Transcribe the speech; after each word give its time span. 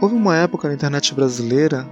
Houve 0.00 0.14
uma 0.14 0.36
época 0.36 0.68
na 0.68 0.74
internet 0.74 1.12
brasileira 1.12 1.84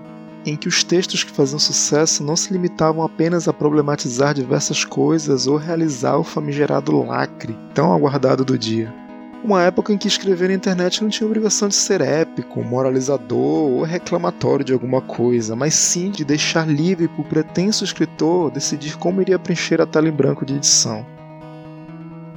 em 0.46 0.56
que 0.56 0.68
os 0.68 0.84
textos 0.84 1.24
que 1.24 1.32
faziam 1.32 1.58
sucesso 1.58 2.22
não 2.22 2.36
se 2.36 2.52
limitavam 2.52 3.02
apenas 3.02 3.48
a 3.48 3.52
problematizar 3.52 4.34
diversas 4.34 4.84
coisas 4.84 5.46
ou 5.46 5.56
realizar 5.56 6.16
o 6.16 6.22
famigerado 6.22 6.96
lacre, 7.02 7.58
tão 7.74 7.92
aguardado 7.92 8.44
do 8.44 8.56
dia. 8.56 9.03
Uma 9.44 9.62
época 9.62 9.92
em 9.92 9.98
que 9.98 10.08
escrever 10.08 10.48
na 10.48 10.54
internet 10.54 11.02
não 11.02 11.10
tinha 11.10 11.26
obrigação 11.26 11.68
de 11.68 11.74
ser 11.74 12.00
épico, 12.00 12.64
moralizador 12.64 13.70
ou 13.70 13.82
reclamatório 13.82 14.64
de 14.64 14.72
alguma 14.72 15.02
coisa, 15.02 15.54
mas 15.54 15.74
sim 15.74 16.10
de 16.10 16.24
deixar 16.24 16.66
livre 16.66 17.08
para 17.08 17.20
o 17.20 17.24
pretenso 17.24 17.84
escritor 17.84 18.50
decidir 18.50 18.96
como 18.96 19.20
iria 19.20 19.38
preencher 19.38 19.82
a 19.82 19.86
tela 19.86 20.08
em 20.08 20.12
branco 20.12 20.46
de 20.46 20.54
edição. 20.54 21.04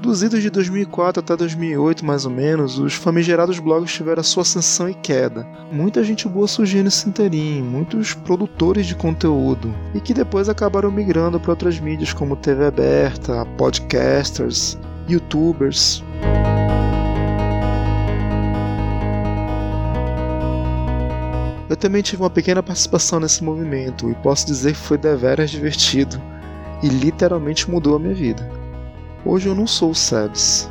Dos 0.02 0.22
idos 0.22 0.42
de 0.42 0.50
2004 0.50 1.22
até 1.22 1.38
2008, 1.38 2.06
mais 2.06 2.26
ou 2.26 2.32
menos, 2.32 2.78
os 2.78 2.94
famigerados 2.96 3.58
blogs 3.58 3.94
tiveram 3.94 4.20
a 4.20 4.24
sua 4.24 4.42
ascensão 4.42 4.90
e 4.90 4.94
queda. 4.94 5.48
Muita 5.72 6.04
gente 6.04 6.28
boa 6.28 6.46
surgiu 6.46 6.84
nesse 6.84 7.08
interim, 7.08 7.62
muitos 7.62 8.14
produtores 8.14 8.86
de 8.86 8.96
conteúdo, 8.96 9.74
e 9.96 10.02
que 10.02 10.14
depois 10.14 10.50
acabaram 10.50 10.92
migrando 10.92 11.40
para 11.40 11.52
outras 11.52 11.80
mídias 11.80 12.12
como 12.12 12.36
TV 12.36 12.66
aberta, 12.66 13.46
podcasters, 13.58 14.78
youtubers. 15.08 16.04
Eu 21.70 21.76
também 21.76 22.02
tive 22.02 22.24
uma 22.24 22.30
pequena 22.30 22.64
participação 22.64 23.20
nesse 23.20 23.44
movimento 23.44 24.10
e 24.10 24.16
posso 24.16 24.46
dizer 24.46 24.72
que 24.72 24.80
foi 24.80 24.98
deveras 24.98 25.52
divertido 25.52 26.22
e 26.82 26.88
literalmente 26.88 27.70
mudou 27.70 27.98
a 27.98 28.00
minha 28.00 28.14
vida. 28.14 28.50
Hoje 29.26 29.50
eu 29.50 29.56
não 29.56 29.68
sou 29.68 29.92
o 29.92 29.96
Sebs. 29.96 30.70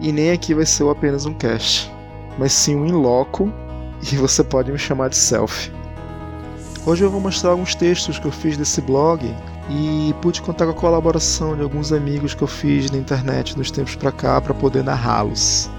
E 0.00 0.12
nem 0.12 0.30
aqui 0.30 0.54
vai 0.54 0.64
ser 0.64 0.88
apenas 0.88 1.26
um 1.26 1.34
cast, 1.34 1.90
mas 2.38 2.52
sim 2.52 2.76
um 2.76 2.86
in 2.86 2.92
loco 2.92 3.52
e 4.12 4.16
você 4.16 4.44
pode 4.44 4.70
me 4.70 4.78
chamar 4.78 5.08
de 5.08 5.16
selfie. 5.16 5.72
Hoje 6.86 7.04
eu 7.04 7.10
vou 7.10 7.20
mostrar 7.20 7.50
alguns 7.50 7.74
textos 7.74 8.18
que 8.18 8.26
eu 8.26 8.32
fiz 8.32 8.56
desse 8.56 8.80
blog 8.80 9.24
e 9.70 10.14
pude 10.20 10.42
contar 10.42 10.66
com 10.66 10.72
a 10.72 10.74
colaboração 10.74 11.56
de 11.56 11.62
alguns 11.62 11.92
amigos 11.92 12.34
que 12.34 12.42
eu 12.42 12.48
fiz 12.48 12.90
na 12.90 12.98
internet 12.98 13.56
nos 13.56 13.70
tempos 13.70 13.94
para 13.94 14.10
cá 14.10 14.40
para 14.40 14.54
poder 14.54 14.82
narrá-los. 14.82 15.70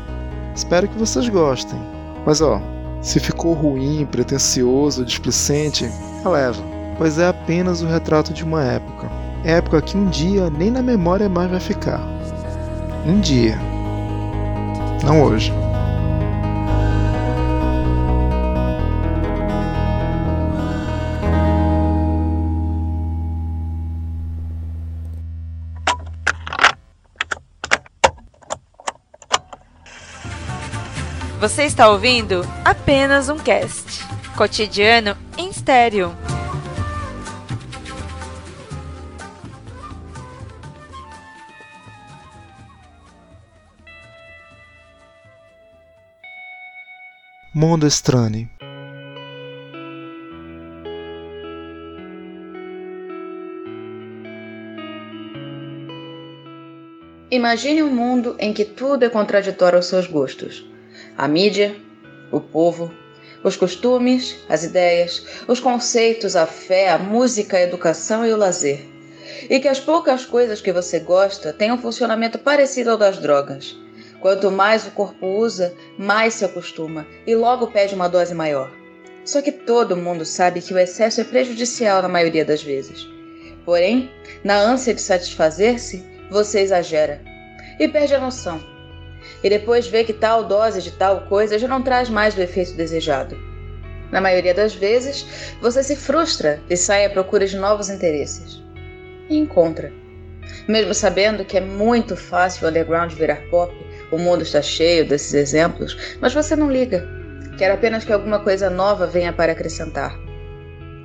Espero 0.55 0.87
que 0.87 0.97
vocês 0.97 1.27
gostem. 1.27 1.79
Mas 2.25 2.39
ó, 2.39 2.61
se 3.03 3.19
ficou 3.19 3.53
ruim, 3.53 4.07
pretensioso, 4.07 5.05
displicente, 5.05 5.87
releva, 6.23 6.63
pois 6.97 7.19
é 7.19 7.27
apenas 7.27 7.83
o 7.83 7.85
retrato 7.85 8.33
de 8.33 8.43
uma 8.43 8.63
época 8.63 9.23
época 9.43 9.81
que 9.81 9.97
um 9.97 10.05
dia 10.05 10.49
nem 10.49 10.71
na 10.71 10.81
memória 10.81 11.27
mais 11.27 11.51
vai 11.51 11.59
ficar. 11.59 12.01
Um 13.05 13.19
dia. 13.19 13.59
Não 15.03 15.21
hoje. 15.23 15.51
Você 31.43 31.63
está 31.63 31.89
ouvindo 31.89 32.41
apenas 32.63 33.27
um 33.27 33.37
cast 33.37 34.01
cotidiano 34.37 35.17
em 35.37 35.49
estéreo. 35.49 36.15
Mondo 47.53 47.85
Estranho. 47.85 48.49
Imagine 57.29 57.83
um 57.83 57.93
mundo 57.93 58.37
em 58.39 58.53
que 58.53 58.63
tudo 58.63 59.03
é 59.03 59.09
contraditório 59.09 59.75
aos 59.75 59.87
seus 59.87 60.07
gostos. 60.07 60.71
A 61.17 61.27
mídia, 61.27 61.75
o 62.31 62.39
povo, 62.39 62.91
os 63.43 63.55
costumes, 63.55 64.37
as 64.47 64.63
ideias, 64.63 65.25
os 65.47 65.59
conceitos, 65.59 66.35
a 66.35 66.45
fé, 66.45 66.89
a 66.89 66.97
música, 66.97 67.57
a 67.57 67.61
educação 67.61 68.25
e 68.25 68.31
o 68.31 68.37
lazer. 68.37 68.85
E 69.49 69.59
que 69.59 69.67
as 69.67 69.79
poucas 69.79 70.25
coisas 70.25 70.61
que 70.61 70.71
você 70.71 70.99
gosta 70.99 71.53
tenham 71.53 71.75
um 71.75 71.81
funcionamento 71.81 72.39
parecido 72.39 72.91
ao 72.91 72.97
das 72.97 73.17
drogas. 73.17 73.77
Quanto 74.21 74.49
mais 74.49 74.87
o 74.87 74.91
corpo 74.91 75.27
usa, 75.27 75.73
mais 75.97 76.33
se 76.35 76.45
acostuma 76.45 77.05
e 77.27 77.35
logo 77.35 77.67
pede 77.67 77.93
uma 77.93 78.07
dose 78.07 78.33
maior. 78.33 78.71
Só 79.25 79.41
que 79.41 79.51
todo 79.51 79.97
mundo 79.97 80.25
sabe 80.25 80.61
que 80.61 80.73
o 80.73 80.79
excesso 80.79 81.21
é 81.21 81.23
prejudicial 81.23 82.01
na 82.01 82.09
maioria 82.09 82.45
das 82.45 82.63
vezes. 82.63 83.07
Porém, 83.65 84.09
na 84.43 84.57
ânsia 84.57 84.93
de 84.93 85.01
satisfazer-se, 85.01 86.03
você 86.29 86.61
exagera 86.61 87.21
e 87.79 87.87
perde 87.87 88.15
a 88.15 88.19
noção. 88.19 88.72
E 89.43 89.49
depois 89.49 89.87
vê 89.87 90.03
que 90.03 90.13
tal 90.13 90.43
dose 90.43 90.81
de 90.81 90.91
tal 90.91 91.21
coisa 91.21 91.59
já 91.59 91.67
não 91.67 91.81
traz 91.81 92.09
mais 92.09 92.35
o 92.35 92.41
efeito 92.41 92.73
desejado. 92.73 93.37
Na 94.11 94.21
maioria 94.21 94.53
das 94.53 94.75
vezes, 94.75 95.25
você 95.59 95.81
se 95.83 95.95
frustra 95.95 96.61
e 96.69 96.77
sai 96.77 97.05
à 97.05 97.09
procura 97.09 97.47
de 97.47 97.57
novos 97.57 97.89
interesses. 97.89 98.61
E 99.29 99.37
encontra. 99.37 99.91
Mesmo 100.67 100.93
sabendo 100.93 101.43
que 101.43 101.57
é 101.57 101.61
muito 101.61 102.15
fácil 102.15 102.65
o 102.65 102.69
underground 102.69 103.11
virar 103.13 103.41
pop, 103.49 103.73
o 104.11 104.17
mundo 104.17 104.43
está 104.43 104.61
cheio 104.61 105.07
desses 105.07 105.33
exemplos, 105.33 106.17
mas 106.21 106.33
você 106.33 106.55
não 106.55 106.71
liga. 106.71 107.07
Quer 107.57 107.71
apenas 107.71 108.03
que 108.03 108.13
alguma 108.13 108.39
coisa 108.39 108.69
nova 108.69 109.07
venha 109.07 109.33
para 109.33 109.51
acrescentar. 109.51 110.15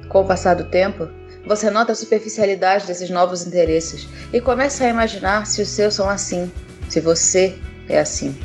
Com 0.09 0.21
o 0.21 0.27
passar 0.27 0.55
do 0.55 0.65
tempo, 0.65 1.09
você 1.47 1.71
nota 1.71 1.93
a 1.93 1.95
superficialidade 1.95 2.87
desses 2.87 3.09
novos 3.09 3.47
interesses 3.47 4.07
e 4.33 4.41
começa 4.41 4.85
a 4.85 4.89
imaginar 4.89 5.47
se 5.47 5.63
os 5.63 5.69
seus 5.69 5.95
são 5.95 6.09
assim, 6.09 6.53
se 6.89 7.01
você 7.01 7.57
é 7.89 7.99
assim. 7.99 8.37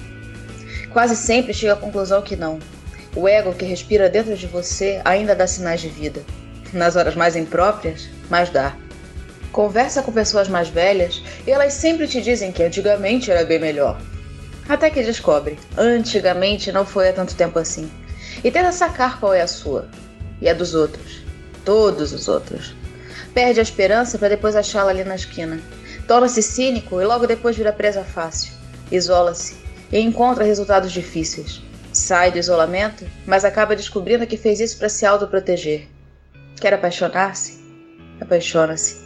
Quase 0.92 1.16
sempre 1.16 1.54
chega 1.54 1.74
à 1.74 1.78
conclusão 1.78 2.22
que 2.22 2.36
não. 2.36 2.60
O 3.16 3.28
ego 3.28 3.54
que 3.54 3.66
respira 3.66 4.10
dentro 4.10 4.36
de 4.36 4.48
você 4.48 5.02
ainda 5.04 5.36
dá 5.36 5.46
sinais 5.46 5.82
de 5.82 5.90
vida. 5.90 6.22
Nas 6.72 6.96
horas 6.96 7.16
mais 7.16 7.36
impróprias, 7.36 8.08
mais 8.30 8.50
dá. 8.50 8.76
Conversa 9.52 10.02
com 10.02 10.12
pessoas 10.12 10.48
mais 10.48 10.70
velhas 10.70 11.22
e 11.46 11.52
elas 11.52 11.74
sempre 11.74 12.08
te 12.08 12.22
dizem 12.22 12.52
que 12.52 12.64
antigamente 12.64 13.30
era 13.30 13.46
bem 13.46 13.60
melhor. 13.60 14.00
Até 14.68 14.90
que 14.90 15.04
descobre, 15.04 15.60
antigamente 15.78 16.72
não 16.72 16.86
foi 16.86 17.10
há 17.10 17.14
tanto 17.14 17.36
tempo 17.36 17.60
assim. 17.60 17.92
E 18.44 18.50
tenta 18.50 18.72
sacar 18.72 19.20
qual 19.20 19.34
é 19.34 19.42
a 19.42 19.48
sua. 19.48 19.88
E 20.42 20.50
a 20.50 20.54
dos 20.54 20.74
outros. 20.74 21.22
Todos 21.66 22.14
os 22.14 22.28
outros. 22.28 22.76
Perde 23.34 23.60
a 23.60 23.64
esperança 23.64 24.18
para 24.18 24.30
depois 24.30 24.56
achá-la 24.56 24.90
ali 24.90 25.04
na 25.04 25.16
esquina. 25.16 25.60
Torna-se 26.08 26.42
cínico 26.42 27.02
e 27.02 27.06
logo 27.06 27.28
depois 27.28 27.56
vira 27.56 27.72
presa 27.74 28.04
fácil. 28.04 28.63
Isola-se 28.94 29.56
e 29.92 30.00
encontra 30.00 30.44
resultados 30.44 30.92
difíceis. 30.92 31.64
Sai 31.92 32.32
do 32.32 32.38
isolamento, 32.38 33.06
mas 33.26 33.44
acaba 33.44 33.76
descobrindo 33.76 34.28
que 34.28 34.38
fez 34.38 34.60
isso 34.60 34.78
para 34.78 34.88
se 34.88 35.04
autoproteger. 35.04 35.88
Quer 36.62 36.76
apaixonar-se? 36.76 37.60
Apaixona-se. 38.22 39.02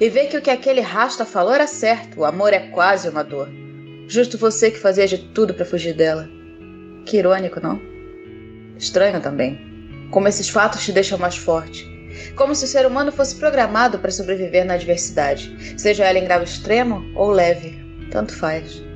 E 0.00 0.08
vê 0.08 0.26
que 0.26 0.36
o 0.36 0.42
que 0.42 0.50
aquele 0.50 0.80
rasta 0.80 1.24
falou 1.24 1.52
era 1.52 1.66
certo: 1.66 2.20
o 2.20 2.24
amor 2.24 2.52
é 2.52 2.68
quase 2.68 3.08
uma 3.08 3.24
dor. 3.24 3.48
Justo 4.06 4.38
você 4.38 4.70
que 4.70 4.78
fazia 4.78 5.08
de 5.08 5.18
tudo 5.18 5.54
para 5.54 5.64
fugir 5.64 5.94
dela. 5.94 6.28
Que 7.04 7.16
irônico, 7.16 7.60
não? 7.60 7.80
Estranho 8.78 9.20
também. 9.20 9.60
Como 10.12 10.28
esses 10.28 10.48
fatos 10.48 10.84
te 10.84 10.92
deixam 10.92 11.18
mais 11.18 11.36
forte. 11.36 11.90
Como 12.36 12.54
se 12.54 12.64
o 12.64 12.68
ser 12.68 12.86
humano 12.86 13.10
fosse 13.10 13.34
programado 13.34 13.98
para 13.98 14.10
sobreviver 14.10 14.64
na 14.64 14.74
adversidade, 14.74 15.74
seja 15.76 16.04
ela 16.04 16.18
em 16.18 16.24
grau 16.24 16.42
extremo 16.42 17.04
ou 17.16 17.30
leve. 17.30 17.80
Tanto 18.10 18.34
faz. 18.34 18.91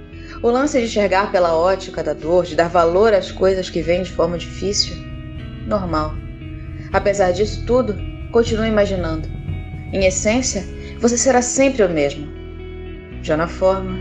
O 0.47 0.51
lance 0.53 0.79
de 0.79 0.85
enxergar 0.85 1.33
pela 1.33 1.57
ótica 1.59 2.05
da 2.05 2.13
dor, 2.13 2.45
de 2.45 2.55
dar 2.55 2.69
valor 2.69 3.13
às 3.13 3.33
coisas 3.33 3.69
que 3.69 3.83
vêm 3.83 4.05
de 4.05 4.13
forma 4.13 4.39
difícil, 4.39 4.95
normal. 5.67 6.15
Apesar 6.93 7.33
disso 7.33 7.67
tudo, 7.67 7.97
continue 8.31 8.69
imaginando. 8.69 9.29
Em 9.93 10.05
essência, 10.05 10.65
você 11.01 11.19
será 11.19 11.43
sempre 11.43 11.83
o 11.83 11.89
mesmo. 11.89 12.29
Já 13.25 13.37
na 13.37 13.49
forma, 13.49 13.99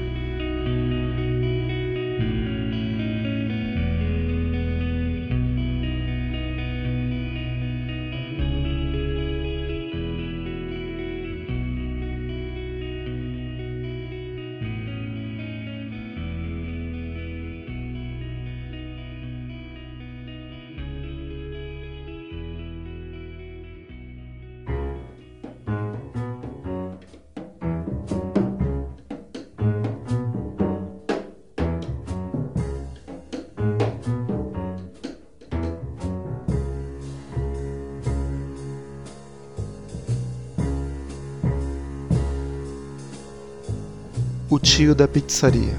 tio 44.75 44.94
da 44.94 45.07
pizzaria. 45.07 45.74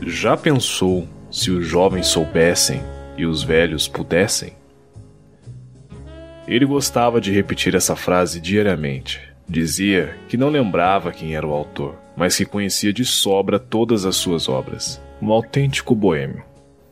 Já 0.00 0.38
pensou 0.38 1.06
se 1.30 1.50
os 1.50 1.66
jovens 1.66 2.06
soubessem 2.06 2.80
e 3.18 3.26
os 3.26 3.42
velhos 3.42 3.86
pudessem? 3.86 4.54
Ele 6.48 6.64
gostava 6.64 7.20
de 7.20 7.30
repetir 7.30 7.74
essa 7.74 7.94
frase 7.94 8.40
diariamente. 8.40 9.20
Dizia 9.46 10.16
que 10.30 10.36
não 10.38 10.48
lembrava 10.48 11.12
quem 11.12 11.36
era 11.36 11.46
o 11.46 11.52
autor, 11.52 11.94
mas 12.16 12.34
que 12.34 12.46
conhecia 12.46 12.94
de 12.94 13.04
sobra 13.04 13.58
todas 13.58 14.06
as 14.06 14.16
suas 14.16 14.48
obras. 14.48 14.98
Um 15.20 15.30
autêntico 15.30 15.94
boêmio. 15.94 16.42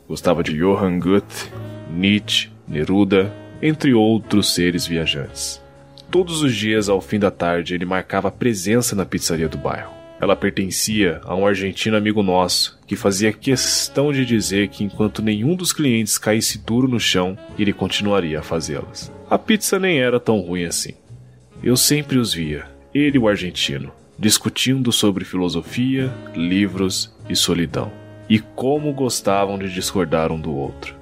Gostava 0.07 0.43
de 0.43 0.55
Johann 0.59 0.99
Goethe, 0.99 1.51
Nietzsche, 1.91 2.51
Neruda, 2.69 3.33
entre 3.63 3.95
outros 3.95 4.53
seres 4.53 4.87
viajantes. 4.87 5.67
Todos 6.11 6.41
os 6.43 6.57
dias, 6.57 6.89
ao 6.89 7.03
fim 7.03 7.19
da 7.19 7.31
tarde, 7.31 7.75
ele 7.75 7.85
marcava 7.85 8.31
presença 8.31 8.97
na 8.97 9.05
pizzaria 9.05 9.47
do 9.47 9.59
bairro. 9.59 9.93
Ela 10.19 10.35
pertencia 10.35 11.21
a 11.25 11.35
um 11.35 11.47
argentino 11.47 11.99
amigo 11.99 12.23
nosso, 12.23 12.79
que 12.87 12.97
fazia 12.97 13.31
questão 13.31 14.11
de 14.11 14.25
dizer 14.25 14.69
que 14.69 14.83
enquanto 14.83 15.21
nenhum 15.21 15.55
dos 15.55 15.71
clientes 15.71 16.17
caísse 16.17 16.59
duro 16.59 16.89
no 16.89 16.99
chão, 16.99 17.37
ele 17.59 17.75
continuaria 17.75 18.41
a 18.41 18.43
fazê-las. 18.43 19.13
A 19.29 19.39
pizza 19.39 19.79
nem 19.79 20.01
era 20.01 20.19
tão 20.19 20.41
ruim 20.41 20.65
assim. 20.65 20.95
Eu 21.63 21.77
sempre 21.77 22.17
os 22.17 22.33
via, 22.33 22.65
ele 22.95 23.19
e 23.19 23.21
o 23.21 23.29
argentino, 23.29 23.93
discutindo 24.19 24.91
sobre 24.91 25.27
filosofia, 25.27 26.11
livros 26.35 27.15
e 27.29 27.37
solidão. 27.37 27.93
E 28.31 28.39
como 28.39 28.95
gostavam 28.95 29.59
de 29.59 29.73
discordar 29.73 30.33
um 30.33 30.41
do 30.41 30.57
outro. 30.57 30.97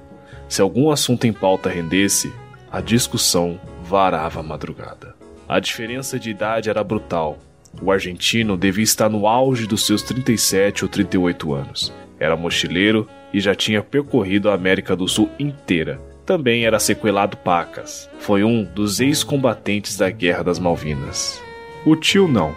Se 0.49 0.61
algum 0.61 0.91
assunto 0.91 1.25
em 1.25 1.33
pauta 1.33 1.69
rendesse, 1.69 2.31
a 2.69 2.81
discussão 2.81 3.59
varava 3.87 4.41
a 4.41 4.43
madrugada. 4.43 5.15
A 5.47 5.59
diferença 5.59 6.19
de 6.19 6.29
idade 6.29 6.69
era 6.69 6.83
brutal. 6.83 7.39
O 7.81 7.89
argentino 7.89 8.57
devia 8.57 8.83
estar 8.83 9.07
no 9.07 9.27
auge 9.27 9.65
dos 9.65 9.85
seus 9.85 10.01
37 10.01 10.83
ou 10.83 10.89
38 10.89 11.53
anos. 11.53 11.93
Era 12.19 12.35
mochileiro 12.35 13.07
e 13.33 13.39
já 13.39 13.55
tinha 13.55 13.81
percorrido 13.81 14.49
a 14.49 14.53
América 14.53 14.95
do 14.95 15.07
Sul 15.07 15.29
inteira. 15.39 16.01
Também 16.25 16.65
era 16.65 16.79
sequelado 16.79 17.37
pacas. 17.37 18.09
Foi 18.19 18.43
um 18.43 18.63
dos 18.63 18.99
ex-combatentes 18.99 19.95
da 19.95 20.09
Guerra 20.09 20.43
das 20.43 20.59
Malvinas. 20.59 21.41
O 21.85 21.95
tio 21.95 22.27
não. 22.27 22.53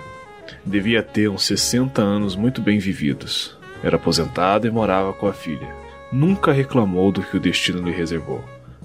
Devia 0.67 1.03
ter 1.03 1.29
uns 1.29 1.45
60 1.45 2.03
anos 2.03 2.35
muito 2.35 2.61
bem 2.61 2.81
vividos. 2.81 3.57
Era 3.85 3.97
aposentado 3.97 4.67
e 4.67 4.71
morava 4.71 5.13
com 5.13 5.29
a 5.29 5.33
filha. 5.33 5.69
Nunca 6.11 6.51
reclamou 6.51 7.13
do 7.13 7.23
que 7.23 7.37
o 7.37 7.41
destino 7.41 7.83
lhe 7.83 7.93
reservou. 7.93 8.45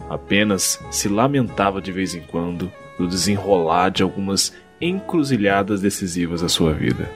Apenas 0.10 0.80
se 0.92 1.10
lamentava 1.10 1.82
de 1.82 1.92
vez 1.92 2.14
em 2.14 2.22
quando 2.22 2.72
do 2.98 3.08
desenrolar 3.08 3.90
de 3.90 4.04
algumas 4.04 4.54
encruzilhadas 4.80 5.82
decisivas 5.82 6.42
da 6.42 6.50
sua 6.50 6.74
vida. 6.74 7.10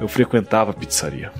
Eu 0.00 0.08
frequentava 0.08 0.70
a 0.70 0.74
pizzaria. 0.74 1.32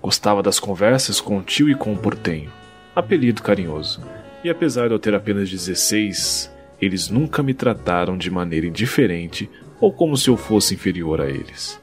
Gostava 0.00 0.42
das 0.42 0.58
conversas 0.58 1.20
com 1.20 1.38
o 1.38 1.42
tio 1.42 1.70
e 1.70 1.74
com 1.74 1.92
o 1.92 1.96
portenho, 1.96 2.50
apelido 2.94 3.42
carinhoso. 3.42 4.02
E 4.42 4.50
apesar 4.50 4.88
de 4.88 4.94
eu 4.94 4.98
ter 4.98 5.14
apenas 5.14 5.48
16, 5.48 6.50
eles 6.80 7.08
nunca 7.08 7.42
me 7.42 7.54
trataram 7.54 8.18
de 8.18 8.30
maneira 8.30 8.66
indiferente 8.66 9.48
ou 9.80 9.92
como 9.92 10.16
se 10.16 10.28
eu 10.28 10.36
fosse 10.36 10.74
inferior 10.74 11.20
a 11.20 11.28
eles. 11.28 11.80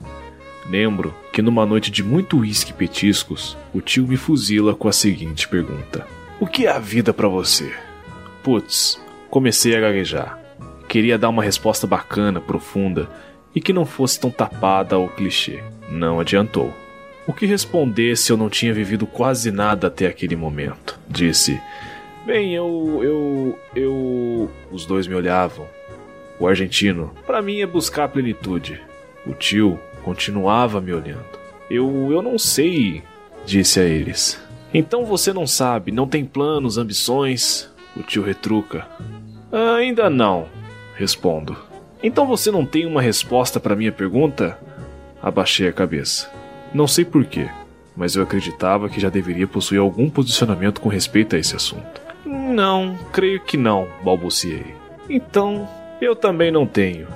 Lembro 0.69 1.15
que 1.31 1.41
numa 1.41 1.65
noite 1.65 1.89
de 1.89 2.03
muito 2.03 2.39
uísque 2.39 2.71
e 2.71 2.75
petiscos, 2.75 3.57
o 3.73 3.81
tio 3.81 4.05
me 4.05 4.17
fuzila 4.17 4.75
com 4.75 4.87
a 4.87 4.93
seguinte 4.93 5.47
pergunta: 5.47 6.05
O 6.39 6.45
que 6.45 6.67
é 6.67 6.71
a 6.71 6.79
vida 6.79 7.13
para 7.13 7.27
você? 7.27 7.73
Putz, 8.43 8.99
comecei 9.29 9.75
a 9.75 9.79
gaguejar. 9.79 10.39
Queria 10.87 11.17
dar 11.17 11.29
uma 11.29 11.43
resposta 11.43 11.85
bacana, 11.85 12.41
profunda 12.41 13.09
e 13.53 13.61
que 13.61 13.73
não 13.73 13.85
fosse 13.85 14.19
tão 14.19 14.31
tapada 14.31 14.97
ou 14.97 15.07
clichê. 15.07 15.61
Não 15.89 16.19
adiantou. 16.19 16.73
O 17.27 17.33
que 17.33 17.45
responder 17.45 18.17
se 18.17 18.31
eu 18.31 18.37
não 18.37 18.49
tinha 18.49 18.73
vivido 18.73 19.05
quase 19.05 19.51
nada 19.51 19.87
até 19.87 20.07
aquele 20.07 20.35
momento? 20.35 20.99
Disse: 21.07 21.61
Bem, 22.25 22.55
eu. 22.55 22.99
eu. 23.03 23.59
eu. 23.75 24.51
Os 24.71 24.85
dois 24.85 25.05
me 25.05 25.15
olhavam. 25.15 25.67
O 26.39 26.47
argentino, 26.47 27.13
para 27.27 27.41
mim 27.41 27.59
é 27.61 27.67
buscar 27.67 28.05
a 28.05 28.07
plenitude. 28.07 28.81
O 29.27 29.33
tio 29.33 29.79
continuava 30.03 30.81
me 30.81 30.91
olhando. 30.93 31.37
Eu. 31.69 32.11
eu 32.11 32.21
não 32.21 32.39
sei, 32.39 33.03
disse 33.45 33.79
a 33.79 33.83
eles. 33.83 34.39
Então 34.73 35.05
você 35.05 35.33
não 35.33 35.45
sabe, 35.45 35.91
não 35.91 36.07
tem 36.07 36.25
planos, 36.25 36.77
ambições? 36.77 37.68
O 37.95 38.03
tio 38.03 38.23
retruca. 38.23 38.87
Ainda 39.51 40.09
não, 40.09 40.47
respondo. 40.95 41.57
Então 42.01 42.25
você 42.25 42.51
não 42.51 42.65
tem 42.65 42.85
uma 42.85 43.01
resposta 43.01 43.59
para 43.59 43.75
minha 43.75 43.91
pergunta? 43.91 44.57
Abaixei 45.21 45.67
a 45.67 45.73
cabeça. 45.73 46.31
Não 46.73 46.87
sei 46.87 47.03
porquê, 47.03 47.49
mas 47.95 48.15
eu 48.15 48.23
acreditava 48.23 48.87
que 48.87 49.01
já 49.01 49.09
deveria 49.09 49.47
possuir 49.47 49.81
algum 49.81 50.09
posicionamento 50.09 50.79
com 50.79 50.87
respeito 50.87 51.35
a 51.35 51.39
esse 51.39 51.55
assunto. 51.55 52.01
Não, 52.25 52.97
creio 53.11 53.41
que 53.41 53.57
não, 53.57 53.87
balbuciei. 54.03 54.75
Então, 55.09 55.67
eu 55.99 56.15
também 56.15 56.51
não 56.51 56.65
tenho. 56.65 57.07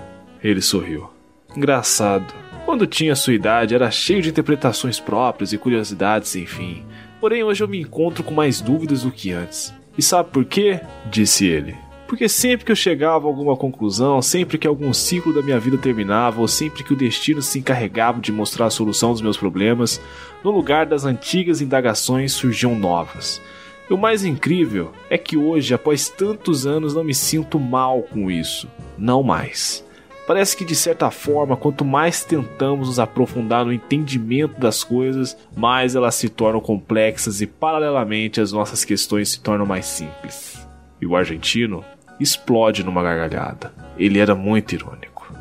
Ele 0.43 0.61
sorriu. 0.61 1.09
Engraçado. 1.55 2.33
Quando 2.65 2.87
tinha 2.87 3.15
sua 3.15 3.33
idade, 3.33 3.75
era 3.75 3.91
cheio 3.91 4.21
de 4.21 4.29
interpretações 4.29 4.99
próprias 4.99 5.53
e 5.53 5.57
curiosidades 5.57 6.29
sem 6.29 6.45
fim. 6.45 6.83
Porém, 7.21 7.43
hoje 7.43 7.63
eu 7.63 7.67
me 7.67 7.79
encontro 7.79 8.23
com 8.23 8.33
mais 8.33 8.59
dúvidas 8.59 9.03
do 9.03 9.11
que 9.11 9.31
antes. 9.31 9.73
E 9.98 10.01
sabe 10.01 10.30
por 10.31 10.45
quê? 10.45 10.80
disse 11.06 11.45
ele. 11.45 11.75
Porque 12.07 12.30
sempre 12.30 12.66
que 12.66 12.72
eu 12.72 12.75
chegava 12.75 13.25
a 13.25 13.28
alguma 13.28 13.57
conclusão, 13.57 14.22
sempre 14.22 14.57
que 14.57 14.68
algum 14.68 14.94
ciclo 14.94 15.34
da 15.34 15.42
minha 15.42 15.60
vida 15.60 15.78
terminava, 15.78 16.42
ou 16.42 16.48
sempre 16.48 16.84
que 16.84 16.94
o 16.94 16.95
destino 16.95 17.42
se 17.42 17.57
encarregava 17.57 18.22
de 18.22 18.31
mostrar 18.31 18.68
a 18.68 18.69
solução 18.69 19.12
dos 19.12 19.22
meus 19.22 19.38
problemas, 19.38 20.00
no 20.44 20.51
lugar 20.51 20.86
das 20.86 21.06
antigas 21.06 21.62
indagações 21.62 22.34
surgiam 22.34 22.75
novas. 22.75 23.42
E 23.90 23.94
o 23.94 23.97
mais 23.97 24.23
incrível 24.23 24.92
é 25.09 25.18
que 25.18 25.35
hoje, 25.38 25.73
após 25.73 26.07
tantos 26.07 26.68
anos, 26.68 26.94
não 26.94 27.04
me 27.04 27.16
sinto 27.16 27.59
mal 27.59 28.04
com 28.04 28.30
isso. 28.30 28.68
Não 28.97 29.23
mais. 29.23 29.83
Parece 30.25 30.56
que 30.56 30.63
de 30.63 30.75
certa 30.75 31.11
forma, 31.11 31.57
quanto 31.57 31.83
mais 31.83 32.23
tentamos 32.23 32.87
nos 32.87 32.99
aprofundar 32.99 33.65
no 33.65 33.73
entendimento 33.73 34.57
das 34.57 34.83
coisas, 34.83 35.37
mais 35.56 35.95
elas 35.95 36.15
se 36.15 36.30
tornam 36.30 36.61
complexas 36.61 37.42
e 37.42 37.47
paralelamente 37.47 38.39
as 38.39 38.53
nossas 38.53 38.85
questões 38.85 39.30
se 39.30 39.42
tornam 39.42 39.65
mais 39.65 39.85
simples. 39.85 40.65
E 41.01 41.06
o 41.06 41.15
argentino 41.18 41.83
explode 42.19 42.83
numa 42.85 43.03
gargalhada. 43.03 43.73
Ele 43.97 44.19
era 44.19 44.33
muito 44.33 44.73
irônico. 44.73 45.33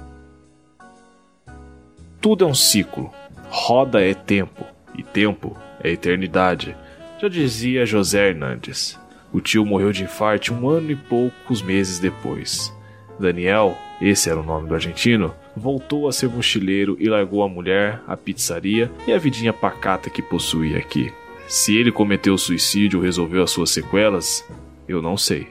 Tudo 2.21 2.45
é 2.45 2.49
um 2.49 2.55
ciclo. 2.55 3.13
Roda 3.49 4.03
é 4.03 4.15
tempo 4.15 4.65
e 4.97 5.03
tempo 5.03 5.57
é 5.83 5.91
eternidade. 5.91 6.77
Já 7.21 7.29
dizia 7.29 7.87
José 7.87 8.31
Hernandes. 8.31 8.99
O 9.33 9.41
tio 9.41 9.65
morreu 9.65 9.93
de 9.93 10.03
infarto 10.03 10.53
um 10.53 10.69
ano 10.69 10.91
e 10.91 10.97
poucos 10.97 11.63
meses 11.63 12.01
depois. 12.01 12.73
Daniel, 13.19 13.77
esse 14.03 14.29
era 14.29 14.41
o 14.41 14.43
nome 14.43 14.69
do 14.69 14.75
argentino, 14.75 15.33
voltou 15.57 16.09
a 16.09 16.13
ser 16.13 16.29
mochileiro 16.29 16.97
e 16.99 17.09
largou 17.09 17.45
a 17.45 17.49
mulher, 17.49 18.01
a 18.09 18.17
pizzaria 18.17 18.91
e 19.07 19.13
a 19.13 19.19
vidinha 19.19 19.53
pacata 19.53 20.11
que 20.11 20.21
possuía 20.21 20.79
aqui. 20.79 21.13
Se 21.47 21.77
ele 21.77 21.93
cometeu 21.93 22.37
suicídio 22.37 22.99
ou 22.99 23.05
resolveu 23.05 23.45
as 23.45 23.53
suas 23.53 23.71
sequelas, 23.71 24.45
eu 24.89 25.01
não 25.01 25.17
sei. 25.17 25.47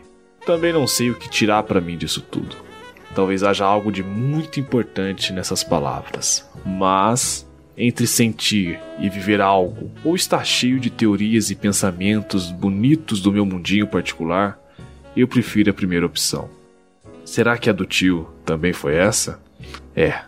Também 0.46 0.74
não 0.74 0.86
sei 0.86 1.12
o 1.12 1.16
que 1.16 1.30
tirar 1.30 1.64
para 1.64 1.80
mim 1.80 1.98
disso 1.98 2.20
tudo. 2.20 2.58
Talvez 3.16 3.42
haja 3.42 3.64
algo 3.64 3.90
de 3.90 4.04
muito 4.04 4.60
importante 4.60 5.32
nessas 5.32 5.64
palavras, 5.64 6.46
mas 6.66 7.48
entre 7.78 8.06
sentir 8.06 8.80
e 9.00 9.10
viver 9.10 9.40
algo, 9.40 9.92
ou 10.04 10.14
estar 10.14 10.46
cheio 10.46 10.78
de 10.78 10.90
teorias 10.90 11.50
e 11.50 11.56
pensamentos 11.56 12.52
bonitos 12.52 13.22
do 13.22 13.32
meu 13.32 13.46
mundinho 13.46 13.88
particular, 13.88 14.60
eu 15.16 15.26
prefiro 15.26 15.72
a 15.72 15.74
primeira 15.74 16.06
opção. 16.06 16.50
Será 17.32 17.58
que 17.58 17.70
a 17.70 17.74
do 17.74 17.86
tio 17.86 18.28
também 18.44 18.74
foi 18.74 18.94
essa? 18.94 19.42
É, 19.96 20.22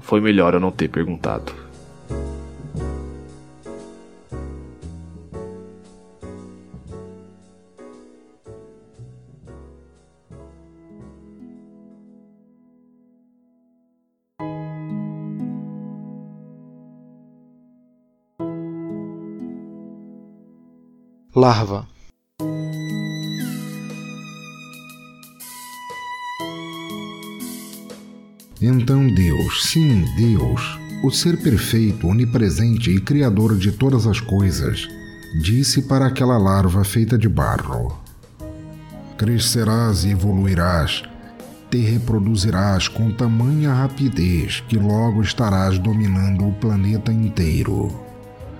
foi 0.00 0.20
melhor 0.20 0.52
eu 0.52 0.58
não 0.58 0.72
ter 0.72 0.88
perguntado. 0.88 1.54
Larva 21.32 21.93
Então 28.66 29.06
Deus, 29.06 29.66
sim, 29.66 30.06
Deus, 30.16 30.80
o 31.02 31.10
ser 31.10 31.36
perfeito, 31.36 32.08
onipresente 32.08 32.90
e 32.90 32.98
criador 32.98 33.58
de 33.58 33.70
todas 33.70 34.06
as 34.06 34.20
coisas, 34.20 34.88
disse 35.38 35.82
para 35.82 36.06
aquela 36.06 36.38
larva 36.38 36.82
feita 36.82 37.18
de 37.18 37.28
barro: 37.28 37.94
Crescerás 39.18 40.04
e 40.04 40.12
evoluirás, 40.12 41.02
te 41.70 41.76
reproduzirás 41.76 42.88
com 42.88 43.10
tamanha 43.10 43.70
rapidez 43.70 44.64
que 44.66 44.78
logo 44.78 45.20
estarás 45.20 45.78
dominando 45.78 46.48
o 46.48 46.52
planeta 46.54 47.12
inteiro. 47.12 47.94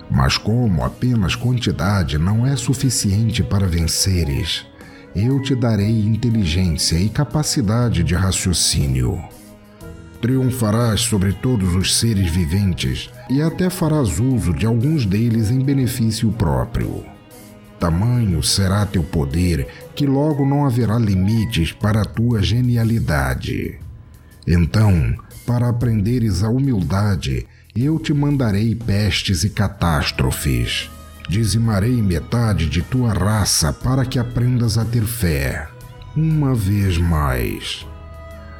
Mas 0.07 0.37
como 0.37 0.83
apenas 0.83 1.35
quantidade 1.35 2.19
não 2.19 2.45
é 2.45 2.55
suficiente 2.55 3.41
para 3.41 3.65
venceres, 3.65 4.67
eu 5.15 5.41
te 5.41 5.55
darei 5.55 6.05
inteligência 6.05 6.95
e 6.99 7.09
capacidade 7.09 8.03
de 8.03 8.13
raciocínio. 8.13 9.19
Triunfarás 10.25 11.01
sobre 11.01 11.33
todos 11.33 11.75
os 11.75 11.99
seres 11.99 12.31
viventes 12.31 13.11
e 13.29 13.43
até 13.43 13.69
farás 13.69 14.19
uso 14.19 14.55
de 14.55 14.65
alguns 14.65 15.05
deles 15.05 15.51
em 15.51 15.59
benefício 15.59 16.31
próprio. 16.31 17.05
Tamanho 17.79 18.41
será 18.41 18.87
teu 18.87 19.03
poder 19.03 19.67
que 19.93 20.07
logo 20.07 20.43
não 20.43 20.65
haverá 20.65 20.97
limites 20.97 21.71
para 21.73 22.01
a 22.01 22.05
tua 22.05 22.41
genialidade. 22.41 23.77
Então, 24.47 25.13
para 25.45 25.69
aprenderes 25.69 26.41
a 26.41 26.49
humildade, 26.49 27.45
eu 27.75 27.99
te 27.99 28.11
mandarei 28.11 28.73
pestes 28.73 29.43
e 29.43 29.51
catástrofes. 29.51 30.89
Dizimarei 31.29 32.01
metade 32.01 32.67
de 32.67 32.81
tua 32.81 33.13
raça 33.13 33.71
para 33.71 34.03
que 34.03 34.17
aprendas 34.17 34.75
a 34.75 34.85
ter 34.85 35.03
fé. 35.03 35.67
Uma 36.15 36.55
vez 36.55 36.97
mais. 36.97 37.85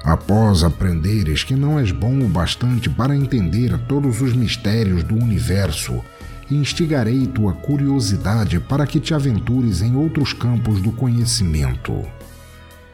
Após 0.05 0.63
aprenderes 0.63 1.43
que 1.43 1.55
não 1.55 1.79
és 1.79 1.91
bom 1.91 2.19
o 2.19 2.29
bastante 2.29 2.87
para 2.87 3.15
entender 3.15 3.75
todos 3.87 4.21
os 4.21 4.33
mistérios 4.33 5.03
do 5.03 5.15
universo, 5.15 5.99
instigarei 6.49 7.25
tua 7.25 7.53
curiosidade 7.53 8.59
para 8.59 8.85
que 8.85 8.99
te 8.99 9.15
aventures 9.15 9.81
em 9.81 9.95
outros 9.95 10.31
campos 10.31 10.79
do 10.79 10.91
conhecimento. 10.91 12.03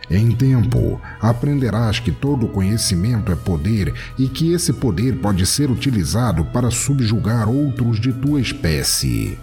Em 0.10 0.32
tempo, 0.32 1.02
aprenderás 1.20 2.00
que 2.00 2.14
todo 2.14 2.48
conhecimento 2.48 3.30
é 3.30 3.36
poder 3.36 3.94
e 4.18 4.30
que 4.30 4.54
esse 4.54 4.72
poder 4.72 5.18
pode 5.18 5.46
ser 5.46 5.70
utilizado 5.70 6.46
para 6.46 6.72
subjugar 6.72 7.50
outros 7.50 8.00
de 8.00 8.14
tua 8.14 8.40
espécie. 8.40 9.38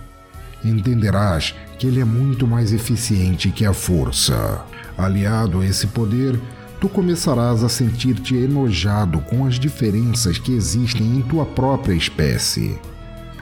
Entenderás 0.64 1.54
que 1.78 1.86
ele 1.86 2.00
é 2.00 2.04
muito 2.04 2.46
mais 2.46 2.72
eficiente 2.72 3.50
que 3.50 3.66
a 3.66 3.74
força. 3.74 4.64
Aliado 4.96 5.60
a 5.60 5.66
esse 5.66 5.86
poder, 5.88 6.40
tu 6.80 6.88
começarás 6.88 7.64
a 7.64 7.68
sentir-te 7.68 8.36
enojado 8.36 9.20
com 9.20 9.46
as 9.46 9.58
diferenças 9.58 10.38
que 10.38 10.52
existem 10.52 11.16
em 11.16 11.22
tua 11.22 11.44
própria 11.44 11.94
espécie. 11.94 12.78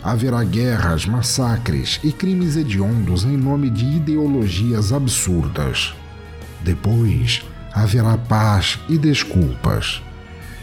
Haverá 0.02 0.42
guerras, 0.44 1.04
massacres 1.04 2.00
e 2.02 2.12
crimes 2.12 2.56
hediondos 2.56 3.24
em 3.24 3.36
nome 3.36 3.68
de 3.68 3.84
ideologias 3.84 4.92
absurdas. 4.92 5.94
Depois 6.62 7.42
haverá 7.72 8.16
paz 8.16 8.78
e 8.88 8.96
desculpas. 8.96 10.02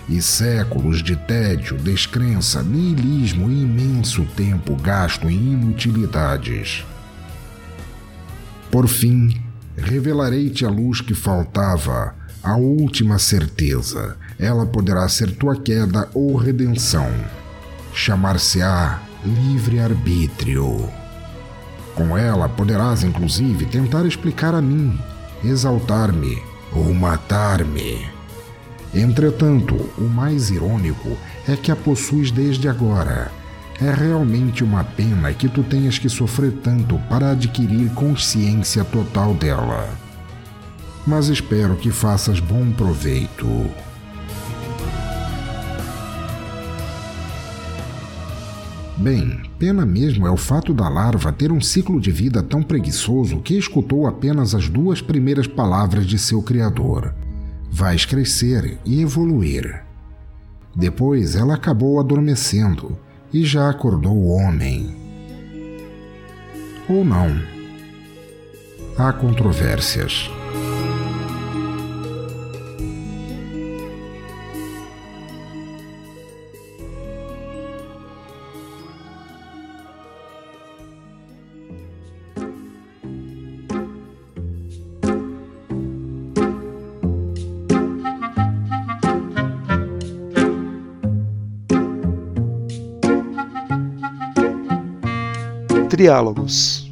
E 0.10 0.22
séculos 0.22 1.02
de 1.02 1.16
tédio, 1.16 1.78
descrença, 1.78 2.62
niilismo 2.62 3.50
e 3.50 3.62
imenso 3.62 4.26
tempo 4.36 4.76
gasto 4.76 5.30
em 5.30 5.54
inutilidades. 5.54 6.84
Por 8.70 8.88
fim, 8.88 9.42
revelarei-te 9.78 10.66
a 10.66 10.70
luz 10.70 11.00
que 11.00 11.14
faltava 11.14 12.16
a 12.44 12.58
última 12.58 13.18
certeza. 13.18 14.18
Ela 14.38 14.66
poderá 14.66 15.08
ser 15.08 15.32
tua 15.32 15.56
queda 15.56 16.10
ou 16.14 16.36
redenção. 16.36 17.10
Chamar-se-á 17.94 19.02
livre-arbítrio. 19.24 20.90
Com 21.96 22.18
ela 22.18 22.50
poderás, 22.50 23.04
inclusive, 23.04 23.66
tentar 23.66 24.06
explicar 24.06 24.54
a 24.54 24.62
mim, 24.62 25.00
exaltar-me 25.44 26.42
ou 26.74 26.94
matar-me. 26.94 28.06
Entretanto, 28.94 29.76
o 29.98 30.04
mais 30.04 30.50
irônico 30.50 31.18
é 31.48 31.56
que 31.56 31.72
a 31.72 31.76
possuis 31.76 32.30
desde 32.30 32.68
agora. 32.68 33.32
É 33.80 33.92
realmente 33.92 34.64
uma 34.64 34.84
pena 34.84 35.34
que 35.34 35.48
tu 35.48 35.64
tenhas 35.64 35.98
que 35.98 36.10
sofrer 36.10 36.52
tanto 36.64 36.98
para 37.10 37.32
adquirir 37.32 37.90
consciência 37.94 38.84
total 38.84 39.34
dela 39.34 40.03
mas 41.06 41.28
espero 41.28 41.76
que 41.76 41.92
faças 41.92 42.40
bom 42.40 42.72
proveito. 42.72 43.48
Bem, 48.98 49.42
pena 49.60 49.86
mesmo 49.86 50.26
é 50.26 50.32
o 50.32 50.38
fato 50.38 50.74
da 50.74 50.88
larva 50.88 51.32
ter 51.34 51.52
um 51.52 51.60
ciclo 51.60 52.00
de 52.00 52.10
vida 52.10 52.42
tão 52.42 52.64
preguiçoso 52.64 53.40
que 53.40 53.58
escutou 53.58 54.08
apenas 54.08 54.56
as 54.56 54.70
duas 54.70 55.02
primeiras 55.02 55.46
palavras 55.46 56.06
de 56.06 56.18
seu 56.18 56.42
criador. 56.42 57.14
Vais 57.70 58.06
crescer 58.06 58.80
e 58.86 59.02
evoluir. 59.02 59.84
Depois 60.76 61.36
ela 61.36 61.56
acabou 61.56 62.00
adormecendo 62.00 62.98
e 63.34 63.44
já 63.44 63.70
acordou 63.70 64.16
o 64.16 64.28
homem. 64.30 64.96
Ou 66.88 67.04
não. 67.04 67.30
Há 68.98 69.12
controvérsias. 69.12 70.30
Triálogos. 96.04 96.92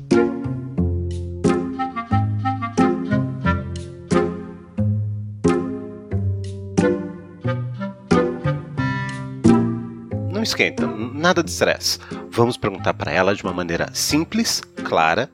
Não 10.31 10.41
esquenta, 10.41 10.87
nada 10.87 11.43
de 11.43 11.51
estresse. 11.51 11.99
Vamos 12.29 12.55
perguntar 12.55 12.93
para 12.93 13.11
ela 13.11 13.35
de 13.35 13.43
uma 13.43 13.51
maneira 13.51 13.89
simples, 13.93 14.61
clara 14.85 15.29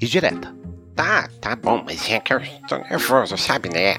e 0.00 0.08
direta. 0.08 0.52
Tá, 0.96 1.28
tá 1.40 1.54
bom, 1.54 1.84
mas 1.86 2.10
é 2.10 2.18
que 2.18 2.34
eu 2.34 2.40
estou 2.40 2.78
nervoso, 2.78 3.38
sabe, 3.38 3.68
né? 3.68 3.94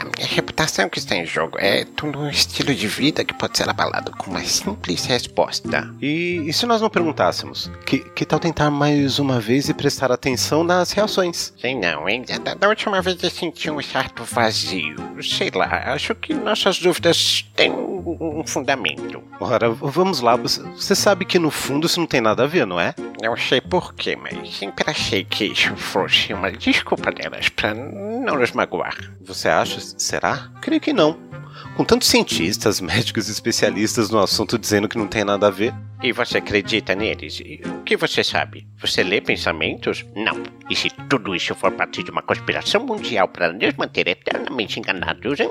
A 0.61 0.63
minha 0.63 0.67
reputação 0.67 0.89
que 0.89 0.99
está 0.99 1.15
em 1.15 1.25
jogo 1.25 1.57
é 1.59 1.83
todo 1.83 2.19
um 2.19 2.29
estilo 2.29 2.75
de 2.75 2.87
vida 2.87 3.25
que 3.25 3.33
pode 3.33 3.57
ser 3.57 3.67
abalado 3.67 4.11
com 4.15 4.29
uma 4.29 4.43
simples 4.43 5.05
resposta. 5.05 5.91
E, 5.99 6.43
e 6.45 6.53
se 6.53 6.67
nós 6.67 6.79
não 6.79 6.89
perguntássemos? 6.89 7.71
Que, 7.83 7.97
que 7.97 8.23
tal 8.23 8.39
tentar 8.39 8.69
mais 8.69 9.17
uma 9.17 9.39
vez 9.39 9.69
e 9.69 9.73
prestar 9.73 10.11
atenção 10.11 10.63
nas 10.63 10.91
reações? 10.91 11.51
Sei 11.59 11.73
não, 11.73 12.07
hein? 12.07 12.23
Da, 12.43 12.53
da 12.53 12.69
última 12.69 13.01
vez 13.01 13.23
eu 13.23 13.31
senti 13.31 13.71
um 13.71 13.81
certo 13.81 14.23
vazio. 14.23 14.95
Sei 15.23 15.49
lá, 15.49 15.93
acho 15.93 16.13
que 16.13 16.31
nossas 16.31 16.77
dúvidas 16.77 17.43
têm 17.55 17.71
um, 18.05 18.39
um 18.39 18.47
fundamento. 18.47 19.23
Ora, 19.39 19.69
vamos 19.69 20.21
lá. 20.21 20.35
Você 20.35 20.95
sabe 20.95 21.25
que 21.25 21.39
no 21.39 21.51
fundo 21.51 21.87
isso 21.87 21.99
não 21.99 22.07
tem 22.07 22.21
nada 22.21 22.43
a 22.43 22.47
ver, 22.47 22.65
não 22.65 22.79
é? 22.79 22.93
Não 23.21 23.35
sei 23.37 23.61
porquê, 23.61 24.15
mas 24.15 24.55
sempre 24.55 24.83
achei 24.87 25.23
que 25.23 25.45
isso 25.45 25.75
fosse 25.75 26.33
uma 26.33 26.51
desculpa 26.51 27.11
delas 27.11 27.49
para 27.49 27.73
não 27.73 28.37
nos 28.37 28.51
magoar. 28.51 28.95
Você 29.21 29.47
acha? 29.47 29.79
Será? 29.79 30.49
Creio 30.61 30.81
que 30.81 30.93
não. 30.93 31.30
Com 31.75 31.83
tantos 31.83 32.07
cientistas, 32.07 32.81
médicos 32.81 33.27
e 33.27 33.31
especialistas 33.31 34.09
no 34.09 34.19
assunto 34.19 34.57
dizendo 34.57 34.87
que 34.87 34.97
não 34.97 35.07
tem 35.07 35.23
nada 35.23 35.47
a 35.47 35.51
ver. 35.51 35.73
E 36.03 36.11
você 36.11 36.39
acredita 36.39 36.95
neles? 36.95 37.41
O 37.65 37.83
que 37.83 37.95
você 37.95 38.23
sabe? 38.23 38.67
Você 38.79 39.03
lê 39.03 39.21
pensamentos? 39.21 40.03
Não. 40.15 40.41
E 40.69 40.75
se 40.75 40.89
tudo 41.09 41.35
isso 41.35 41.53
for 41.53 41.71
parte 41.71 42.03
de 42.03 42.09
uma 42.09 42.21
conspiração 42.21 42.85
mundial 42.85 43.27
para 43.27 43.53
nos 43.53 43.75
manter 43.75 44.07
eternamente 44.07 44.79
enganados 44.79 45.39
hein? 45.39 45.49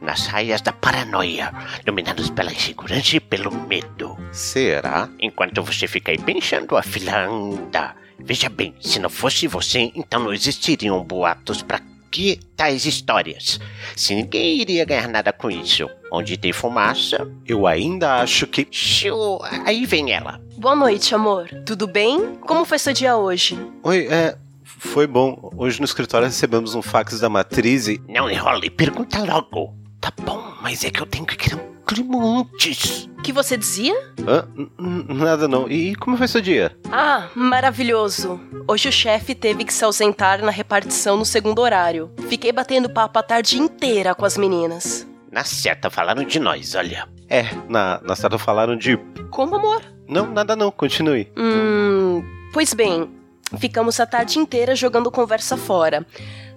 nas 0.00 0.26
raias 0.26 0.60
da 0.60 0.72
paranoia, 0.72 1.52
dominados 1.84 2.30
pela 2.30 2.52
insegurança 2.52 3.16
e 3.16 3.20
pelo 3.20 3.50
medo? 3.50 4.16
Será? 4.30 5.08
Enquanto 5.18 5.62
você 5.62 5.86
fica 5.86 6.12
aí 6.12 6.18
pensando, 6.18 6.76
a 6.76 6.82
fila 6.82 7.26
anda 7.26 7.94
Veja 8.20 8.48
bem, 8.48 8.74
se 8.80 8.98
não 8.98 9.08
fosse 9.08 9.46
você, 9.46 9.92
então 9.94 10.20
não 10.20 10.32
existiriam 10.32 11.02
boatos 11.04 11.62
para 11.62 11.80
que 12.10 12.40
tais 12.56 12.84
histórias? 12.84 13.60
Se 13.96 14.14
ninguém 14.14 14.60
iria 14.60 14.84
ganhar 14.84 15.08
nada 15.08 15.32
com 15.32 15.50
isso. 15.50 15.88
Onde 16.10 16.36
tem 16.36 16.52
fumaça, 16.52 17.30
eu 17.46 17.66
ainda 17.66 18.20
acho 18.20 18.46
que. 18.46 18.66
Xiu, 18.70 19.38
aí 19.64 19.84
vem 19.84 20.12
ela. 20.12 20.40
Boa 20.56 20.74
noite, 20.74 21.14
amor. 21.14 21.48
Tudo 21.66 21.86
bem? 21.86 22.36
Como 22.36 22.64
foi 22.64 22.78
seu 22.78 22.92
dia 22.92 23.16
hoje? 23.16 23.58
Oi, 23.82 24.06
é. 24.10 24.36
Foi 24.64 25.06
bom. 25.06 25.50
Hoje 25.56 25.80
no 25.80 25.84
escritório 25.84 26.26
recebemos 26.26 26.74
um 26.74 26.82
fax 26.82 27.20
da 27.20 27.28
matriz 27.28 27.88
e. 27.88 28.00
Não 28.08 28.30
enrole, 28.30 28.70
pergunta 28.70 29.18
logo. 29.24 29.74
Tá 30.00 30.12
bom, 30.22 30.54
mas 30.62 30.84
é 30.84 30.90
que 30.90 31.00
eu 31.00 31.06
tenho 31.06 31.26
que 31.26 31.36
criar 31.36 31.56
um 31.56 31.77
clima 31.88 32.40
antes. 32.40 33.08
Que 33.24 33.32
você 33.32 33.56
dizia? 33.56 33.94
Hã? 34.26 34.46
Nada 34.78 35.48
não. 35.48 35.68
E 35.68 35.96
como 35.96 36.18
foi 36.18 36.28
seu 36.28 36.40
dia? 36.42 36.76
Ah, 36.92 37.28
maravilhoso. 37.34 38.38
Hoje 38.68 38.90
o 38.90 38.92
chefe 38.92 39.34
teve 39.34 39.64
que 39.64 39.72
se 39.72 39.82
ausentar 39.82 40.42
na 40.44 40.50
repartição 40.50 41.16
no 41.16 41.24
segundo 41.24 41.62
horário. 41.62 42.12
Fiquei 42.28 42.52
batendo 42.52 42.90
papo 42.90 43.18
a 43.18 43.22
tarde 43.22 43.58
inteira 43.58 44.14
com 44.14 44.26
as 44.26 44.36
meninas. 44.36 45.08
Na 45.32 45.44
certa, 45.44 45.88
falaram 45.90 46.24
de 46.24 46.38
nós, 46.38 46.74
olha. 46.74 47.08
É, 47.28 47.44
na, 47.68 48.00
na 48.02 48.14
sala 48.14 48.38
falaram 48.38 48.76
de. 48.76 48.98
Como, 49.30 49.56
amor? 49.56 49.82
Não, 50.06 50.26
nada 50.26 50.54
não, 50.54 50.70
continue. 50.70 51.30
Hum. 51.36 52.22
Pois 52.52 52.72
bem, 52.72 53.10
ficamos 53.58 53.98
a 54.00 54.06
tarde 54.06 54.38
inteira 54.38 54.74
jogando 54.74 55.10
conversa 55.10 55.56
fora, 55.56 56.06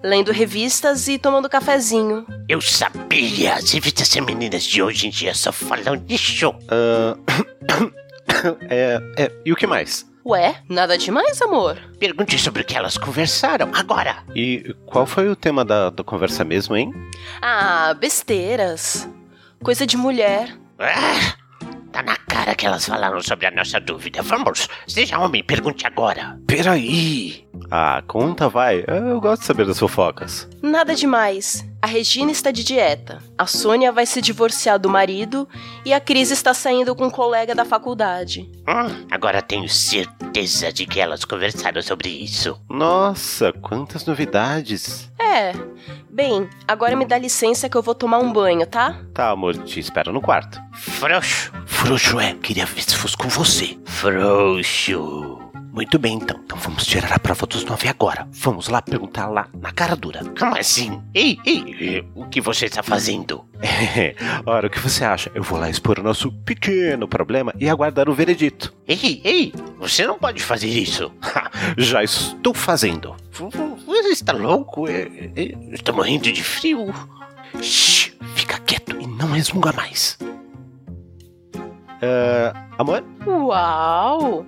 lendo 0.03 0.31
revistas 0.31 1.07
e 1.07 1.17
tomando 1.17 1.49
cafezinho. 1.49 2.25
Eu 2.47 2.61
sabia! 2.61 3.55
As 3.55 3.71
revistas 3.71 4.11
femininas 4.13 4.63
de 4.63 4.81
hoje 4.81 5.07
em 5.07 5.09
dia 5.09 5.33
só 5.33 5.51
falam 5.51 5.97
disso. 5.97 6.53
Ah, 6.69 7.15
é, 8.69 8.99
é, 9.17 9.31
e 9.45 9.51
o 9.51 9.55
que 9.55 9.67
mais? 9.67 10.09
Ué, 10.23 10.55
nada 10.69 10.97
demais, 10.97 11.41
amor. 11.41 11.77
Pergunte 11.99 12.37
sobre 12.37 12.61
o 12.61 12.65
que 12.65 12.77
elas 12.77 12.95
conversaram 12.95 13.71
agora. 13.73 14.23
E 14.35 14.75
qual 14.85 15.05
foi 15.07 15.27
o 15.27 15.35
tema 15.35 15.65
da, 15.65 15.89
da 15.89 16.03
conversa 16.03 16.43
mesmo, 16.43 16.75
hein? 16.75 16.93
Ah, 17.41 17.95
besteiras. 17.95 19.09
Coisa 19.63 19.85
de 19.85 19.97
mulher. 19.97 20.55
Ah, 20.77 21.35
tá 21.91 22.03
na 22.03 22.15
cara 22.15 22.53
que 22.53 22.67
elas 22.67 22.85
falaram 22.85 23.19
sobre 23.21 23.47
a 23.47 23.51
nossa 23.51 23.79
dúvida. 23.79 24.21
Vamos, 24.21 24.69
seja 24.87 25.19
homem, 25.19 25.43
pergunte 25.43 25.87
agora. 25.87 26.39
Peraí! 26.45 27.47
Ah, 27.69 28.03
conta, 28.07 28.49
vai. 28.49 28.83
Eu 28.87 29.19
gosto 29.21 29.41
de 29.41 29.47
saber 29.47 29.65
das 29.65 29.79
fofocas. 29.79 30.47
Nada 30.61 30.93
demais. 30.93 31.65
A 31.81 31.87
Regina 31.87 32.31
está 32.31 32.51
de 32.51 32.63
dieta. 32.63 33.19
A 33.37 33.47
Sônia 33.47 33.91
vai 33.91 34.05
se 34.05 34.21
divorciar 34.21 34.77
do 34.77 34.89
marido 34.89 35.47
e 35.83 35.93
a 35.93 35.99
Cris 35.99 36.29
está 36.31 36.53
saindo 36.53 36.95
com 36.95 37.05
um 37.05 37.09
colega 37.09 37.55
da 37.55 37.65
faculdade. 37.65 38.49
Hum, 38.67 39.05
agora 39.09 39.41
tenho 39.41 39.67
certeza 39.67 40.71
de 40.71 40.85
que 40.85 40.99
elas 40.99 41.25
conversaram 41.25 41.81
sobre 41.81 42.09
isso. 42.09 42.59
Nossa, 42.69 43.51
quantas 43.53 44.05
novidades! 44.05 45.09
É. 45.19 45.53
Bem, 46.09 46.47
agora 46.67 46.95
me 46.95 47.05
dá 47.05 47.17
licença 47.17 47.69
que 47.69 47.77
eu 47.77 47.81
vou 47.81 47.95
tomar 47.95 48.19
um 48.19 48.31
banho, 48.31 48.67
tá? 48.67 49.01
Tá, 49.13 49.29
amor, 49.29 49.57
te 49.63 49.79
espero 49.79 50.11
no 50.11 50.21
quarto. 50.21 50.61
Frouxo. 50.73 51.51
Frouxo 51.65 52.19
é, 52.19 52.33
queria 52.33 52.65
ver 52.65 52.81
se 52.81 52.95
fosse 52.95 53.17
com 53.17 53.29
você. 53.29 53.77
Frouxo. 53.85 55.50
Muito 55.71 55.97
bem, 55.97 56.15
então. 56.15 56.39
Então 56.43 56.57
vamos 56.57 56.85
tirar 56.85 57.13
a 57.13 57.19
prova 57.19 57.45
dos 57.47 57.63
nove 57.63 57.87
agora. 57.87 58.27
Vamos 58.31 58.67
lá 58.67 58.81
perguntar 58.81 59.27
lá 59.27 59.47
na 59.57 59.71
cara 59.71 59.95
dura. 59.95 60.21
Como 60.37 60.57
assim? 60.57 61.01
Ei, 61.13 61.39
ei, 61.45 62.05
o 62.13 62.25
que 62.25 62.41
você 62.41 62.65
está 62.65 62.83
fazendo? 62.83 63.45
Ora, 64.45 64.67
o 64.67 64.69
que 64.69 64.79
você 64.79 65.05
acha? 65.05 65.31
Eu 65.33 65.43
vou 65.43 65.57
lá 65.57 65.69
expor 65.69 65.99
o 65.99 66.03
nosso 66.03 66.29
pequeno 66.43 67.07
problema 67.07 67.53
e 67.57 67.69
aguardar 67.69 68.09
o 68.09 68.13
veredito. 68.13 68.73
Ei, 68.85 69.21
ei, 69.23 69.53
você 69.77 70.05
não 70.05 70.19
pode 70.19 70.43
fazer 70.43 70.67
isso. 70.67 71.09
Já 71.77 72.03
estou 72.03 72.53
fazendo. 72.53 73.15
Você 73.31 74.09
está 74.09 74.33
louco? 74.33 74.89
Eu, 74.89 75.09
eu 75.35 75.73
estou 75.73 75.95
morrendo 75.95 76.31
de 76.31 76.43
frio. 76.43 76.93
Shhh, 77.61 78.11
fica 78.35 78.59
quieto 78.59 78.99
e 78.99 79.07
não 79.07 79.31
resmunga 79.31 79.71
mais. 79.71 80.17
Uh, 82.01 82.51
amor? 82.77 83.03
Uau! 83.25 84.45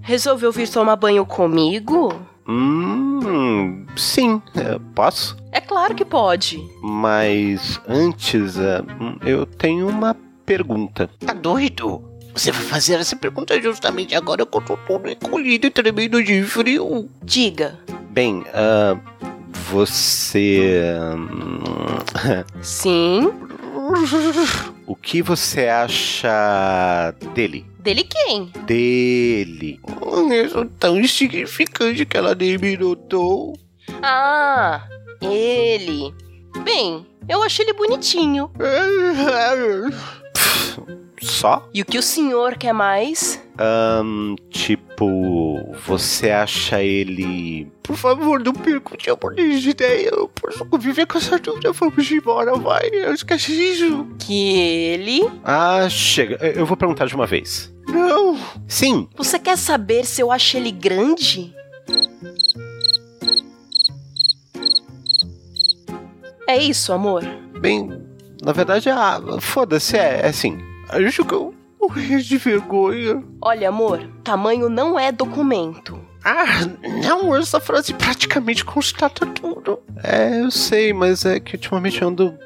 Resolveu 0.00 0.50
vir 0.50 0.68
tomar 0.68 0.96
banho 0.96 1.24
comigo? 1.26 2.12
Hum, 2.48 3.86
sim, 3.96 4.42
é, 4.56 4.78
posso? 4.94 5.36
É 5.52 5.60
claro 5.60 5.94
que 5.94 6.04
pode. 6.04 6.60
Mas 6.82 7.80
antes, 7.86 8.58
é, 8.58 8.82
eu 9.24 9.46
tenho 9.46 9.88
uma 9.88 10.16
pergunta. 10.44 11.08
Tá 11.24 11.32
doido? 11.32 12.02
Você 12.34 12.50
vai 12.50 12.62
fazer 12.62 12.94
essa 12.94 13.14
pergunta 13.14 13.60
justamente 13.60 14.14
agora 14.14 14.46
que 14.46 14.56
eu 14.56 14.60
tô 14.62 14.76
todo 14.76 15.08
encolhido 15.10 15.66
e 15.66 15.70
tremendo 15.70 16.22
de 16.22 16.42
frio. 16.42 17.08
Diga. 17.22 17.78
Bem, 18.10 18.40
uh, 18.40 18.98
você. 19.70 20.80
Sim. 22.62 23.30
O 24.92 24.94
que 24.94 25.22
você 25.22 25.68
acha 25.68 27.14
dele? 27.34 27.64
Dele 27.78 28.04
quem? 28.04 28.52
Dele. 28.66 29.80
Isso 30.44 30.66
tão 30.78 31.00
insignificante 31.00 32.04
que 32.04 32.14
ela 32.14 32.34
nem 32.34 32.58
me 32.58 32.76
notou. 32.76 33.58
Ah, 34.02 34.86
ele. 35.22 36.14
Bem, 36.62 37.06
eu 37.26 37.42
achei 37.42 37.64
ele 37.64 37.72
bonitinho. 37.72 38.50
Só? 41.20 41.68
E 41.72 41.82
o 41.82 41.84
que 41.84 41.98
o 41.98 42.02
senhor 42.02 42.56
quer 42.56 42.72
mais? 42.72 43.40
Um, 44.02 44.34
tipo, 44.50 45.72
você 45.86 46.30
acha 46.30 46.82
ele. 46.82 47.70
Por 47.82 47.96
favor, 47.96 48.40
não 48.40 48.52
perca 48.52 48.94
o 48.94 48.96
tempo 48.96 49.30
de 49.30 49.70
ideia. 49.70 50.10
Eu 50.12 50.28
posso 50.28 50.64
conviver 50.64 51.06
com 51.06 51.18
essa 51.18 51.38
dúvida. 51.38 51.72
Vamos 51.72 52.10
embora, 52.10 52.54
vai. 52.56 52.88
Eu 52.92 53.14
esqueci 53.14 53.54
disso. 53.54 54.06
Que 54.18 54.58
ele. 54.58 55.30
Ah, 55.44 55.88
chega. 55.88 56.36
Eu 56.44 56.66
vou 56.66 56.76
perguntar 56.76 57.06
de 57.06 57.14
uma 57.14 57.26
vez. 57.26 57.72
Não. 57.86 58.36
Sim. 58.66 59.08
Você 59.16 59.38
quer 59.38 59.56
saber 59.56 60.04
se 60.04 60.20
eu 60.20 60.32
acho 60.32 60.56
ele 60.56 60.72
grande? 60.72 61.54
É 66.48 66.58
isso, 66.58 66.92
amor? 66.92 67.22
Bem, 67.60 68.01
na 68.44 68.52
verdade, 68.52 68.90
ah, 68.90 69.20
foda-se, 69.40 69.96
é, 69.96 70.22
é 70.22 70.28
assim. 70.28 70.58
Acho 70.88 71.24
que 71.24 71.32
eu 71.32 71.54
morri 71.80 72.22
de 72.22 72.36
vergonha. 72.36 73.22
Olha, 73.40 73.68
amor, 73.68 74.06
tamanho 74.22 74.68
não 74.68 74.98
é 74.98 75.12
documento. 75.12 75.98
Ah, 76.24 76.44
não, 77.02 77.34
essa 77.34 77.58
frase 77.60 77.94
praticamente 77.94 78.64
constata 78.64 79.26
tudo. 79.26 79.80
É, 80.02 80.40
eu 80.40 80.50
sei, 80.50 80.92
mas 80.92 81.24
é 81.24 81.40
que 81.40 81.56
ultimamente 81.56 82.00
eu 82.00 82.08
ando 82.08 82.38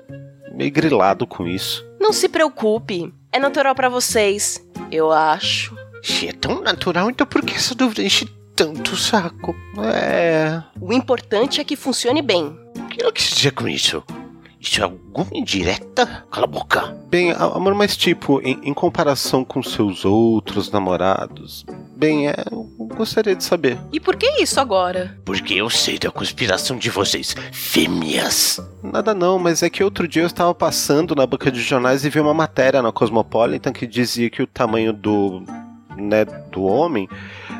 meio 0.52 0.70
grilado 0.70 1.26
com 1.26 1.46
isso. 1.46 1.84
Não 2.00 2.12
se 2.12 2.28
preocupe, 2.28 3.12
é 3.32 3.38
natural 3.38 3.74
para 3.74 3.88
vocês, 3.88 4.64
eu 4.90 5.12
acho. 5.12 5.76
Se 6.02 6.28
é 6.28 6.32
tão 6.32 6.62
natural, 6.62 7.10
então 7.10 7.26
por 7.26 7.42
que 7.42 7.54
essa 7.54 7.74
dúvida 7.74 8.02
enche 8.02 8.26
tanto 8.54 8.94
o 8.94 8.96
saco? 8.96 9.54
É. 9.92 10.62
O 10.80 10.92
importante 10.92 11.60
é 11.60 11.64
que 11.64 11.76
funcione 11.76 12.22
bem. 12.22 12.56
O 12.78 12.86
que 12.86 13.04
eu 13.04 13.12
quis 13.12 13.28
dizer 13.28 13.50
com 13.50 13.68
isso? 13.68 14.02
Isso 14.66 14.80
é 14.80 14.84
alguma 14.84 15.28
indireta? 15.32 16.26
Cala 16.28 16.44
a 16.44 16.48
boca. 16.48 16.96
Bem, 17.08 17.30
amor, 17.30 17.72
mas 17.72 17.96
tipo, 17.96 18.40
em, 18.42 18.58
em 18.64 18.74
comparação 18.74 19.44
com 19.44 19.62
seus 19.62 20.04
outros 20.04 20.72
namorados, 20.72 21.64
bem, 21.94 22.28
é, 22.28 22.34
eu 22.50 22.68
gostaria 22.96 23.36
de 23.36 23.44
saber. 23.44 23.78
E 23.92 24.00
por 24.00 24.16
que 24.16 24.26
isso 24.42 24.58
agora? 24.58 25.16
Porque 25.24 25.54
eu 25.54 25.70
sei 25.70 26.00
da 26.00 26.10
conspiração 26.10 26.76
de 26.76 26.90
vocês, 26.90 27.36
fêmeas. 27.52 28.60
Nada 28.82 29.14
não, 29.14 29.38
mas 29.38 29.62
é 29.62 29.70
que 29.70 29.84
outro 29.84 30.08
dia 30.08 30.22
eu 30.22 30.26
estava 30.26 30.52
passando 30.52 31.14
na 31.14 31.24
banca 31.24 31.50
de 31.50 31.60
jornais 31.60 32.04
e 32.04 32.10
vi 32.10 32.18
uma 32.18 32.34
matéria 32.34 32.82
na 32.82 32.90
Cosmopolitan 32.90 33.72
que 33.72 33.86
dizia 33.86 34.28
que 34.28 34.42
o 34.42 34.48
tamanho 34.48 34.92
do, 34.92 35.44
né, 35.96 36.24
do 36.50 36.64
homem 36.64 37.08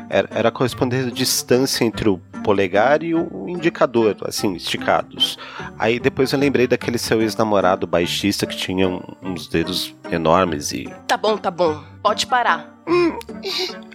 era, 0.09 0.27
era 0.29 0.51
correspondente 0.51 1.07
à 1.07 1.11
distância 1.11 1.85
entre 1.85 2.09
o 2.09 2.21
polegar 2.47 3.03
e 3.03 3.13
o 3.13 3.49
indicador, 3.49 4.15
assim, 4.21 4.55
esticados. 4.55 5.37
Aí 5.77 5.99
depois 5.99 6.31
eu 6.31 6.39
lembrei 6.39 6.65
daquele 6.65 6.97
seu 6.97 7.21
ex-namorado 7.21 7.85
baixista 7.85 8.45
que 8.45 8.55
tinha 8.55 8.87
uns 9.21 9.49
dedos 9.49 9.93
enormes 10.09 10.71
e. 10.71 10.85
Tá 11.05 11.17
bom, 11.17 11.35
tá 11.35 11.51
bom. 11.51 11.83
Pode 12.01 12.25
parar. 12.25 12.73
Hum, 12.87 13.19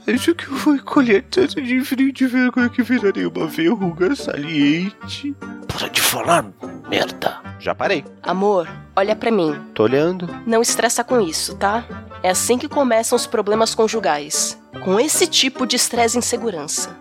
acho 0.06 0.34
que 0.34 0.46
eu 0.46 0.54
vou 0.54 0.78
colher 0.80 1.22
tanto 1.30 1.62
de 1.62 1.82
frio 1.82 2.12
de 2.12 2.26
vergonha 2.26 2.68
que 2.68 2.82
viraria 2.82 3.26
uma 3.26 3.46
verruga 3.46 4.14
saliente. 4.14 5.34
Para 5.66 5.88
de 5.88 6.02
falar, 6.02 6.44
merda. 6.90 7.40
Já 7.58 7.74
parei. 7.74 8.04
Amor, 8.22 8.68
olha 8.94 9.16
para 9.16 9.30
mim. 9.30 9.58
Tô 9.72 9.84
olhando. 9.84 10.28
Não 10.46 10.60
estressa 10.60 11.02
com 11.02 11.22
isso, 11.22 11.56
tá? 11.56 11.86
É 12.22 12.28
assim 12.28 12.58
que 12.58 12.68
começam 12.68 13.16
os 13.16 13.26
problemas 13.26 13.74
conjugais. 13.74 14.60
Com 14.84 15.00
esse 15.00 15.26
tipo 15.26 15.64
de 15.66 15.76
estresse 15.76 16.16
e 16.16 16.18
insegurança. 16.18 17.00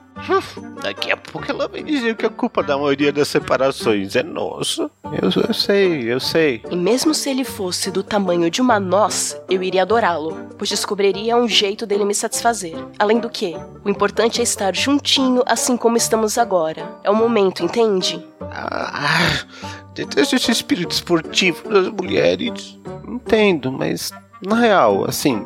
Daqui 0.82 1.12
a 1.12 1.18
pouco 1.18 1.50
ela 1.50 1.68
vai 1.68 1.84
dizer 1.84 2.16
que 2.16 2.26
a 2.26 2.30
culpa 2.30 2.64
da 2.64 2.78
maioria 2.78 3.12
das 3.12 3.28
separações 3.28 4.16
é 4.16 4.24
nossa. 4.24 4.90
Eu, 5.06 5.44
eu 5.48 5.54
sei, 5.54 6.12
eu 6.12 6.20
sei. 6.20 6.62
E 6.70 6.76
mesmo 6.76 7.14
se 7.14 7.30
ele 7.30 7.44
fosse 7.44 7.92
do 7.92 8.04
tamanho 8.04 8.50
de 8.50 8.62
uma 8.62 8.80
noz, 8.80 9.40
eu 9.50 9.62
iria 9.62 9.82
adorá-lo, 9.82 10.50
pois 10.58 10.70
descobriria 10.70 11.38
um 11.38 11.48
jeito 11.48 11.86
dele 11.86 12.06
me 12.06 12.16
satisfazer. 12.16 12.76
Além 12.98 13.20
do 13.20 13.30
que, 13.30 13.56
o 13.84 13.90
importante 13.90 14.40
é 14.40 14.44
estar 14.44 14.76
juntinho 14.76 15.44
assim 15.46 15.76
como 15.78 15.98
estamos 15.98 16.38
agora. 16.38 16.88
É 17.04 17.10
o 17.10 17.16
momento, 17.16 17.64
entende? 17.64 18.26
Ah, 18.42 19.46
detesto 19.94 20.36
esse 20.36 20.52
espírito 20.52 20.92
esportivo 20.92 21.70
das 21.70 21.88
mulheres. 21.90 22.80
Entendo, 23.08 23.72
mas 23.72 24.12
na 24.46 24.56
real, 24.56 25.06
assim, 25.08 25.46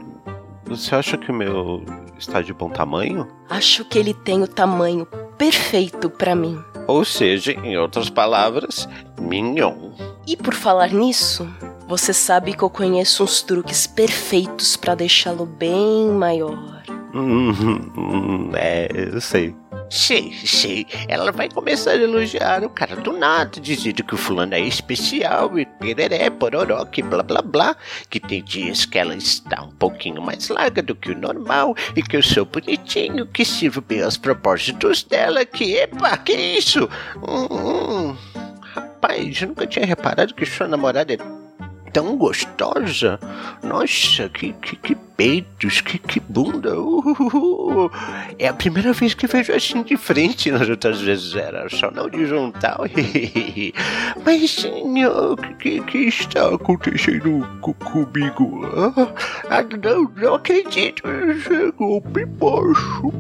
você 0.66 0.96
acha 0.96 1.18
que 1.18 1.32
o 1.32 1.34
meu 1.34 1.84
está 2.18 2.42
de 2.42 2.54
bom 2.54 2.70
tamanho? 2.70 3.28
Acho 3.50 3.86
que 3.86 4.00
ele 4.00 4.14
tem 4.14 4.42
o 4.42 4.48
tamanho 4.48 5.06
perfeito 5.38 6.10
para 6.10 6.36
mim. 6.36 6.60
Ou 6.88 7.04
seja, 7.04 7.52
em 7.52 7.78
outras 7.78 8.10
palavras, 8.10 8.88
mignon. 9.20 9.92
E 10.28 10.36
por 10.36 10.54
falar 10.54 10.90
nisso, 10.90 11.48
você 11.88 12.14
sabe 12.14 12.54
que 12.54 12.64
eu 12.64 12.70
conheço 12.70 13.24
uns 13.24 13.42
truques 13.42 13.88
perfeitos 13.88 14.76
para 14.76 14.96
deixá-lo 14.96 15.46
bem 15.46 16.10
maior. 16.10 16.84
Hum, 17.14 18.52
é, 18.56 18.88
eu 18.92 19.22
sei. 19.22 19.56
Sei, 19.90 20.34
sei. 20.46 20.88
Ela 21.08 21.32
vai 21.32 21.50
começar 21.50 21.92
a 21.92 21.96
elogiar 21.96 22.64
o 22.64 22.70
cara 22.70 22.96
do 22.96 23.14
nada, 23.14 23.60
dizendo 23.60 24.04
que 24.04 24.16
o 24.16 24.18
fulano 24.18 24.54
é 24.54 24.60
especial 24.60 25.58
e 25.58 25.66
pereré, 25.66 26.30
pororó, 26.30 26.84
que 26.86 27.02
blá 27.02 27.24
blá 27.24 27.42
blá. 27.42 27.76
Que 28.10 28.20
tem 28.20 28.44
dias 28.44 28.86
que 28.86 28.98
ela 28.98 29.16
está 29.16 29.62
um 29.62 29.72
pouquinho 29.72 30.22
mais 30.22 30.50
larga 30.50 30.82
do 30.82 30.96
que 30.96 31.12
o 31.12 31.18
normal 31.18 31.76
e 31.96 32.02
que 32.02 32.18
eu 32.18 32.24
sou 32.24 32.46
bonitinho, 32.46 33.28
que 33.28 33.46
sirvo 33.46 33.82
bem 33.82 34.02
aos 34.02 34.18
propósitos 34.18 35.04
dela. 35.04 35.46
Que 35.46 35.76
epa, 35.76 36.18
que 36.18 36.34
isso? 36.34 36.90
Hum, 37.18 37.48
hum. 37.52 38.18
Rapaz, 38.62 39.42
eu 39.42 39.50
nunca 39.50 39.68
tinha 39.68 39.86
reparado 39.86 40.34
que 40.34 40.46
sua 40.46 40.68
namorada 40.68 41.14
é 41.14 41.18
tão 41.94 42.18
gostosa. 42.18 43.20
Nossa, 43.64 44.28
que, 44.30 44.52
que, 44.54 44.76
que 44.76 44.96
peitos, 45.16 45.82
que, 45.82 45.98
que 45.98 46.20
bunda. 46.20 46.74
É 48.38 48.48
a 48.48 48.54
primeira 48.54 48.94
vez 48.94 49.14
que 49.14 49.28
vejo 49.28 49.54
assim 49.54 49.84
de 49.84 49.98
frente. 49.98 50.52
Nas 50.52 50.68
outras 50.70 51.02
vezes 51.02 51.36
era 51.36 51.70
só 51.70 51.92
na 51.92 52.04
horizontal. 52.04 52.86
Mas, 54.26 54.52
senhor, 54.52 55.40
o 55.40 55.56
que, 55.58 55.82
que 55.82 55.98
está 56.00 56.54
acontecendo 56.54 57.46
comigo? 57.62 58.62
Ah, 59.50 59.64
não, 59.84 60.12
não 60.16 60.36
acredito. 60.36 61.04
Chegou 61.44 62.02
pipocho. 62.02 63.14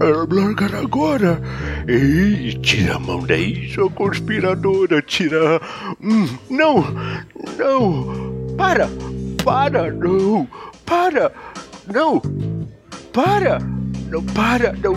Ela 0.00 0.26
me 0.26 0.34
largar 0.34 0.74
agora. 0.74 1.40
Ei, 1.86 2.54
tira 2.62 2.96
a 2.96 2.98
mão 2.98 3.24
daí, 3.26 3.70
sua 3.72 3.90
conspiradora. 3.90 5.02
Tira. 5.02 5.60
Hum, 6.00 6.28
não, 6.50 6.84
não. 7.58 8.34
Para! 8.56 8.88
Para! 9.44 9.90
Não! 9.92 10.48
Para! 10.86 11.32
Não! 11.92 12.20
Para! 13.12 13.58
Não 14.10 14.22
para! 14.22 14.72
Não 14.72 14.94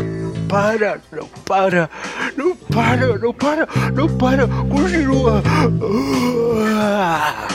para! 0.48 1.02
Não 1.12 1.28
para! 1.46 1.90
Não 2.36 2.56
para! 2.56 3.18
Não 3.18 3.34
para! 3.34 3.68
Não 3.94 4.18
para! 4.18 4.48
Continua! 4.48 5.44
Ah! 6.76 7.48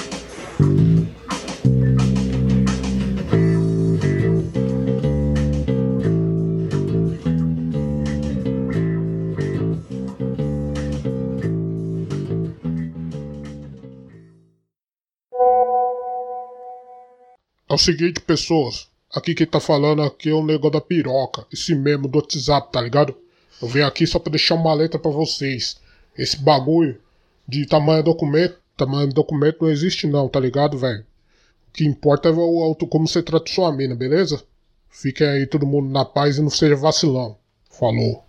É 17.73 17.75
o 17.75 17.79
seguinte, 17.79 18.21
pessoas. 18.21 18.87
Aqui 19.15 19.35
quem 19.35 19.47
tá 19.47 19.59
falando 19.59 20.03
aqui 20.03 20.29
é 20.29 20.35
o 20.35 20.45
negócio 20.45 20.73
da 20.73 20.81
piroca. 20.83 21.47
Esse 21.51 21.75
mesmo 21.75 22.07
do 22.07 22.19
WhatsApp, 22.19 22.71
tá 22.71 22.79
ligado? 22.83 23.17
Eu 23.63 23.67
venho 23.67 23.87
aqui 23.87 24.07
só 24.07 24.19
pra 24.19 24.31
deixar 24.31 24.57
uma 24.57 24.75
letra 24.75 24.99
pra 24.99 25.11
vocês. 25.11 25.81
Esse 26.15 26.37
bagulho 26.37 27.01
de 27.49 27.65
tamanho 27.65 28.03
documento, 28.03 28.59
tamanho 28.77 29.09
documento 29.09 29.63
não 29.63 29.71
existe 29.71 30.07
não, 30.07 30.29
tá 30.29 30.39
ligado, 30.39 30.77
velho? 30.77 31.01
O 31.01 31.73
que 31.73 31.87
importa 31.87 32.29
é 32.29 32.33
o, 32.33 32.77
como 32.91 33.09
você 33.09 33.23
trata 33.23 33.51
sua 33.51 33.73
mina, 33.73 33.95
beleza? 33.95 34.45
Fiquem 34.91 35.27
aí 35.27 35.47
todo 35.47 35.67
mundo 35.67 35.89
na 35.89 36.05
paz 36.05 36.37
e 36.37 36.43
não 36.43 36.51
seja 36.51 36.77
vacilão. 36.77 37.39
Falou. 37.71 38.23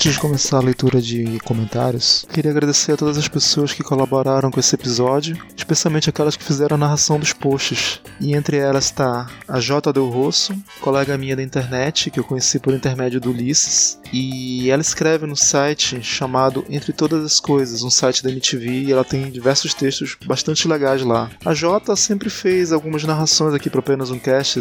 Antes 0.00 0.14
de 0.14 0.18
começar 0.18 0.56
a 0.56 0.62
leitura 0.62 0.98
de 0.98 1.38
comentários, 1.40 2.24
queria 2.32 2.50
agradecer 2.50 2.92
a 2.92 2.96
todas 2.96 3.18
as 3.18 3.28
pessoas 3.28 3.74
que 3.74 3.82
colaboraram 3.82 4.50
com 4.50 4.58
esse 4.58 4.74
episódio, 4.74 5.36
especialmente 5.54 6.08
aquelas 6.08 6.36
que 6.36 6.42
fizeram 6.42 6.76
a 6.76 6.78
narração 6.78 7.20
dos 7.20 7.34
posts. 7.34 8.00
E 8.18 8.34
entre 8.34 8.56
elas 8.56 8.86
está 8.86 9.26
a 9.46 9.60
J. 9.60 9.92
Del 9.92 10.08
Rosso, 10.08 10.54
colega 10.80 11.18
minha 11.18 11.36
da 11.36 11.42
internet, 11.42 12.10
que 12.10 12.18
eu 12.18 12.24
conheci 12.24 12.58
por 12.58 12.72
intermédio 12.72 13.20
do 13.20 13.28
Ulisses, 13.28 13.98
e 14.10 14.70
ela 14.70 14.80
escreve 14.80 15.26
no 15.26 15.36
site 15.36 16.02
chamado 16.02 16.64
Entre 16.70 16.94
Todas 16.94 17.22
as 17.22 17.38
Coisas, 17.38 17.82
um 17.82 17.90
site 17.90 18.22
da 18.22 18.30
MTV, 18.30 18.84
e 18.84 18.92
ela 18.92 19.04
tem 19.04 19.30
diversos 19.30 19.74
textos 19.74 20.16
bastante 20.24 20.66
legais 20.66 21.02
lá. 21.02 21.30
A 21.44 21.52
J 21.52 21.94
sempre 21.94 22.30
fez 22.30 22.72
algumas 22.72 23.04
narrações 23.04 23.52
aqui 23.52 23.68
para 23.68 23.80
apenas 23.80 24.10
um 24.10 24.18
cast, 24.18 24.60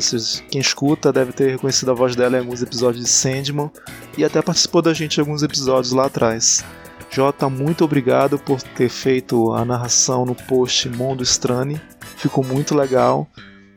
quem 0.51 0.59
escuta 0.59 1.13
deve 1.13 1.31
ter 1.31 1.51
reconhecido 1.51 1.91
a 1.91 1.93
voz 1.93 2.13
dela 2.13 2.35
em 2.35 2.39
alguns 2.41 2.61
episódios 2.61 3.05
de 3.05 3.09
Sandman, 3.09 3.71
e 4.17 4.25
até 4.25 4.41
participou 4.41 4.81
da 4.81 4.93
gente 4.93 5.21
alguns 5.29 5.43
episódios 5.43 5.93
lá 5.93 6.07
atrás. 6.07 6.65
Jota, 7.11 7.47
muito 7.49 7.85
obrigado 7.85 8.39
por 8.39 8.59
ter 8.61 8.89
feito 8.89 9.53
a 9.53 9.63
narração 9.63 10.25
no 10.25 10.33
post 10.33 10.89
Mundo 10.89 11.21
Estranho. 11.21 11.79
Ficou 12.17 12.43
muito 12.43 12.73
legal 12.73 13.27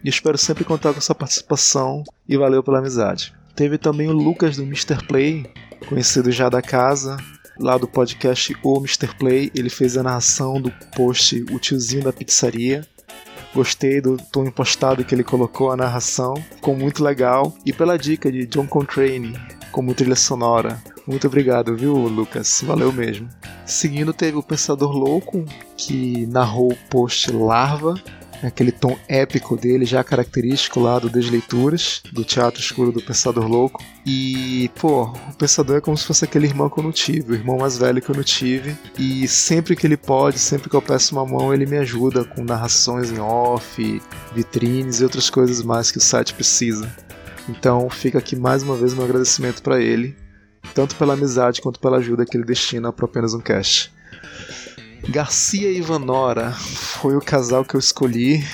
e 0.03 0.09
espero 0.09 0.39
sempre 0.39 0.65
contar 0.65 0.95
com 0.95 1.01
sua 1.03 1.15
participação 1.15 2.05
e 2.27 2.39
valeu 2.39 2.63
pela 2.63 2.79
amizade. 2.79 3.35
Teve 3.55 3.77
também 3.77 4.09
o 4.09 4.13
Lucas 4.13 4.57
do 4.57 4.63
Mr. 4.63 5.07
Play, 5.07 5.45
conhecido 5.91 6.33
já 6.33 6.49
da 6.49 6.63
casa, 6.63 7.19
lá 7.59 7.77
do 7.77 7.87
podcast 7.87 8.57
O 8.63 8.79
Mr. 8.79 9.15
Play. 9.19 9.53
Ele 9.55 9.69
fez 9.69 9.99
a 9.99 10.03
narração 10.03 10.59
do 10.59 10.71
post 10.97 11.45
O 11.51 11.59
Tiozinho 11.59 12.05
da 12.05 12.15
Pizzaria. 12.15 12.87
Gostei 13.55 14.01
do 14.01 14.17
tom 14.17 14.47
impostado 14.47 15.05
que 15.05 15.15
ele 15.15 15.23
colocou 15.23 15.71
a 15.71 15.77
narração, 15.77 16.35
ficou 16.57 16.75
muito 16.75 17.05
legal. 17.05 17.55
E 17.67 17.75
pela 17.75 17.99
dica 17.99 18.33
de 18.33 18.47
John 18.47 18.67
Contrane 18.67 19.39
como 19.71 19.95
trilha 19.95 20.17
sonora. 20.17 20.81
Muito 21.07 21.27
obrigado, 21.27 21.77
viu, 21.77 21.95
Lucas? 21.95 22.63
Valeu 22.65 22.93
mesmo. 22.93 23.29
Seguindo, 23.67 24.13
teve 24.13 24.37
o 24.37 24.43
Pensador 24.43 24.93
Louco, 24.93 25.45
que 25.77 26.27
narrou 26.27 26.73
o 26.73 26.77
post 26.89 27.33
Larva, 27.33 27.95
aquele 28.47 28.71
tom 28.71 28.97
épico 29.09 29.57
dele, 29.57 29.85
já 29.85 30.03
característico 30.05 30.79
lá 30.79 30.99
do 30.99 31.11
Desleituras, 31.11 32.03
do 32.13 32.25
Teatro 32.25 32.61
Escuro 32.61 32.93
do 32.93 33.03
Pensador 33.03 33.47
Louco. 33.49 33.83
E, 34.07 34.71
pô, 34.81 35.05
o 35.05 35.35
Pensador 35.37 35.77
é 35.77 35.81
como 35.81 35.97
se 35.97 36.07
fosse 36.07 36.25
aquele 36.25 36.47
irmão 36.47 36.71
que 36.71 36.79
eu 36.79 36.85
não 36.85 36.93
tive, 36.93 37.33
o 37.33 37.35
irmão 37.35 37.59
mais 37.59 37.79
velho 37.79 38.01
que 38.01 38.11
eu 38.11 38.17
não 38.17 38.23
tive. 38.23 38.77
E 38.97 39.27
sempre 39.27 39.75
que 39.75 39.87
ele 39.87 39.97
pode, 39.97 40.39
sempre 40.39 40.71
que 40.71 40.77
eu 40.77 40.83
peço 40.83 41.17
uma 41.17 41.27
mão, 41.27 41.53
ele 41.53 41.67
me 41.67 41.79
ajuda 41.79 42.25
com 42.25 42.45
narrações 42.45 43.11
em 43.11 43.19
off, 43.19 44.03
vitrines 44.35 45.01
e 45.01 45.05
outras 45.05 45.29
coisas 45.29 45.63
mais 45.63 45.91
que 45.91 45.99
o 45.99 46.01
site 46.01 46.35
precisa. 46.35 46.95
Então 47.49 47.91
fica 47.91 48.19
aqui 48.19 48.37
mais 48.37 48.63
uma 48.63 48.77
vez 48.77 48.95
meu 48.95 49.05
agradecimento 49.05 49.63
para 49.63 49.81
ele 49.81 50.17
tanto 50.75 50.97
pela 50.97 51.15
amizade 51.15 51.61
quanto 51.61 51.81
pela 51.81 51.99
ajuda 51.99 52.25
que 52.25 52.37
ele 52.37 52.45
destina 52.45 52.93
para 52.93 53.05
apenas 53.05 53.35
um 53.35 53.41
cast. 53.41 53.93
Garcia 55.09 55.71
e 55.71 55.79
Ivanora 55.79 56.53
foi 56.53 57.17
o 57.17 57.21
casal 57.21 57.65
que 57.65 57.75
eu 57.75 57.81
escolhi 57.81 58.45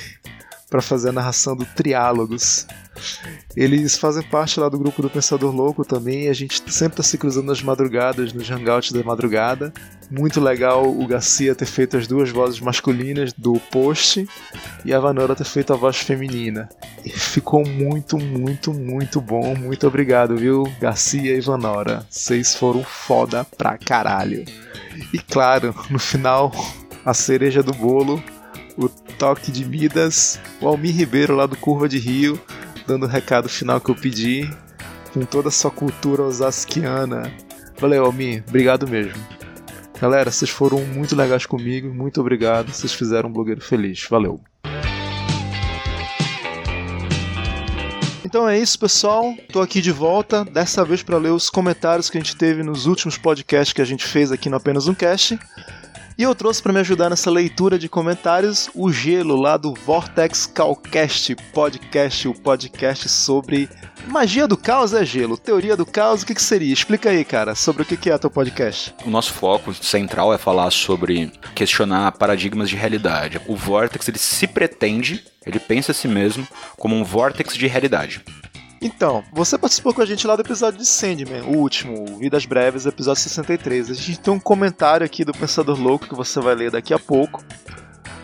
para 0.68 0.82
fazer 0.82 1.10
a 1.10 1.12
narração 1.12 1.56
do 1.56 1.64
Triálogos. 1.64 2.66
Eles 3.56 3.96
fazem 3.96 4.22
parte 4.22 4.60
lá 4.60 4.68
do 4.68 4.78
grupo 4.78 5.00
do 5.00 5.10
Pensador 5.10 5.54
Louco 5.54 5.84
também, 5.84 6.28
a 6.28 6.32
gente 6.32 6.62
sempre 6.72 6.94
está 6.94 7.02
se 7.02 7.16
cruzando 7.16 7.46
nas 7.46 7.62
madrugadas, 7.62 8.32
nos 8.32 8.50
hangouts 8.50 8.92
da 8.92 9.02
madrugada. 9.02 9.72
Muito 10.10 10.40
legal 10.40 10.88
o 10.88 11.06
Garcia 11.06 11.54
ter 11.54 11.66
feito 11.66 11.96
as 11.96 12.06
duas 12.06 12.30
vozes 12.30 12.60
masculinas 12.60 13.32
do 13.32 13.54
post 13.70 14.26
e 14.84 14.92
a 14.92 14.98
Vanora 14.98 15.34
ter 15.34 15.44
feito 15.44 15.72
a 15.72 15.76
voz 15.76 15.98
feminina. 15.98 16.68
E 17.04 17.10
ficou 17.10 17.66
muito, 17.66 18.18
muito, 18.18 18.72
muito 18.72 19.20
bom. 19.20 19.54
Muito 19.54 19.86
obrigado, 19.86 20.36
viu, 20.36 20.64
Garcia 20.80 21.36
e 21.36 21.40
Vanora. 21.40 22.06
Vocês 22.08 22.54
foram 22.54 22.82
foda 22.82 23.44
pra 23.44 23.76
caralho. 23.76 24.44
E 25.12 25.18
claro, 25.18 25.74
no 25.90 25.98
final, 25.98 26.52
a 27.04 27.14
cereja 27.14 27.62
do 27.62 27.72
bolo, 27.72 28.22
o 28.76 28.88
toque 29.18 29.50
de 29.50 29.64
Midas, 29.64 30.38
o 30.60 30.68
Almir 30.68 30.94
Ribeiro 30.94 31.34
lá 31.34 31.44
do 31.44 31.56
Curva 31.56 31.88
de 31.88 31.98
Rio, 31.98 32.40
dando 32.86 33.04
o 33.04 33.08
recado 33.08 33.48
final 33.48 33.80
que 33.80 33.90
eu 33.90 33.94
pedi, 33.96 34.48
com 35.12 35.24
toda 35.24 35.48
a 35.48 35.52
sua 35.52 35.72
cultura 35.72 36.22
osasquiana. 36.22 37.32
Valeu, 37.80 38.04
Almir, 38.04 38.44
obrigado 38.48 38.86
mesmo. 38.86 39.20
Galera, 40.00 40.30
vocês 40.30 40.50
foram 40.50 40.78
muito 40.86 41.16
legais 41.16 41.44
comigo, 41.44 41.92
muito 41.92 42.20
obrigado, 42.20 42.72
vocês 42.72 42.92
fizeram 42.92 43.28
um 43.28 43.32
blogueiro 43.32 43.60
feliz. 43.60 44.06
Valeu. 44.08 44.40
Então 48.24 48.48
é 48.48 48.58
isso, 48.58 48.78
pessoal. 48.78 49.34
Tô 49.50 49.60
aqui 49.60 49.80
de 49.80 49.90
volta, 49.90 50.44
dessa 50.44 50.84
vez 50.84 51.02
para 51.02 51.16
ler 51.16 51.30
os 51.30 51.50
comentários 51.50 52.08
que 52.08 52.18
a 52.18 52.20
gente 52.20 52.36
teve 52.36 52.62
nos 52.62 52.86
últimos 52.86 53.18
podcasts 53.18 53.72
que 53.72 53.82
a 53.82 53.86
gente 53.86 54.04
fez 54.04 54.30
aqui 54.30 54.48
no 54.48 54.56
Apenas 54.56 54.86
um 54.86 54.94
Cast. 54.94 55.38
E 56.18 56.24
eu 56.24 56.34
trouxe 56.34 56.60
para 56.60 56.72
me 56.72 56.80
ajudar 56.80 57.08
nessa 57.08 57.30
leitura 57.30 57.78
de 57.78 57.88
comentários 57.88 58.68
o 58.74 58.90
Gelo 58.90 59.36
lá 59.36 59.56
do 59.56 59.72
Vortex 59.72 60.46
Calcast 60.46 61.36
Podcast, 61.52 62.26
o 62.26 62.34
podcast 62.34 63.08
sobre 63.08 63.68
magia 64.08 64.48
do 64.48 64.56
caos 64.56 64.92
é 64.92 65.04
gelo, 65.04 65.36
teoria 65.36 65.76
do 65.76 65.86
caos, 65.86 66.22
o 66.22 66.26
que, 66.26 66.34
que 66.34 66.42
seria? 66.42 66.72
Explica 66.72 67.10
aí, 67.10 67.24
cara, 67.24 67.54
sobre 67.54 67.84
o 67.84 67.86
que, 67.86 67.96
que 67.96 68.10
é 68.10 68.18
teu 68.18 68.30
podcast. 68.30 68.92
O 69.06 69.10
nosso 69.10 69.32
foco 69.32 69.72
central 69.72 70.34
é 70.34 70.38
falar 70.38 70.72
sobre 70.72 71.30
questionar 71.54 72.10
paradigmas 72.10 72.68
de 72.68 72.74
realidade. 72.74 73.40
O 73.46 73.54
Vortex 73.54 74.08
ele 74.08 74.18
se 74.18 74.48
pretende, 74.48 75.24
ele 75.46 75.60
pensa 75.60 75.92
a 75.92 75.94
si 75.94 76.08
mesmo 76.08 76.44
como 76.76 76.96
um 76.96 77.04
vórtex 77.04 77.54
de 77.54 77.68
realidade. 77.68 78.24
Então, 78.80 79.24
você 79.32 79.58
participou 79.58 79.92
com 79.92 80.02
a 80.02 80.06
gente 80.06 80.26
lá 80.26 80.36
do 80.36 80.42
episódio 80.42 80.78
de 80.78 80.86
Sandman, 80.86 81.42
o 81.42 81.56
último, 81.56 82.18
Vidas 82.18 82.46
Breves, 82.46 82.86
episódio 82.86 83.22
63. 83.22 83.90
A 83.90 83.94
gente 83.94 84.20
tem 84.20 84.32
um 84.32 84.38
comentário 84.38 85.04
aqui 85.04 85.24
do 85.24 85.32
Pensador 85.32 85.80
Louco 85.80 86.06
que 86.06 86.14
você 86.14 86.40
vai 86.40 86.54
ler 86.54 86.70
daqui 86.70 86.94
a 86.94 86.98
pouco. 86.98 87.44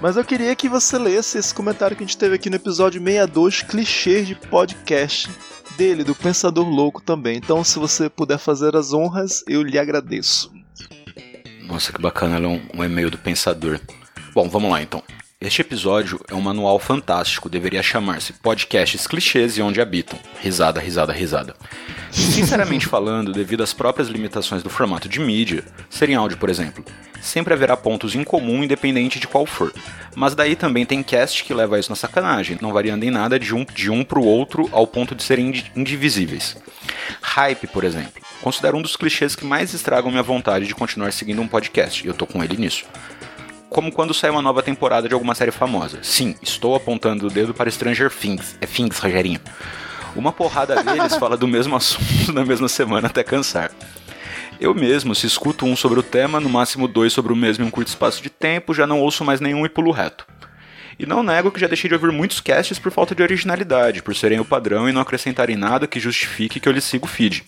Mas 0.00 0.16
eu 0.16 0.24
queria 0.24 0.54
que 0.54 0.68
você 0.68 0.98
lesse 0.98 1.38
esse 1.38 1.52
comentário 1.52 1.96
que 1.96 2.04
a 2.04 2.06
gente 2.06 2.18
teve 2.18 2.36
aqui 2.36 2.48
no 2.48 2.56
episódio 2.56 3.00
62, 3.00 3.62
clichês 3.62 4.28
de 4.28 4.34
podcast 4.34 5.28
dele, 5.76 6.04
do 6.04 6.14
Pensador 6.14 6.68
Louco 6.68 7.02
também. 7.02 7.36
Então, 7.36 7.64
se 7.64 7.78
você 7.78 8.08
puder 8.08 8.38
fazer 8.38 8.76
as 8.76 8.92
honras, 8.92 9.42
eu 9.48 9.62
lhe 9.62 9.78
agradeço. 9.78 10.52
Nossa, 11.64 11.92
que 11.92 12.00
bacana, 12.00 12.36
é 12.36 12.46
um, 12.46 12.60
um 12.74 12.84
e-mail 12.84 13.10
do 13.10 13.18
Pensador. 13.18 13.80
Bom, 14.32 14.48
vamos 14.48 14.70
lá 14.70 14.82
então. 14.82 15.02
Este 15.44 15.60
episódio 15.60 16.18
é 16.26 16.34
um 16.34 16.40
manual 16.40 16.78
fantástico, 16.78 17.50
deveria 17.50 17.82
chamar-se 17.82 18.32
Podcasts 18.32 19.06
Clichês 19.06 19.58
e 19.58 19.60
Onde 19.60 19.78
Habitam. 19.78 20.18
Risada, 20.40 20.80
risada, 20.80 21.12
risada. 21.12 21.54
Sinceramente 22.10 22.86
falando, 22.86 23.30
devido 23.30 23.62
às 23.62 23.74
próprias 23.74 24.08
limitações 24.08 24.62
do 24.62 24.70
formato 24.70 25.06
de 25.06 25.20
mídia, 25.20 25.62
ser 25.90 26.08
em 26.08 26.14
áudio, 26.14 26.38
por 26.38 26.48
exemplo, 26.48 26.82
sempre 27.20 27.52
haverá 27.52 27.76
pontos 27.76 28.14
em 28.14 28.24
comum 28.24 28.64
independente 28.64 29.20
de 29.20 29.28
qual 29.28 29.44
for. 29.44 29.70
Mas 30.16 30.34
daí 30.34 30.56
também 30.56 30.86
tem 30.86 31.02
cast 31.02 31.44
que 31.44 31.52
leva 31.52 31.78
isso 31.78 31.90
na 31.90 31.96
sacanagem, 31.96 32.56
não 32.62 32.72
variando 32.72 33.04
em 33.04 33.10
nada 33.10 33.38
de 33.38 33.54
um, 33.54 33.66
de 33.66 33.90
um 33.90 34.02
pro 34.02 34.24
outro 34.24 34.66
ao 34.72 34.86
ponto 34.86 35.14
de 35.14 35.22
serem 35.22 35.52
indivisíveis. 35.76 36.56
Hype, 37.20 37.66
por 37.66 37.84
exemplo, 37.84 38.22
considero 38.40 38.78
um 38.78 38.82
dos 38.82 38.96
clichês 38.96 39.36
que 39.36 39.44
mais 39.44 39.74
estragam 39.74 40.10
minha 40.10 40.22
vontade 40.22 40.66
de 40.66 40.74
continuar 40.74 41.12
seguindo 41.12 41.42
um 41.42 41.48
podcast, 41.48 42.02
e 42.02 42.08
eu 42.08 42.14
tô 42.14 42.26
com 42.26 42.42
ele 42.42 42.56
nisso 42.56 42.86
como 43.68 43.90
quando 43.90 44.14
sai 44.14 44.30
uma 44.30 44.42
nova 44.42 44.62
temporada 44.62 45.08
de 45.08 45.14
alguma 45.14 45.34
série 45.34 45.50
famosa. 45.50 45.98
Sim, 46.02 46.34
estou 46.42 46.74
apontando 46.74 47.26
o 47.26 47.30
dedo 47.30 47.52
para 47.52 47.70
Stranger 47.70 48.10
Things. 48.10 48.56
É 48.60 48.66
Things, 48.66 48.98
Rogerinho. 48.98 49.40
Uma 50.14 50.32
porrada 50.32 50.82
deles 50.82 51.16
fala 51.18 51.36
do 51.36 51.48
mesmo 51.48 51.74
assunto 51.74 52.32
na 52.32 52.44
mesma 52.44 52.68
semana 52.68 53.08
até 53.08 53.22
cansar. 53.24 53.70
Eu 54.60 54.72
mesmo, 54.74 55.14
se 55.14 55.26
escuto 55.26 55.66
um 55.66 55.74
sobre 55.74 55.98
o 55.98 56.02
tema, 56.02 56.38
no 56.40 56.48
máximo 56.48 56.86
dois 56.86 57.12
sobre 57.12 57.32
o 57.32 57.36
mesmo 57.36 57.64
em 57.64 57.68
um 57.68 57.70
curto 57.70 57.88
espaço 57.88 58.22
de 58.22 58.30
tempo, 58.30 58.72
já 58.72 58.86
não 58.86 59.00
ouço 59.00 59.24
mais 59.24 59.40
nenhum 59.40 59.66
e 59.66 59.68
pulo 59.68 59.90
reto. 59.90 60.24
E 60.98 61.04
não 61.04 61.24
nego 61.24 61.50
que 61.50 61.60
já 61.60 61.66
deixei 61.66 61.88
de 61.88 61.94
ouvir 61.94 62.12
muitos 62.12 62.40
casts 62.40 62.78
por 62.78 62.92
falta 62.92 63.14
de 63.14 63.22
originalidade, 63.22 64.02
por 64.02 64.14
serem 64.14 64.38
o 64.38 64.44
padrão 64.44 64.88
e 64.88 64.92
não 64.92 65.00
acrescentarem 65.00 65.56
nada 65.56 65.88
que 65.88 65.98
justifique 65.98 66.60
que 66.60 66.68
eu 66.68 66.72
lhes 66.72 66.84
siga 66.84 67.04
o 67.04 67.08
feed. 67.08 67.44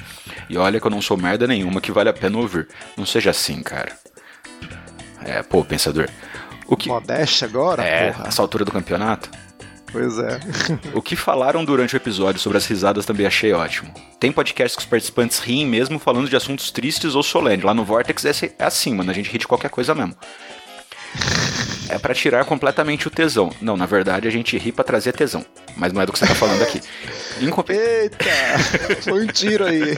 E 0.51 0.59
olha 0.59 0.81
que 0.81 0.87
eu 0.87 0.91
não 0.91 1.01
sou 1.01 1.17
merda 1.17 1.47
nenhuma 1.47 1.81
que 1.81 1.93
vale 1.93 2.09
a 2.09 2.13
pena 2.13 2.39
ouvir. 2.39 2.67
Não 2.97 3.07
seja 3.07 3.31
assim, 3.31 3.63
cara. 3.63 3.97
É, 5.27 5.43
pô, 5.43 5.65
pensador. 5.65 6.09
O 6.67 6.77
que... 6.77 6.89
Modéstia 6.89 7.47
agora? 7.47 7.83
É, 7.83 8.12
porra. 8.12 8.29
essa 8.29 8.43
altura 8.43 8.65
do 8.65 8.73
campeonato. 8.73 9.29
Pois 9.91 10.19
é. 10.19 10.41
o 10.95 11.03
que 11.03 11.17
falaram 11.17 11.65
durante 11.65 11.95
o 11.95 11.97
episódio 11.97 12.41
sobre 12.41 12.59
as 12.59 12.67
risadas 12.67 13.05
também 13.05 13.27
achei 13.27 13.53
ótimo. 13.53 13.93
Tem 14.21 14.33
podcast 14.33 14.77
que 14.77 14.83
os 14.83 14.89
participantes 14.89 15.39
riem 15.39 15.67
mesmo 15.67 15.99
falando 15.99 16.29
de 16.29 16.37
assuntos 16.37 16.71
tristes 16.71 17.15
ou 17.15 17.23
solenes. 17.23 17.65
Lá 17.65 17.75
no 17.75 17.85
Vortex 17.85 18.25
é, 18.25 18.53
é 18.59 18.65
assim, 18.65 18.95
mano. 18.95 19.11
A 19.11 19.15
gente 19.15 19.31
ri 19.31 19.39
de 19.39 19.47
qualquer 19.47 19.71
coisa 19.71 19.95
mesmo. 19.95 20.15
É 21.89 21.99
para 22.01 22.12
tirar 22.12 22.45
completamente 22.45 23.07
o 23.07 23.11
tesão. 23.12 23.49
Não, 23.61 23.77
na 23.77 23.87
verdade 23.87 24.27
a 24.27 24.31
gente 24.31 24.59
ri 24.59 24.73
pra 24.73 24.83
trazer 24.83 25.12
tesão. 25.12 25.47
Mas 25.77 25.93
não 25.93 26.03
é 26.03 26.07
do 26.07 26.12
que 26.12 26.19
você 26.19 26.27
tá 26.27 26.35
falando 26.35 26.61
aqui. 26.62 26.81
Incomp... 27.41 27.71
Eita! 27.71 28.59
Foi 29.03 29.25
um 29.25 29.27
tiro 29.29 29.65
aí. 29.65 29.97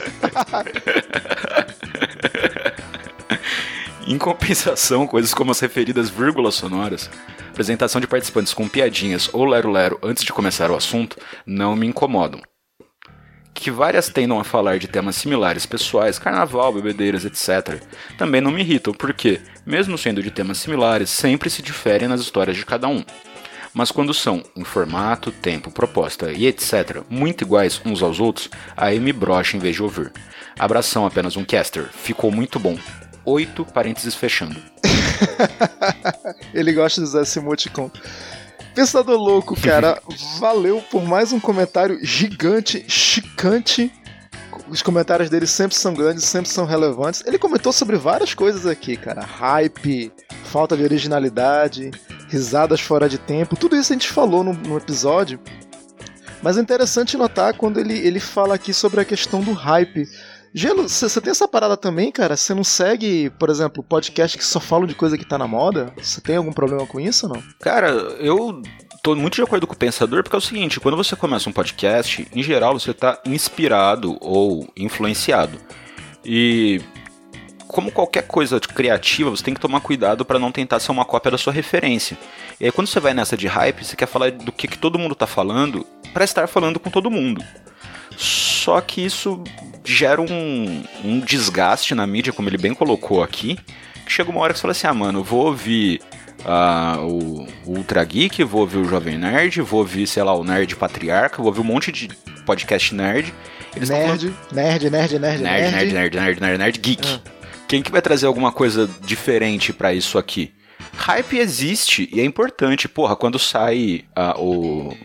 Em 4.09 4.17
compensação, 4.17 5.05
coisas 5.07 5.35
como 5.35 5.51
as 5.51 5.59
referidas 5.59 6.09
vírgulas 6.09 6.55
sonoras, 6.55 7.07
apresentação 7.47 8.01
de 8.01 8.07
participantes 8.07 8.55
com 8.55 8.67
piadinhas 8.67 9.29
ou 9.31 9.45
lero-lero 9.45 9.99
antes 10.01 10.23
de 10.23 10.33
começar 10.33 10.71
o 10.71 10.75
assunto 10.75 11.15
não 11.45 11.75
me 11.75 11.85
incomodam. 11.85 12.41
Que 13.53 13.69
várias 13.69 14.09
tendam 14.09 14.39
a 14.39 14.43
falar 14.43 14.79
de 14.79 14.87
temas 14.87 15.15
similares 15.15 15.67
pessoais, 15.67 16.17
carnaval, 16.17 16.73
bebedeiras, 16.73 17.23
etc., 17.23 17.83
também 18.17 18.41
não 18.41 18.49
me 18.49 18.61
irritam, 18.61 18.93
porque, 18.93 19.41
mesmo 19.63 19.95
sendo 19.95 20.23
de 20.23 20.31
temas 20.31 20.57
similares, 20.57 21.11
sempre 21.11 21.47
se 21.47 21.61
diferem 21.61 22.07
nas 22.07 22.21
histórias 22.21 22.57
de 22.57 22.65
cada 22.65 22.87
um. 22.87 23.05
Mas 23.75 23.91
quando 23.91 24.11
são 24.11 24.43
em 24.55 24.63
formato, 24.63 25.31
tempo, 25.31 25.69
proposta 25.69 26.31
e 26.31 26.47
etc., 26.47 27.03
muito 27.07 27.43
iguais 27.43 27.79
uns 27.85 28.01
aos 28.01 28.19
outros, 28.19 28.49
aí 28.75 28.99
me 28.99 29.13
brocha 29.13 29.55
em 29.55 29.59
vez 29.59 29.75
de 29.75 29.83
ouvir. 29.83 30.11
Abração 30.57 31.05
apenas 31.05 31.37
um 31.37 31.45
caster, 31.45 31.87
ficou 31.93 32.31
muito 32.31 32.57
bom. 32.57 32.75
8, 33.29 33.65
parênteses 33.65 34.15
fechando. 34.15 34.59
Ele 36.53 36.73
gosta 36.73 36.99
de 37.01 37.07
usar 37.07 37.21
esse 37.21 37.39
emoticon. 37.39 37.91
Pensador 38.73 39.19
louco, 39.19 39.59
cara, 39.59 40.01
valeu 40.39 40.81
por 40.89 41.03
mais 41.03 41.31
um 41.31 41.39
comentário 41.39 41.99
gigante, 42.03 42.85
chicante. 42.87 43.91
Os 44.67 44.81
comentários 44.81 45.29
dele 45.29 45.47
sempre 45.47 45.75
são 45.75 45.93
grandes, 45.93 46.23
sempre 46.25 46.49
são 46.49 46.65
relevantes. 46.65 47.23
Ele 47.25 47.39
comentou 47.39 47.71
sobre 47.71 47.97
várias 47.97 48.33
coisas 48.33 48.65
aqui, 48.65 48.95
cara. 48.95 49.21
Hype, 49.21 50.11
falta 50.45 50.77
de 50.77 50.83
originalidade, 50.83 51.91
risadas 52.27 52.79
fora 52.79 53.09
de 53.09 53.17
tempo. 53.17 53.55
Tudo 53.55 53.75
isso 53.75 53.91
a 53.91 53.95
gente 53.95 54.09
falou 54.09 54.43
no, 54.43 54.53
no 54.53 54.77
episódio. 54.77 55.39
Mas 56.41 56.57
é 56.57 56.61
interessante 56.61 57.17
notar 57.17 57.53
quando 57.55 57.79
ele, 57.79 57.97
ele 57.97 58.19
fala 58.19 58.55
aqui 58.55 58.73
sobre 58.73 59.01
a 59.01 59.05
questão 59.05 59.41
do 59.41 59.53
hype. 59.53 60.07
Gelo, 60.53 60.87
você 60.89 61.21
tem 61.21 61.31
essa 61.31 61.47
parada 61.47 61.77
também, 61.77 62.11
cara? 62.11 62.35
Você 62.35 62.53
não 62.53 62.63
segue, 62.63 63.29
por 63.31 63.49
exemplo, 63.49 63.83
podcast 63.83 64.37
que 64.37 64.43
só 64.43 64.59
falam 64.59 64.87
de 64.87 64.95
coisa 64.95 65.17
que 65.17 65.25
tá 65.25 65.37
na 65.37 65.47
moda? 65.47 65.93
Você 65.97 66.19
tem 66.21 66.37
algum 66.37 66.51
problema 66.51 66.85
com 66.87 66.99
isso 66.99 67.27
ou 67.27 67.33
não? 67.33 67.43
Cara, 67.59 67.89
eu 68.19 68.61
tô 69.03 69.15
muito 69.15 69.35
de 69.35 69.43
acordo 69.43 69.67
com 69.67 69.73
o 69.73 69.77
pensador, 69.77 70.23
porque 70.23 70.35
é 70.35 70.39
o 70.39 70.41
seguinte, 70.41 70.79
quando 70.79 70.97
você 70.97 71.15
começa 71.15 71.49
um 71.49 71.53
podcast, 71.53 72.27
em 72.33 72.41
geral 72.41 72.77
você 72.77 72.93
tá 72.93 73.21
inspirado 73.25 74.17
ou 74.21 74.67
influenciado. 74.75 75.59
E 76.25 76.81
como 77.67 77.91
qualquer 77.91 78.23
coisa 78.23 78.59
criativa, 78.59 79.29
você 79.29 79.43
tem 79.43 79.53
que 79.53 79.59
tomar 79.59 79.81
cuidado 79.81 80.25
para 80.25 80.39
não 80.39 80.51
tentar 80.51 80.79
ser 80.79 80.91
uma 80.91 81.05
cópia 81.05 81.31
da 81.31 81.37
sua 81.37 81.53
referência. 81.53 82.17
E 82.59 82.65
aí 82.65 82.71
quando 82.71 82.87
você 82.87 82.99
vai 82.99 83.13
nessa 83.13 83.37
de 83.37 83.45
hype, 83.45 83.85
você 83.85 83.95
quer 83.95 84.07
falar 84.07 84.31
do 84.31 84.51
que, 84.51 84.67
que 84.67 84.77
todo 84.77 84.97
mundo 84.97 85.13
tá 85.13 85.27
falando 85.27 85.85
para 86.11 86.25
estar 86.25 86.47
falando 86.47 86.79
com 86.79 86.89
todo 86.89 87.11
mundo. 87.11 87.43
Só 88.19 88.81
que 88.81 88.99
isso 89.05 89.41
gera 89.85 90.21
um, 90.21 90.83
um 91.05 91.21
desgaste 91.21 91.95
na 91.95 92.05
mídia, 92.05 92.33
como 92.33 92.49
ele 92.49 92.57
bem 92.57 92.73
colocou 92.73 93.23
aqui, 93.23 93.57
que 94.05 94.11
chega 94.11 94.29
uma 94.29 94.41
hora 94.41 94.51
que 94.51 94.59
você 94.59 94.63
fala 94.63 94.71
assim, 94.73 94.87
ah, 94.87 94.93
mano, 94.93 95.23
vou 95.23 95.45
ouvir 95.45 96.01
uh, 96.41 96.99
o, 97.01 97.47
o 97.65 97.77
Ultra 97.77 98.03
Geek, 98.03 98.43
vou 98.43 98.59
ouvir 98.59 98.79
o 98.79 98.83
Jovem 98.83 99.17
Nerd, 99.17 99.61
vou 99.61 99.79
ouvir, 99.79 100.05
sei 100.05 100.21
lá, 100.21 100.33
o 100.33 100.43
Nerd 100.43 100.75
Patriarca, 100.75 101.37
vou 101.37 101.45
ouvir 101.45 101.61
um 101.61 101.63
monte 101.63 101.93
de 101.93 102.09
podcast 102.45 102.93
nerd. 102.93 103.33
Eles 103.73 103.89
nerd, 103.89 104.03
falando... 104.05 104.37
nerd, 104.51 104.89
nerd, 104.89 104.89
nerd, 104.89 105.19
nerd, 105.19 105.41
nerd, 105.41 105.71
nerd, 105.71 105.93
nerd, 105.93 106.17
nerd, 106.17 106.41
nerd, 106.41 106.57
nerd, 106.57 106.79
geek. 106.79 107.07
Ah. 107.07 107.21
Quem 107.69 107.81
que 107.81 107.89
vai 107.89 108.01
trazer 108.01 108.25
alguma 108.25 108.51
coisa 108.51 108.89
diferente 109.01 109.71
para 109.71 109.93
isso 109.93 110.17
aqui? 110.17 110.51
Hype 110.97 111.37
existe 111.37 112.09
e 112.11 112.19
é 112.19 112.25
importante. 112.25 112.89
Porra, 112.89 113.15
quando 113.15 113.39
sai 113.39 114.03
uh, 114.17 114.41
o, 114.41 114.97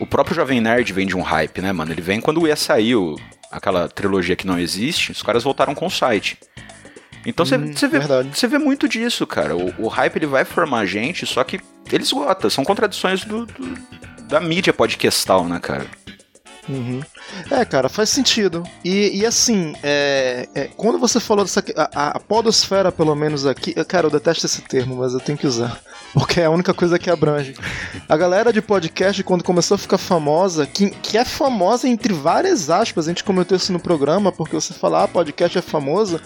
o 0.00 0.06
próprio 0.06 0.34
Jovem 0.34 0.60
Nerd 0.60 0.92
vem 0.92 1.06
de 1.06 1.16
um 1.16 1.22
hype, 1.22 1.60
né, 1.60 1.72
mano? 1.72 1.92
Ele 1.92 2.02
vem 2.02 2.20
quando 2.20 2.46
ia 2.46 2.56
sair 2.56 2.96
o, 2.96 3.16
aquela 3.50 3.88
trilogia 3.88 4.36
que 4.36 4.46
não 4.46 4.58
existe, 4.58 5.12
os 5.12 5.22
caras 5.22 5.44
voltaram 5.44 5.74
com 5.74 5.86
o 5.86 5.90
site. 5.90 6.38
Então 7.26 7.46
você 7.46 7.56
hum, 7.56 7.72
vê, 7.72 7.98
vê 8.46 8.58
muito 8.58 8.88
disso, 8.88 9.26
cara. 9.26 9.56
O, 9.56 9.72
o, 9.78 9.88
hype 9.88 10.16
ele 10.16 10.26
vai 10.26 10.44
formar 10.44 10.80
a 10.80 10.86
gente, 10.86 11.24
só 11.24 11.42
que 11.42 11.58
ele 11.90 12.02
esgota. 12.02 12.50
São 12.50 12.64
contradições 12.64 13.24
do, 13.24 13.46
do 13.46 14.04
da 14.28 14.40
mídia 14.40 14.72
podcastal, 14.72 15.46
né, 15.46 15.58
cara? 15.60 15.86
Uhum. 16.68 17.02
É, 17.50 17.64
cara, 17.64 17.88
faz 17.88 18.08
sentido. 18.08 18.62
E, 18.84 19.20
e 19.20 19.26
assim, 19.26 19.74
é, 19.82 20.48
é, 20.54 20.68
quando 20.76 20.98
você 20.98 21.20
falou 21.20 21.44
dessa. 21.44 21.62
A, 21.76 22.16
a, 22.16 22.20
podosfera, 22.20 22.90
pelo 22.90 23.14
menos 23.14 23.46
aqui. 23.46 23.72
Cara, 23.84 24.06
eu 24.06 24.10
detesto 24.10 24.46
esse 24.46 24.62
termo, 24.62 24.96
mas 24.96 25.12
eu 25.12 25.20
tenho 25.20 25.36
que 25.36 25.46
usar. 25.46 25.78
Porque 26.14 26.40
é 26.40 26.46
a 26.46 26.50
única 26.50 26.72
coisa 26.72 26.98
que 26.98 27.10
abrange. 27.10 27.54
A 28.08 28.16
galera 28.16 28.52
de 28.52 28.62
podcast, 28.62 29.22
quando 29.24 29.44
começou 29.44 29.74
a 29.74 29.78
ficar 29.78 29.98
famosa, 29.98 30.66
que, 30.66 30.90
que 30.90 31.18
é 31.18 31.24
famosa 31.24 31.88
entre 31.88 32.14
várias 32.14 32.70
aspas, 32.70 33.06
a 33.06 33.10
gente 33.10 33.24
comentou 33.24 33.56
isso 33.56 33.72
no 33.72 33.80
programa, 33.80 34.32
porque 34.32 34.54
você 34.54 34.72
fala, 34.72 35.04
ah, 35.04 35.08
podcast 35.08 35.58
é 35.58 35.62
famoso. 35.62 36.20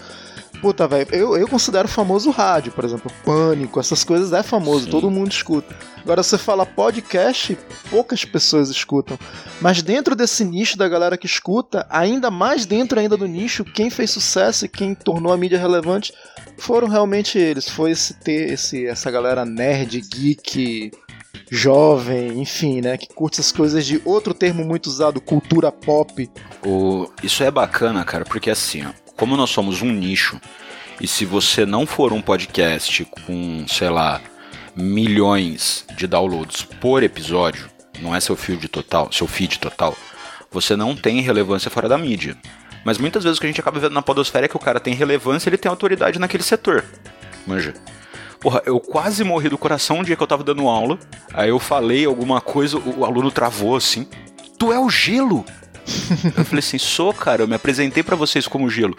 Puta, 0.61 0.87
velho, 0.87 1.07
eu, 1.11 1.37
eu 1.37 1.47
considero 1.47 1.87
famoso 1.87 2.31
rádio, 2.31 2.71
por 2.71 2.83
exemplo, 2.83 3.11
Pânico, 3.23 3.79
essas 3.79 4.03
coisas 4.03 4.33
é 4.33 4.43
famoso, 4.43 4.85
Sim. 4.85 4.91
todo 4.91 5.09
mundo 5.09 5.31
escuta. 5.31 5.75
Agora, 6.01 6.21
você 6.21 6.37
fala 6.37 6.65
podcast, 6.65 7.57
poucas 7.89 8.25
pessoas 8.25 8.69
escutam. 8.69 9.17
Mas 9.61 9.81
dentro 9.81 10.15
desse 10.15 10.43
nicho 10.43 10.77
da 10.77 10.87
galera 10.89 11.17
que 11.17 11.25
escuta, 11.25 11.85
ainda 11.89 12.29
mais 12.31 12.65
dentro 12.65 12.99
ainda 12.99 13.15
do 13.15 13.27
nicho, 13.27 13.63
quem 13.63 13.89
fez 13.89 14.11
sucesso 14.11 14.65
e 14.65 14.69
quem 14.69 14.93
tornou 14.93 15.31
a 15.31 15.37
mídia 15.37 15.59
relevante 15.59 16.13
foram 16.57 16.87
realmente 16.87 17.37
eles. 17.37 17.69
Foi 17.69 17.91
esse 17.91 18.13
ter 18.15 18.51
esse, 18.51 18.85
essa 18.85 19.09
galera 19.11 19.45
nerd, 19.45 20.01
geek, 20.01 20.91
jovem, 21.49 22.39
enfim, 22.39 22.81
né, 22.81 22.97
que 22.97 23.07
curte 23.07 23.39
essas 23.39 23.51
coisas 23.51 23.85
de 23.85 24.01
outro 24.05 24.33
termo 24.33 24.63
muito 24.63 24.87
usado, 24.87 25.19
cultura 25.21 25.71
pop. 25.71 26.29
O, 26.65 27.07
isso 27.23 27.43
é 27.43 27.51
bacana, 27.51 28.03
cara, 28.03 28.25
porque 28.25 28.49
assim, 28.49 28.85
ó, 28.85 28.91
como 29.19 29.35
nós 29.35 29.49
somos 29.49 29.81
um 29.81 29.91
nicho, 29.91 30.39
e 31.01 31.05
se 31.05 31.25
você 31.25 31.65
não 31.65 31.85
for 31.85 32.13
um 32.13 32.21
podcast 32.21 33.05
com, 33.27 33.65
sei 33.67 33.89
lá, 33.89 34.21
milhões 34.73 35.85
de 35.97 36.07
downloads 36.07 36.61
por 36.79 37.03
episódio, 37.03 37.69
não 38.01 38.15
é 38.15 38.21
seu 38.21 38.37
feed 38.37 38.69
total, 38.69 39.11
seu 39.11 39.27
feed 39.27 39.59
total, 39.59 39.93
você 40.49 40.73
não 40.73 40.95
tem 40.95 41.19
relevância 41.19 41.69
fora 41.69 41.89
da 41.89 41.97
mídia. 41.97 42.37
Mas 42.85 42.97
muitas 42.97 43.25
vezes 43.25 43.37
o 43.37 43.41
que 43.41 43.47
a 43.47 43.49
gente 43.49 43.59
acaba 43.59 43.77
vendo 43.77 43.93
na 43.93 44.01
podosfera 44.01 44.45
é 44.45 44.47
que 44.47 44.55
o 44.55 44.59
cara 44.59 44.79
tem 44.79 44.93
relevância, 44.93 45.49
ele 45.49 45.57
tem 45.57 45.69
autoridade 45.69 46.17
naquele 46.17 46.43
setor. 46.43 46.85
Manja. 47.45 47.73
Porra, 48.39 48.61
eu 48.65 48.79
quase 48.79 49.21
morri 49.25 49.49
do 49.49 49.57
coração 49.57 49.99
um 49.99 50.03
dia 50.03 50.15
que 50.15 50.23
eu 50.23 50.27
tava 50.27 50.45
dando 50.45 50.69
aula. 50.69 50.97
Aí 51.33 51.49
eu 51.49 51.59
falei 51.59 52.05
alguma 52.05 52.39
coisa, 52.39 52.77
o 52.77 53.03
aluno 53.03 53.29
travou 53.29 53.75
assim. 53.75 54.07
Tu 54.57 54.71
é 54.71 54.79
o 54.79 54.89
gelo? 54.89 55.43
Eu 56.37 56.45
falei 56.45 56.59
assim, 56.59 56.77
sou, 56.77 57.13
cara, 57.13 57.43
eu 57.43 57.47
me 57.47 57.55
apresentei 57.55 58.03
para 58.03 58.15
vocês 58.15 58.47
como 58.47 58.69
gelo. 58.69 58.97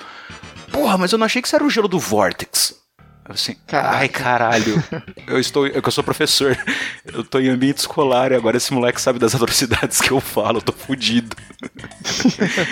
Porra, 0.73 0.97
mas 0.97 1.13
eu 1.13 1.19
não 1.19 1.27
achei 1.27 1.43
que 1.43 1.49
você 1.49 1.57
era 1.57 1.65
o 1.65 1.71
gelo 1.71 1.89
do 1.89 1.99
Vortex. 1.99 2.81
Eu 3.29 3.35
assim, 3.35 3.55
Caraca. 3.65 3.97
ai 3.97 4.09
caralho, 4.09 4.83
eu 5.29 5.39
estou, 5.39 5.65
eu, 5.65 5.81
eu 5.85 5.91
sou 5.93 6.03
professor, 6.03 6.59
eu 7.07 7.23
tô 7.23 7.39
em 7.39 7.49
ambiente 7.49 7.79
escolar 7.79 8.33
e 8.33 8.35
agora 8.35 8.57
esse 8.57 8.73
moleque 8.73 9.01
sabe 9.01 9.21
das 9.21 9.35
atrocidades 9.37 10.01
que 10.01 10.11
eu 10.11 10.21
falo, 10.21 10.59
eu 10.59 10.63
tô 10.63 10.73
fudido. 10.73 11.37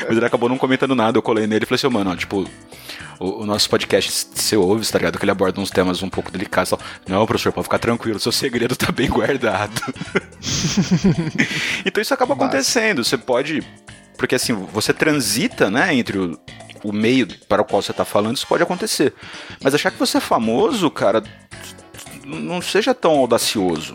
Mas 0.09 0.16
ele 0.16 0.26
acabou 0.26 0.48
não 0.48 0.59
comentando 0.59 0.96
nada, 0.96 1.16
eu 1.16 1.22
colei 1.22 1.46
nele 1.46 1.62
e 1.62 1.66
falei 1.66 1.76
assim, 1.76 1.88
mano, 1.88 2.11
ó, 2.11 2.16
tipo, 2.16 2.44
o, 3.20 3.42
o, 3.42 3.46
nosso 3.46 3.68
podcast, 3.68 4.28
você 4.35 4.57
ouve, 4.57 4.87
tá 4.87 4.98
ligado? 4.98 5.18
Que 5.18 5.24
ele 5.24 5.31
aborda 5.31 5.61
uns 5.61 5.70
temas 5.70 6.02
um 6.02 6.09
pouco 6.09 6.31
delicados. 6.31 6.70
Tal. 6.70 6.81
Não, 7.07 7.26
professor, 7.26 7.52
pode 7.52 7.64
ficar 7.64 7.78
tranquilo, 7.78 8.18
seu 8.18 8.33
segredo 8.33 8.76
tá 8.76 8.92
bem 8.92 9.09
guardado. 9.09 9.81
então 11.85 12.00
isso 12.00 12.14
acaba 12.14 12.35
acontecendo. 12.35 13.04
Você 13.04 13.18
pode. 13.18 13.62
Porque 14.18 14.35
assim, 14.35 14.52
você 14.52 14.92
transita, 14.92 15.70
né, 15.70 15.94
entre 15.94 16.18
o, 16.18 16.38
o 16.83 16.92
meio 16.92 17.26
para 17.48 17.62
o 17.62 17.64
qual 17.64 17.81
você 17.81 17.92
está 17.92 18.04
falando, 18.04 18.37
isso 18.37 18.46
pode 18.46 18.62
acontecer. 18.62 19.14
Mas 19.62 19.74
achar 19.74 19.92
que 19.92 19.98
você 19.98 20.18
é 20.18 20.20
famoso, 20.20 20.90
cara, 20.90 21.22
não 22.26 22.61
seja 22.61 22.92
tão 22.92 23.12
audacioso. 23.12 23.94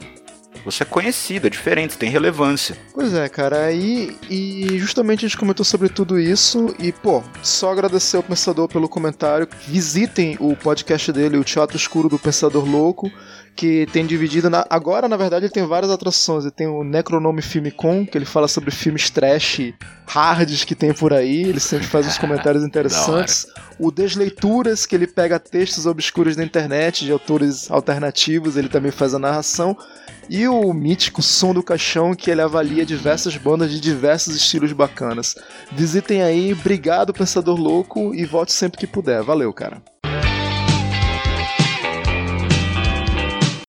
Você 0.65 0.83
é 0.83 0.86
conhecido, 0.86 1.47
é 1.47 1.49
diferente, 1.49 1.97
tem 1.97 2.09
relevância. 2.09 2.77
Pois 2.93 3.13
é, 3.13 3.27
cara, 3.27 3.65
aí 3.65 4.15
e 4.29 4.77
justamente 4.79 5.25
a 5.25 5.27
gente 5.27 5.38
comentou 5.38 5.65
sobre 5.65 5.89
tudo 5.89 6.17
isso 6.17 6.73
e, 6.79 6.93
pô, 6.93 7.21
só 7.41 7.73
agradecer 7.73 8.15
ao 8.15 8.23
Pensador 8.23 8.69
pelo 8.69 8.88
comentário. 8.88 9.47
Visitem 9.67 10.38
o 10.39 10.55
podcast 10.55 11.12
dele, 11.12 11.38
o 11.38 11.43
Teatro 11.43 11.75
Escuro 11.75 12.07
do 12.07 12.17
Pensador 12.17 12.65
Louco 12.65 13.12
que 13.56 13.88
tem 13.92 14.06
dividido 14.06 14.50
na... 14.50 14.66
agora 14.70 15.08
na 15.08 15.18
verdade 15.18 15.46
ele 15.46 15.54
tem 15.54 15.66
várias 15.66 15.92
atrações 15.92 16.44
ele 16.44 16.52
tem 16.52 16.68
o 16.68 16.84
Necronome 16.84 17.42
Filmicon 17.42 18.06
que 18.06 18.18
ele 18.18 18.26
fala 18.26 18.48
sobre 18.48 18.72
filmes 18.72 19.10
trash 19.10 19.74
hards 20.08 20.63
que 20.63 20.76
tem 20.76 20.94
por 20.94 21.13
aí 21.13 21.44
ele 21.44 21.60
sempre 21.60 21.88
faz 21.88 22.08
uns 22.08 22.18
comentários 22.18 22.63
interessantes 22.66 23.46
o 23.80 23.92
Desleituras 23.92 24.86
que 24.86 24.96
ele 24.96 25.08
pega 25.08 25.39
textos 25.39 25.86
obscuros 25.86 26.36
da 26.36 26.44
internet 26.44 27.06
de 27.06 27.12
autores 27.12 27.70
alternativos 27.70 28.58
ele 28.58 28.70
também 28.70 28.92
faz 28.92 29.13
a 29.13 29.20
narração 29.20 29.78
e 30.30 30.48
o 30.48 30.74
mítico 30.74 31.22
Som 31.22 31.54
do 31.54 31.62
Caixão, 31.62 32.16
que 32.16 32.32
ele 32.32 32.42
avalia 32.42 32.86
diversas 32.86 33.36
bandas 33.36 33.72
de 33.72 33.80
diversos 33.80 34.36
estilos 34.36 34.72
bacanas. 34.72 35.36
Visitem 35.72 36.22
aí, 36.22 36.54
obrigado 36.54 37.13
Pensador 37.13 37.60
Louco 37.60 38.13
e 38.16 38.26
volte 38.26 38.54
sempre 38.54 38.80
que 38.80 38.88
puder. 38.88 39.22
Valeu, 39.22 39.52
cara. 39.52 39.82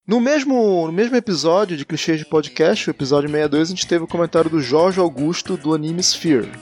No 0.06 0.20
mesmo, 0.20 0.86
no 0.86 0.92
mesmo 0.92 1.16
episódio 1.16 1.78
de 1.78 1.86
Clichês 1.86 2.18
de 2.18 2.26
Podcast, 2.26 2.86
o 2.86 2.90
episódio 2.90 3.26
62, 3.26 3.68
a 3.68 3.70
gente 3.70 3.86
teve 3.86 4.04
o 4.04 4.06
comentário 4.06 4.50
do 4.50 4.60
Jorge 4.60 5.00
Augusto 5.00 5.56
do 5.56 5.72
Anime 5.72 6.02
Sphere, 6.02 6.52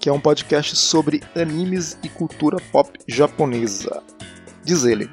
que 0.00 0.08
é 0.08 0.12
um 0.12 0.18
podcast 0.18 0.74
sobre 0.74 1.22
animes 1.36 1.96
e 2.02 2.08
cultura 2.08 2.56
pop 2.72 2.98
japonesa. 3.06 4.02
Diz 4.64 4.84
ele: 4.84 5.08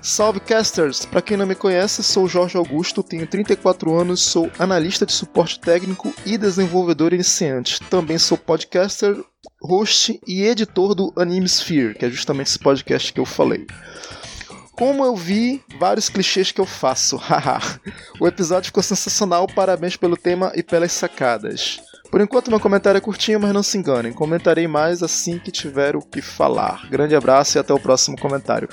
Salve 0.00 0.38
casters! 0.38 1.04
Para 1.06 1.20
quem 1.20 1.36
não 1.36 1.44
me 1.44 1.56
conhece, 1.56 2.04
sou 2.04 2.28
Jorge 2.28 2.56
Augusto, 2.56 3.02
tenho 3.02 3.26
34 3.26 3.98
anos, 3.98 4.20
sou 4.20 4.48
analista 4.56 5.04
de 5.04 5.12
suporte 5.12 5.58
técnico 5.58 6.14
e 6.24 6.38
desenvolvedor 6.38 7.12
iniciante. 7.12 7.80
Também 7.90 8.16
sou 8.16 8.38
podcaster, 8.38 9.16
host 9.60 10.20
e 10.24 10.44
editor 10.44 10.94
do 10.94 11.12
Anime 11.16 11.46
Sphere, 11.46 11.94
que 11.94 12.04
é 12.04 12.10
justamente 12.10 12.46
esse 12.46 12.60
podcast 12.60 13.12
que 13.12 13.18
eu 13.18 13.26
falei. 13.26 13.66
Como 14.78 15.04
eu 15.04 15.16
vi 15.16 15.60
vários 15.76 16.08
clichês 16.08 16.52
que 16.52 16.60
eu 16.60 16.64
faço, 16.64 17.16
haha. 17.18 17.60
o 18.20 18.28
episódio 18.28 18.66
ficou 18.66 18.80
sensacional, 18.80 19.44
parabéns 19.48 19.96
pelo 19.96 20.16
tema 20.16 20.52
e 20.54 20.62
pelas 20.62 20.92
sacadas. 20.92 21.80
Por 22.12 22.20
enquanto 22.20 22.48
meu 22.48 22.60
comentário 22.60 22.96
é 22.96 23.00
curtinho, 23.00 23.40
mas 23.40 23.52
não 23.52 23.62
se 23.64 23.76
enganem, 23.76 24.12
comentarei 24.12 24.68
mais 24.68 25.02
assim 25.02 25.36
que 25.36 25.50
tiver 25.50 25.96
o 25.96 26.00
que 26.00 26.22
falar. 26.22 26.88
Grande 26.88 27.16
abraço 27.16 27.58
e 27.58 27.60
até 27.60 27.74
o 27.74 27.80
próximo 27.80 28.16
comentário. 28.16 28.68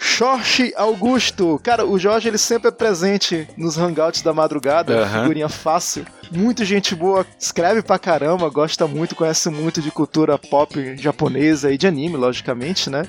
Jorge 0.00 0.74
Augusto. 0.76 1.60
Cara, 1.62 1.86
o 1.86 1.96
Jorge 1.96 2.28
ele 2.28 2.38
sempre 2.38 2.68
é 2.68 2.72
presente 2.72 3.48
nos 3.56 3.78
hangouts 3.78 4.22
da 4.22 4.32
madrugada, 4.32 5.04
uhum. 5.04 5.20
figurinha 5.22 5.48
fácil. 5.48 6.04
Muito 6.30 6.64
gente 6.64 6.92
boa, 6.92 7.24
escreve 7.38 7.82
pra 7.82 8.00
caramba, 8.00 8.50
gosta 8.50 8.86
muito, 8.88 9.14
conhece 9.14 9.48
muito 9.48 9.80
de 9.80 9.92
cultura 9.92 10.36
pop 10.36 10.96
japonesa 10.96 11.70
e 11.70 11.78
de 11.78 11.86
anime, 11.86 12.16
logicamente, 12.16 12.90
né? 12.90 13.04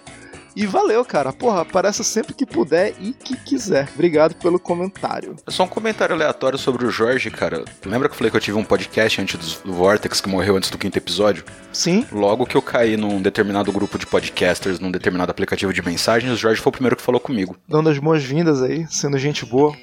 E 0.58 0.66
valeu, 0.66 1.06
cara. 1.06 1.32
Porra, 1.32 1.62
apareça 1.62 2.04
sempre 2.04 2.34
que 2.34 2.44
puder 2.44 2.96
e 3.00 3.14
que 3.14 3.38
quiser. 3.38 3.88
Obrigado 3.94 4.34
pelo 4.34 4.60
comentário. 4.60 5.36
É 5.46 5.52
só 5.52 5.66
um 5.66 5.68
comentário 5.68 6.16
aleatório 6.16 6.58
sobre 6.58 6.84
o 6.84 6.90
Jorge, 6.90 7.30
cara. 7.30 7.64
Lembra 7.86 8.10
que 8.10 8.16
eu 8.16 8.18
falei 8.18 8.32
que 8.32 8.38
eu 8.38 8.42
tive 8.42 8.58
um 8.58 8.64
podcast 8.64 9.22
antes 9.22 9.60
do 9.60 9.72
Vortex 9.72 10.20
que 10.20 10.28
morreu 10.28 10.58
antes 10.58 10.72
do 10.72 10.78
quinto 10.80 10.98
episódio? 10.98 11.46
Sim. 11.72 12.08
Logo 12.12 12.48
que 12.48 12.58
eu 12.58 12.62
caí 12.64 12.98
num 12.98 13.22
determinado 13.22 13.72
grupo 13.72 14.00
de 14.00 14.08
podcasters, 14.08 14.80
num 14.80 14.90
determinado 14.90 15.30
aplicativo 15.30 15.72
de 15.72 15.86
mensagens, 15.86 16.34
o 16.34 16.36
Jorge 16.36 16.60
foi 16.60 16.72
o 16.72 16.74
primeiro 16.74 16.96
que 16.96 17.04
falou 17.04 17.22
comigo. 17.22 17.56
Dando 17.70 17.92
as 17.92 18.00
boas-vindas 18.00 18.64
aí, 18.64 18.88
sendo 18.90 19.20
gente 19.20 19.46
boa. 19.46 19.78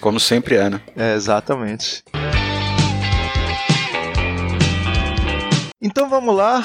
Como 0.00 0.18
sempre 0.18 0.54
é, 0.54 0.70
né? 0.70 0.80
É, 0.96 1.14
exatamente. 1.14 2.02
Então 5.82 6.08
vamos 6.08 6.34
lá 6.34 6.64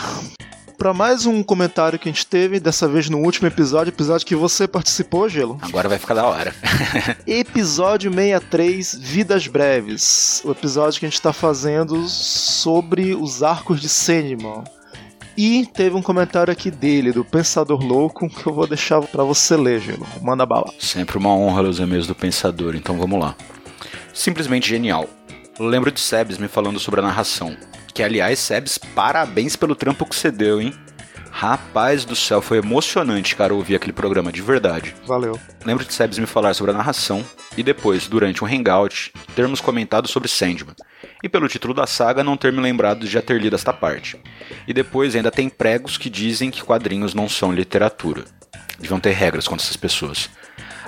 para 0.79 0.93
mais 0.93 1.25
um 1.25 1.43
comentário 1.43 1.99
que 1.99 2.07
a 2.07 2.11
gente 2.11 2.25
teve, 2.25 2.57
dessa 2.57 2.87
vez 2.87 3.09
no 3.09 3.17
último 3.17 3.45
episódio, 3.47 3.91
episódio 3.91 4.25
que 4.25 4.33
você 4.33 4.65
participou, 4.65 5.27
Gelo. 5.27 5.59
Agora 5.61 5.89
vai 5.89 5.99
ficar 5.99 6.13
da 6.13 6.25
hora. 6.25 6.55
episódio 7.27 8.09
63, 8.09 8.97
Vidas 8.97 9.45
Breves. 9.45 10.41
O 10.45 10.51
episódio 10.51 10.97
que 10.97 11.05
a 11.05 11.09
gente 11.09 11.21
tá 11.21 11.33
fazendo 11.33 12.07
sobre 12.07 13.13
os 13.13 13.43
arcos 13.43 13.81
de 13.81 13.89
Sandman. 13.89 14.63
E 15.35 15.65
teve 15.65 15.97
um 15.97 16.01
comentário 16.01 16.51
aqui 16.51 16.71
dele, 16.71 17.11
do 17.11 17.25
Pensador 17.25 17.83
Louco, 17.83 18.29
que 18.29 18.47
eu 18.47 18.53
vou 18.53 18.65
deixar 18.65 19.01
para 19.01 19.23
você 19.25 19.57
ler, 19.57 19.81
Gelo. 19.81 20.07
Manda 20.21 20.45
bala. 20.45 20.71
Sempre 20.79 21.17
uma 21.17 21.35
honra 21.35 21.63
os 21.63 21.79
e-mails 21.79 22.07
do 22.07 22.15
Pensador, 22.15 22.73
então 22.73 22.97
vamos 22.97 23.19
lá. 23.19 23.35
Simplesmente 24.13 24.69
genial. 24.69 25.09
Lembro 25.59 25.91
de 25.91 25.99
Sebes 25.99 26.37
me 26.37 26.47
falando 26.47 26.79
sobre 26.79 27.01
a 27.01 27.03
narração. 27.03 27.57
Que 27.93 28.01
aliás, 28.01 28.39
Sebs, 28.39 28.77
parabéns 28.77 29.57
pelo 29.57 29.75
trampo 29.75 30.05
que 30.05 30.15
você 30.15 30.31
deu, 30.31 30.61
hein? 30.61 30.73
Rapaz 31.29 32.05
do 32.05 32.15
céu, 32.15 32.41
foi 32.41 32.59
emocionante, 32.59 33.35
cara, 33.35 33.53
ouvir 33.53 33.75
aquele 33.75 33.91
programa, 33.91 34.31
de 34.31 34.41
verdade. 34.41 34.95
Valeu. 35.05 35.37
Lembro 35.65 35.83
de 35.83 35.93
Sebs 35.93 36.17
me 36.17 36.25
falar 36.25 36.53
sobre 36.53 36.71
a 36.71 36.73
narração 36.73 37.25
e 37.57 37.61
depois, 37.61 38.07
durante 38.07 38.41
um 38.41 38.47
hangout, 38.47 39.11
termos 39.35 39.59
comentado 39.59 40.07
sobre 40.07 40.29
Sandman. 40.29 40.75
E 41.21 41.27
pelo 41.27 41.49
título 41.49 41.73
da 41.73 41.85
saga, 41.85 42.23
não 42.23 42.37
ter 42.37 42.53
me 42.53 42.61
lembrado 42.61 43.01
de 43.01 43.07
já 43.07 43.21
ter 43.21 43.41
lido 43.41 43.55
esta 43.55 43.73
parte. 43.73 44.17
E 44.65 44.73
depois 44.73 45.13
ainda 45.13 45.29
tem 45.29 45.49
pregos 45.49 45.97
que 45.97 46.09
dizem 46.09 46.49
que 46.49 46.63
quadrinhos 46.63 47.13
não 47.13 47.27
são 47.27 47.51
literatura. 47.51 48.23
Deviam 48.79 48.99
ter 48.99 49.11
regras 49.11 49.45
contra 49.45 49.65
essas 49.65 49.75
pessoas. 49.75 50.29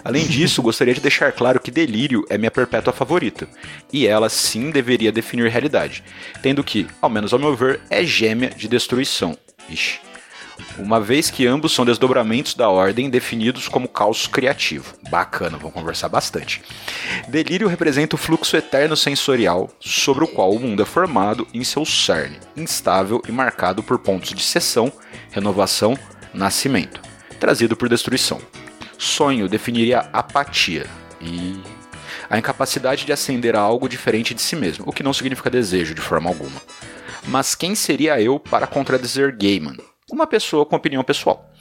Além 0.03 0.25
disso, 0.25 0.61
gostaria 0.61 0.93
de 0.93 1.01
deixar 1.01 1.31
claro 1.31 1.59
que 1.59 1.71
Delírio 1.71 2.25
é 2.29 2.37
minha 2.37 2.51
perpétua 2.51 2.93
favorita, 2.93 3.47
e 3.91 4.07
ela 4.07 4.29
sim 4.29 4.71
deveria 4.71 5.11
definir 5.11 5.49
realidade, 5.49 6.03
tendo 6.41 6.63
que, 6.63 6.87
ao 7.01 7.09
menos 7.09 7.33
ao 7.33 7.39
meu 7.39 7.55
ver, 7.55 7.81
é 7.89 8.03
gêmea 8.03 8.49
de 8.49 8.67
destruição. 8.67 9.37
Ixi. 9.69 9.99
Uma 10.77 10.99
vez 10.99 11.29
que 11.29 11.47
ambos 11.47 11.73
são 11.73 11.85
desdobramentos 11.85 12.53
da 12.53 12.69
ordem 12.69 13.09
definidos 13.09 13.67
como 13.67 13.87
caos 13.87 14.27
criativo. 14.27 14.93
Bacana, 15.09 15.57
vamos 15.57 15.73
conversar 15.73 16.09
bastante. 16.09 16.61
Delírio 17.27 17.67
representa 17.67 18.15
o 18.15 18.19
fluxo 18.19 18.55
eterno 18.55 18.95
sensorial 18.95 19.69
sobre 19.79 20.23
o 20.23 20.27
qual 20.27 20.51
o 20.51 20.59
mundo 20.59 20.81
é 20.81 20.85
formado 20.85 21.47
em 21.53 21.63
seu 21.63 21.85
cerne, 21.85 22.39
instável 22.55 23.21
e 23.27 23.31
marcado 23.31 23.81
por 23.81 23.99
pontos 23.99 24.33
de 24.33 24.43
cessão, 24.43 24.91
renovação, 25.31 25.97
nascimento, 26.33 27.01
trazido 27.39 27.75
por 27.75 27.89
destruição. 27.89 28.39
Sonho 29.01 29.49
definiria 29.49 30.07
apatia 30.13 30.85
e 31.19 31.59
a 32.29 32.37
incapacidade 32.37 33.03
de 33.03 33.11
ascender 33.11 33.55
a 33.55 33.59
algo 33.59 33.89
diferente 33.89 34.31
de 34.35 34.41
si 34.43 34.55
mesmo, 34.55 34.85
o 34.87 34.93
que 34.93 35.01
não 35.01 35.11
significa 35.11 35.49
desejo 35.49 35.95
de 35.95 36.01
forma 36.01 36.29
alguma. 36.29 36.61
Mas 37.27 37.55
quem 37.55 37.73
seria 37.73 38.21
eu 38.21 38.39
para 38.39 38.67
contradizer 38.67 39.35
Gaiman? 39.35 39.75
Uma 40.11 40.27
pessoa 40.27 40.67
com 40.67 40.75
opinião 40.75 41.03
pessoal. 41.03 41.51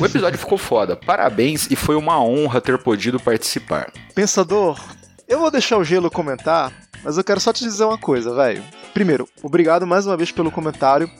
O 0.00 0.06
episódio 0.06 0.38
ficou 0.38 0.56
foda, 0.56 0.94
parabéns 0.94 1.68
e 1.68 1.74
foi 1.74 1.96
uma 1.96 2.22
honra 2.22 2.60
ter 2.60 2.78
podido 2.78 3.18
participar. 3.18 3.92
Pensador, 4.14 4.80
eu 5.26 5.40
vou 5.40 5.50
deixar 5.50 5.78
o 5.78 5.84
gelo 5.84 6.08
comentar, 6.08 6.72
mas 7.02 7.18
eu 7.18 7.24
quero 7.24 7.40
só 7.40 7.52
te 7.52 7.64
dizer 7.64 7.82
uma 7.82 7.98
coisa, 7.98 8.32
velho. 8.32 8.62
Primeiro, 8.94 9.28
obrigado 9.42 9.84
mais 9.84 10.06
uma 10.06 10.16
vez 10.16 10.30
pelo 10.30 10.52
comentário. 10.52 11.10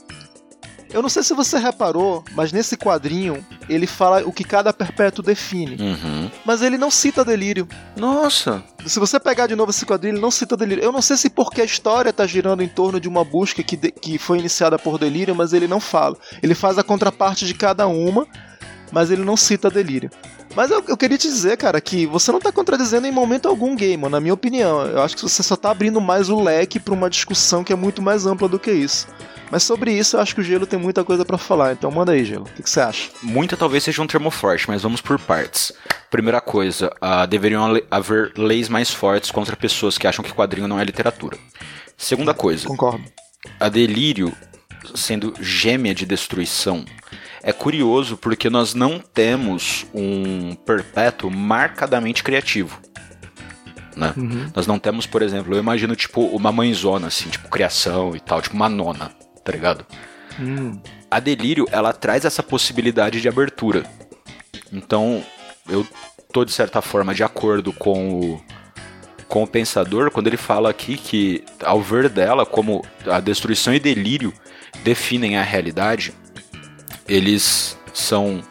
Eu 0.93 1.01
não 1.01 1.09
sei 1.09 1.21
se 1.21 1.33
você 1.33 1.57
reparou, 1.57 2.23
mas 2.33 2.51
nesse 2.51 2.77
quadrinho 2.77 3.45
ele 3.67 3.85
fala 3.85 4.25
o 4.25 4.31
que 4.31 4.43
cada 4.43 4.71
perpétuo 4.71 5.23
define. 5.23 5.75
Uhum. 5.75 6.31
Mas 6.45 6.61
ele 6.61 6.77
não 6.77 6.89
cita 6.89 7.25
delírio. 7.25 7.67
Nossa! 7.95 8.63
Se 8.85 8.99
você 8.99 9.19
pegar 9.19 9.47
de 9.47 9.55
novo 9.55 9.71
esse 9.71 9.85
quadrinho, 9.85 10.15
ele 10.15 10.21
não 10.21 10.31
cita 10.31 10.55
delírio. 10.55 10.83
Eu 10.83 10.91
não 10.91 11.01
sei 11.01 11.17
se 11.17 11.29
porque 11.29 11.61
a 11.61 11.65
história 11.65 12.13
tá 12.13 12.25
girando 12.25 12.63
em 12.63 12.67
torno 12.67 12.99
de 12.99 13.07
uma 13.07 13.23
busca 13.23 13.61
que, 13.61 13.75
de, 13.75 13.91
que 13.91 14.17
foi 14.17 14.39
iniciada 14.39 14.79
por 14.79 14.97
delírio, 14.97 15.35
mas 15.35 15.53
ele 15.53 15.67
não 15.67 15.79
fala. 15.79 16.17
Ele 16.41 16.55
faz 16.55 16.77
a 16.77 16.83
contraparte 16.83 17.45
de 17.45 17.53
cada 17.53 17.85
uma, 17.87 18.25
mas 18.91 19.11
ele 19.11 19.23
não 19.23 19.35
cita 19.35 19.69
delírio. 19.69 20.09
Mas 20.57 20.71
eu, 20.71 20.83
eu, 20.87 20.97
queria 20.97 21.19
te 21.19 21.27
dizer, 21.27 21.55
cara, 21.55 21.79
que 21.79 22.07
você 22.07 22.31
não 22.31 22.39
tá 22.39 22.51
contradizendo 22.51 23.05
em 23.05 23.11
momento 23.11 23.47
algum 23.47 23.75
game, 23.75 24.09
na 24.09 24.19
minha 24.19 24.33
opinião. 24.33 24.87
Eu 24.87 25.03
acho 25.03 25.15
que 25.15 25.21
você 25.21 25.43
só 25.43 25.55
tá 25.55 25.69
abrindo 25.69 26.01
mais 26.01 26.29
o 26.29 26.41
leque 26.41 26.79
para 26.79 26.95
uma 26.95 27.11
discussão 27.11 27.63
que 27.63 27.71
é 27.71 27.75
muito 27.75 28.01
mais 28.01 28.25
ampla 28.25 28.49
do 28.49 28.57
que 28.57 28.71
isso. 28.71 29.05
Mas 29.51 29.61
sobre 29.61 29.91
isso 29.91 30.17
eu 30.17 30.19
acho 30.19 30.33
que 30.33 30.41
o 30.41 30.43
Gelo 30.43 30.65
tem 30.65 30.79
muita 30.79 31.03
coisa 31.03 31.23
para 31.23 31.37
falar, 31.37 31.73
então 31.73 31.91
manda 31.91 32.11
aí, 32.11 32.25
Gelo. 32.25 32.45
O 32.45 32.49
que, 32.55 32.63
que, 32.63 32.69
você 32.71 32.79
acha? 32.79 33.11
Muita 33.21 33.55
talvez 33.55 33.83
seja 33.83 34.01
um 34.01 34.07
termo 34.07 34.31
forte, 34.31 34.67
mas 34.67 34.81
vamos 34.81 34.99
por 34.99 35.19
partes. 35.19 35.71
Primeira 36.09 36.41
coisa, 36.41 36.91
uh, 37.03 37.27
deveriam 37.27 37.79
haver 37.91 38.33
leis 38.35 38.67
mais 38.67 38.91
fortes 38.91 39.29
contra 39.29 39.55
pessoas 39.55 39.95
que 39.95 40.07
acham 40.07 40.25
que 40.25 40.33
quadrinho 40.33 40.67
não 40.67 40.79
é 40.79 40.83
literatura. 40.83 41.37
Segunda 41.95 42.33
coisa. 42.33 42.67
Concordo. 42.67 43.05
A 43.59 43.69
Delírio, 43.69 44.33
sendo 44.95 45.35
gêmea 45.39 45.93
de 45.93 46.07
destruição, 46.07 46.83
é 47.43 47.53
curioso 47.53 48.17
porque 48.17 48.49
nós 48.49 48.73
não 48.73 48.99
temos 48.99 49.85
um 49.93 50.55
perpétuo 50.55 51.29
marcadamente 51.29 52.23
criativo. 52.23 52.79
Né? 53.95 54.13
Uhum. 54.15 54.51
Nós 54.55 54.67
não 54.67 54.77
temos, 54.77 55.07
por 55.07 55.21
exemplo, 55.21 55.53
eu 55.55 55.59
imagino 55.59 55.95
tipo 55.95 56.21
uma 56.21 56.51
mãezona, 56.51 57.07
assim, 57.07 57.29
tipo 57.29 57.49
criação 57.49 58.15
e 58.15 58.19
tal, 58.19 58.41
tipo 58.41 58.55
uma 58.55 58.69
nona, 58.69 59.11
tá 59.43 59.51
ligado? 59.51 59.85
Uhum. 60.39 60.79
A 61.09 61.19
Delírio, 61.19 61.67
ela 61.71 61.93
traz 61.93 62.25
essa 62.25 62.43
possibilidade 62.43 63.19
de 63.19 63.27
abertura. 63.27 63.83
Então, 64.71 65.23
eu 65.67 65.87
tô 66.31 66.45
de 66.45 66.51
certa 66.51 66.81
forma 66.81 67.15
de 67.15 67.23
acordo 67.23 67.73
com 67.73 68.19
o, 68.19 68.41
com 69.27 69.43
o 69.43 69.47
pensador 69.47 70.11
quando 70.11 70.27
ele 70.27 70.37
fala 70.37 70.69
aqui 70.69 70.97
que, 70.97 71.43
ao 71.63 71.81
ver 71.81 72.09
dela 72.09 72.45
como 72.45 72.85
a 73.09 73.19
destruição 73.19 73.73
e 73.73 73.79
delírio 73.79 74.31
definem 74.83 75.37
a 75.37 75.43
realidade, 75.43 76.13
eles 77.07 77.77
são, 77.93 78.43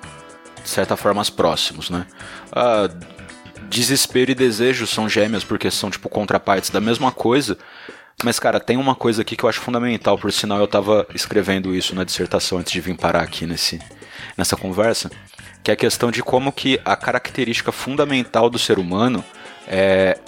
de 0.63 0.69
certa 0.69 0.97
forma, 0.97 1.23
próximos, 1.25 1.91
né? 1.91 2.07
Ah, 2.53 2.89
desespero 3.69 4.31
e 4.31 4.35
desejo 4.35 4.87
são 4.87 5.09
gêmeas 5.09 5.45
porque 5.45 5.71
são, 5.71 5.91
tipo, 5.91 6.09
contrapartes 6.09 6.71
da 6.71 6.81
mesma 6.81 7.13
coisa. 7.13 7.59
Mas, 8.25 8.39
cara, 8.39 8.59
tem 8.59 8.77
uma 8.77 8.95
coisa 8.95 9.23
aqui 9.23 9.37
que 9.37 9.45
eu 9.45 9.49
acho 9.49 9.61
fundamental, 9.61 10.19
por 10.19 10.33
sinal 10.33 10.59
eu 10.59 10.67
tava 10.67 11.07
escrevendo 11.15 11.75
isso 11.75 11.95
na 11.95 12.03
dissertação 12.03 12.59
antes 12.59 12.73
de 12.73 12.81
vir 12.81 12.97
parar 12.97 13.23
aqui 13.23 13.47
nesse, 13.47 13.79
nessa 14.37 14.57
conversa, 14.57 15.11
que 15.63 15.71
é 15.71 15.75
a 15.75 15.77
questão 15.77 16.11
de 16.11 16.23
como 16.23 16.51
que 16.51 16.81
a 16.85 16.97
característica 16.97 17.71
fundamental 17.71 18.49
do 18.49 18.59
ser 18.59 18.79
humano 18.79 19.23
é 19.69 20.19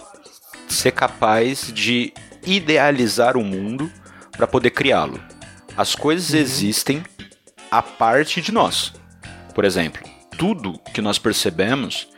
ser 0.68 0.92
capaz 0.92 1.72
de 1.72 2.12
idealizar 2.44 3.38
o 3.38 3.44
mundo 3.44 3.90
para 4.32 4.46
poder 4.46 4.70
criá-lo. 4.70 5.18
As 5.76 5.94
coisas 5.94 6.34
uhum. 6.34 6.40
existem 6.40 7.02
a 7.70 7.82
parte 7.82 8.40
de 8.40 8.52
nós. 8.52 8.92
Por 9.54 9.64
exemplo, 9.64 10.02
tudo 10.36 10.78
que 10.94 11.00
nós 11.00 11.18
percebemos 11.18 12.08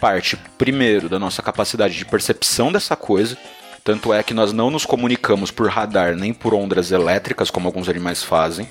parte 0.00 0.36
primeiro 0.58 1.08
da 1.08 1.18
nossa 1.18 1.42
capacidade 1.42 1.96
de 1.96 2.04
percepção 2.04 2.70
dessa 2.70 2.94
coisa, 2.94 3.38
tanto 3.82 4.12
é 4.12 4.22
que 4.22 4.34
nós 4.34 4.52
não 4.52 4.70
nos 4.70 4.84
comunicamos 4.84 5.50
por 5.50 5.68
radar 5.68 6.14
nem 6.14 6.32
por 6.32 6.54
ondas 6.54 6.90
elétricas 6.90 7.50
como 7.50 7.68
alguns 7.68 7.88
animais 7.88 8.22
fazem, 8.22 8.68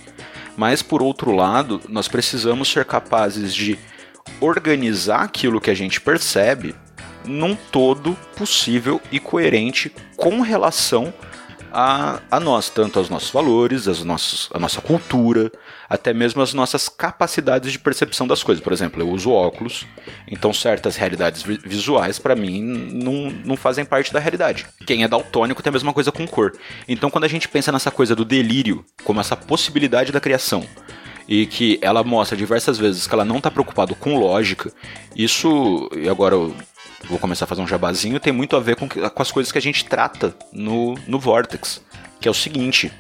mas 0.55 0.81
por 0.81 1.01
outro 1.01 1.31
lado, 1.31 1.81
nós 1.89 2.07
precisamos 2.07 2.67
ser 2.71 2.85
capazes 2.85 3.53
de 3.53 3.77
organizar 4.39 5.21
aquilo 5.21 5.59
que 5.59 5.69
a 5.69 5.73
gente 5.73 5.99
percebe 5.99 6.75
num 7.25 7.55
todo 7.55 8.17
possível 8.37 9.01
e 9.11 9.19
coerente 9.19 9.91
com 10.15 10.41
relação 10.41 11.13
a, 11.73 12.19
a 12.29 12.39
nós, 12.39 12.69
tanto 12.69 12.99
aos 12.99 13.09
nossos 13.09 13.31
valores, 13.31 13.87
as 13.87 14.03
nossos, 14.03 14.47
a 14.53 14.59
nossa 14.59 14.79
cultura, 14.79 15.51
até 15.89 16.13
mesmo 16.13 16.41
as 16.41 16.53
nossas 16.53 16.87
capacidades 16.87 17.71
de 17.71 17.79
percepção 17.79 18.27
das 18.27 18.43
coisas. 18.43 18.63
Por 18.63 18.71
exemplo, 18.71 19.01
eu 19.01 19.09
uso 19.09 19.31
óculos, 19.31 19.87
então 20.27 20.53
certas 20.53 20.95
realidades 20.95 21.41
visuais 21.41 22.19
para 22.19 22.35
mim 22.35 22.61
não, 22.61 23.31
não 23.43 23.57
fazem 23.57 23.83
parte 23.83 24.13
da 24.13 24.19
realidade. 24.19 24.67
Quem 24.85 25.03
é 25.03 25.07
daltônico 25.07 25.63
tem 25.63 25.71
a 25.71 25.73
mesma 25.73 25.91
coisa 25.91 26.11
com 26.11 26.27
cor. 26.27 26.53
Então 26.87 27.09
quando 27.09 27.23
a 27.23 27.29
gente 27.29 27.49
pensa 27.49 27.71
nessa 27.71 27.89
coisa 27.89 28.15
do 28.15 28.23
delírio, 28.23 28.85
como 29.03 29.19
essa 29.19 29.35
possibilidade 29.35 30.11
da 30.11 30.21
criação, 30.21 30.63
e 31.27 31.45
que 31.45 31.79
ela 31.81 32.03
mostra 32.03 32.37
diversas 32.37 32.77
vezes 32.77 33.07
que 33.07 33.13
ela 33.13 33.25
não 33.25 33.37
está 33.37 33.49
preocupada 33.49 33.95
com 33.95 34.19
lógica. 34.19 34.71
Isso, 35.15 35.89
e 35.95 36.09
agora 36.09 36.35
eu 36.35 36.53
vou 37.09 37.19
começar 37.19 37.45
a 37.45 37.47
fazer 37.47 37.61
um 37.61 37.67
jabazinho, 37.67 38.19
tem 38.19 38.33
muito 38.33 38.55
a 38.55 38.59
ver 38.59 38.75
com, 38.75 38.87
com 38.87 39.21
as 39.21 39.31
coisas 39.31 39.51
que 39.51 39.57
a 39.57 39.61
gente 39.61 39.85
trata 39.85 40.35
no, 40.51 40.95
no 41.07 41.19
Vortex, 41.19 41.81
que 42.19 42.27
é 42.27 42.31
o 42.31 42.33
seguinte: 42.33 42.91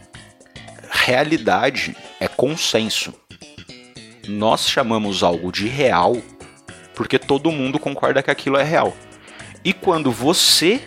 realidade 0.89 1.95
é 2.19 2.27
consenso. 2.27 3.13
Nós 4.27 4.69
chamamos 4.69 5.21
algo 5.21 5.51
de 5.51 5.67
real 5.67 6.15
porque 6.93 7.17
todo 7.17 7.51
mundo 7.51 7.79
concorda 7.79 8.23
que 8.23 8.31
aquilo 8.31 8.57
é 8.57 8.63
real. 8.63 8.95
E 9.63 9.73
quando 9.73 10.11
você, 10.11 10.81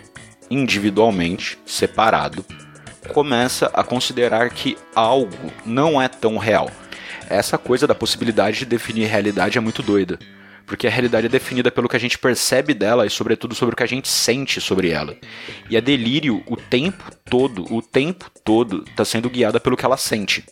individualmente, 0.51 1.59
separado, 1.67 2.45
começa 3.13 3.71
a 3.73 3.83
considerar 3.83 4.51
que 4.51 4.77
algo 4.95 5.53
não 5.65 6.01
é 6.01 6.09
tão 6.09 6.37
real, 6.39 6.71
essa 7.29 7.59
coisa 7.59 7.87
da 7.87 7.95
possibilidade 7.95 8.61
de 8.61 8.67
definir 8.67 9.07
realidade 9.07 9.59
é 9.59 9.61
muito 9.61 9.83
doida. 9.83 10.19
Porque 10.67 10.87
a 10.87 10.91
realidade 10.91 11.27
é 11.27 11.29
definida 11.29 11.71
pelo 11.71 11.89
que 11.89 11.97
a 11.97 12.01
gente 12.01 12.19
percebe 12.19 12.75
dela 12.75 13.07
e, 13.07 13.11
sobretudo, 13.11 13.55
sobre 13.55 13.75
o 13.75 13.77
que 13.77 13.85
a 13.85 13.89
gente 13.89 14.09
sente 14.09 14.61
sobre 14.61 14.91
ela. 14.91 15.17
E 15.71 15.77
a 15.77 15.81
delírio, 15.81 16.43
o 16.47 16.57
tempo 16.57 17.05
todo, 17.25 17.73
o 17.73 17.81
tempo 17.81 18.31
todo, 18.45 18.85
está 18.89 19.05
sendo 19.05 19.31
guiada 19.31 19.61
pelo 19.61 19.77
que 19.77 19.85
ela 19.85 19.97
sente. 19.97 20.45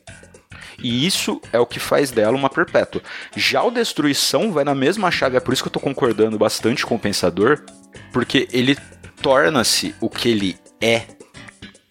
E 0.79 1.07
isso 1.07 1.41
é 1.53 1.59
o 1.59 1.67
que 1.67 1.79
faz 1.79 2.11
dela 2.11 2.37
uma 2.37 2.51
perpétua. 2.51 3.03
Já 3.37 3.63
o 3.63 3.71
Destruição 3.71 4.53
vai 4.53 4.65
na 4.65 4.75
mesma 4.75 5.11
chave, 5.11 5.37
é 5.37 5.41
por 5.41 5.53
isso 5.53 5.63
que 5.63 5.69
eu 5.69 5.71
estou 5.71 5.83
concordando 5.83 6.39
bastante 6.39 6.87
com 6.87 6.95
o 6.95 6.99
Pensador, 6.99 7.65
porque 8.13 8.49
ele 8.53 8.77
torna-se 9.21 9.95
o 10.01 10.09
que 10.09 10.29
ele 10.29 10.57
é 10.81 11.03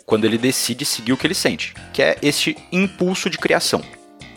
quando 0.05 0.25
ele 0.25 0.37
decide 0.37 0.85
seguir 0.85 1.13
o 1.13 1.17
que 1.17 1.25
ele 1.25 1.33
sente, 1.33 1.73
que 1.91 2.01
é 2.01 2.17
este 2.21 2.55
impulso 2.71 3.29
de 3.29 3.37
criação. 3.37 3.83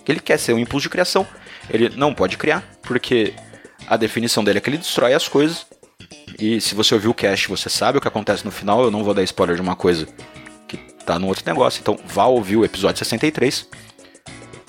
Ele 0.07 0.21
quer 0.21 0.39
ser 0.39 0.53
um 0.53 0.59
impulso 0.59 0.85
de 0.85 0.91
criação, 0.91 1.27
ele 1.69 1.89
não 1.97 2.15
pode 2.15 2.37
criar, 2.37 2.63
porque 2.83 3.35
a 3.87 3.97
definição 3.97 4.43
dele 4.43 4.59
é 4.59 4.61
que 4.61 4.69
ele 4.69 4.79
destrói 4.79 5.15
as 5.15 5.29
coisas. 5.29 5.67
E 6.39 6.61
se 6.61 6.75
você 6.75 6.95
ouviu 6.95 7.11
o 7.11 7.15
cast, 7.15 7.49
você 7.49 7.69
sabe 7.69 7.99
o 7.99 8.01
que 8.01 8.09
acontece 8.09 8.45
no 8.45 8.51
final. 8.51 8.83
Eu 8.83 8.91
não 8.91 9.05
vou 9.05 9.15
dar 9.15 9.23
spoiler 9.23 9.57
de 9.57 9.63
uma 9.63 9.77
coisa 9.77 10.07
que 10.69 10.77
tá 10.77 11.19
no 11.19 11.29
outro 11.29 11.45
negócio. 11.47 11.81
Então 11.81 11.99
vá 12.07 12.27
ouvir 12.27 12.57
o 12.57 12.65
episódio 12.65 12.99
63. 12.99 13.69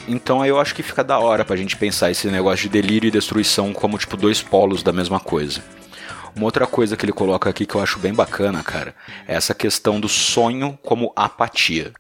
Então 0.08 0.42
aí 0.42 0.50
eu 0.50 0.60
acho 0.60 0.74
que 0.74 0.82
fica 0.82 1.04
da 1.04 1.20
hora 1.20 1.44
pra 1.44 1.58
gente 1.58 1.76
pensar 1.76 2.10
esse 2.10 2.28
negócio 2.28 2.64
de 2.64 2.70
delírio 2.70 3.08
e 3.08 3.12
destruição 3.12 3.74
como 3.74 3.98
tipo 3.98 4.16
dois 4.16 4.42
polos 4.42 4.82
da 4.82 4.94
mesma 4.94 5.20
coisa. 5.20 5.62
Uma 6.36 6.46
outra 6.46 6.68
coisa 6.68 6.96
que 6.96 7.04
ele 7.04 7.12
coloca 7.12 7.50
aqui 7.50 7.66
que 7.66 7.76
eu 7.76 7.82
acho 7.82 8.00
bem 8.00 8.14
bacana, 8.14 8.64
cara, 8.64 8.96
é 9.28 9.34
essa 9.34 9.54
questão 9.56 10.00
do 10.00 10.08
sonho 10.08 10.78
como 10.84 11.12
apatia. 11.16 11.92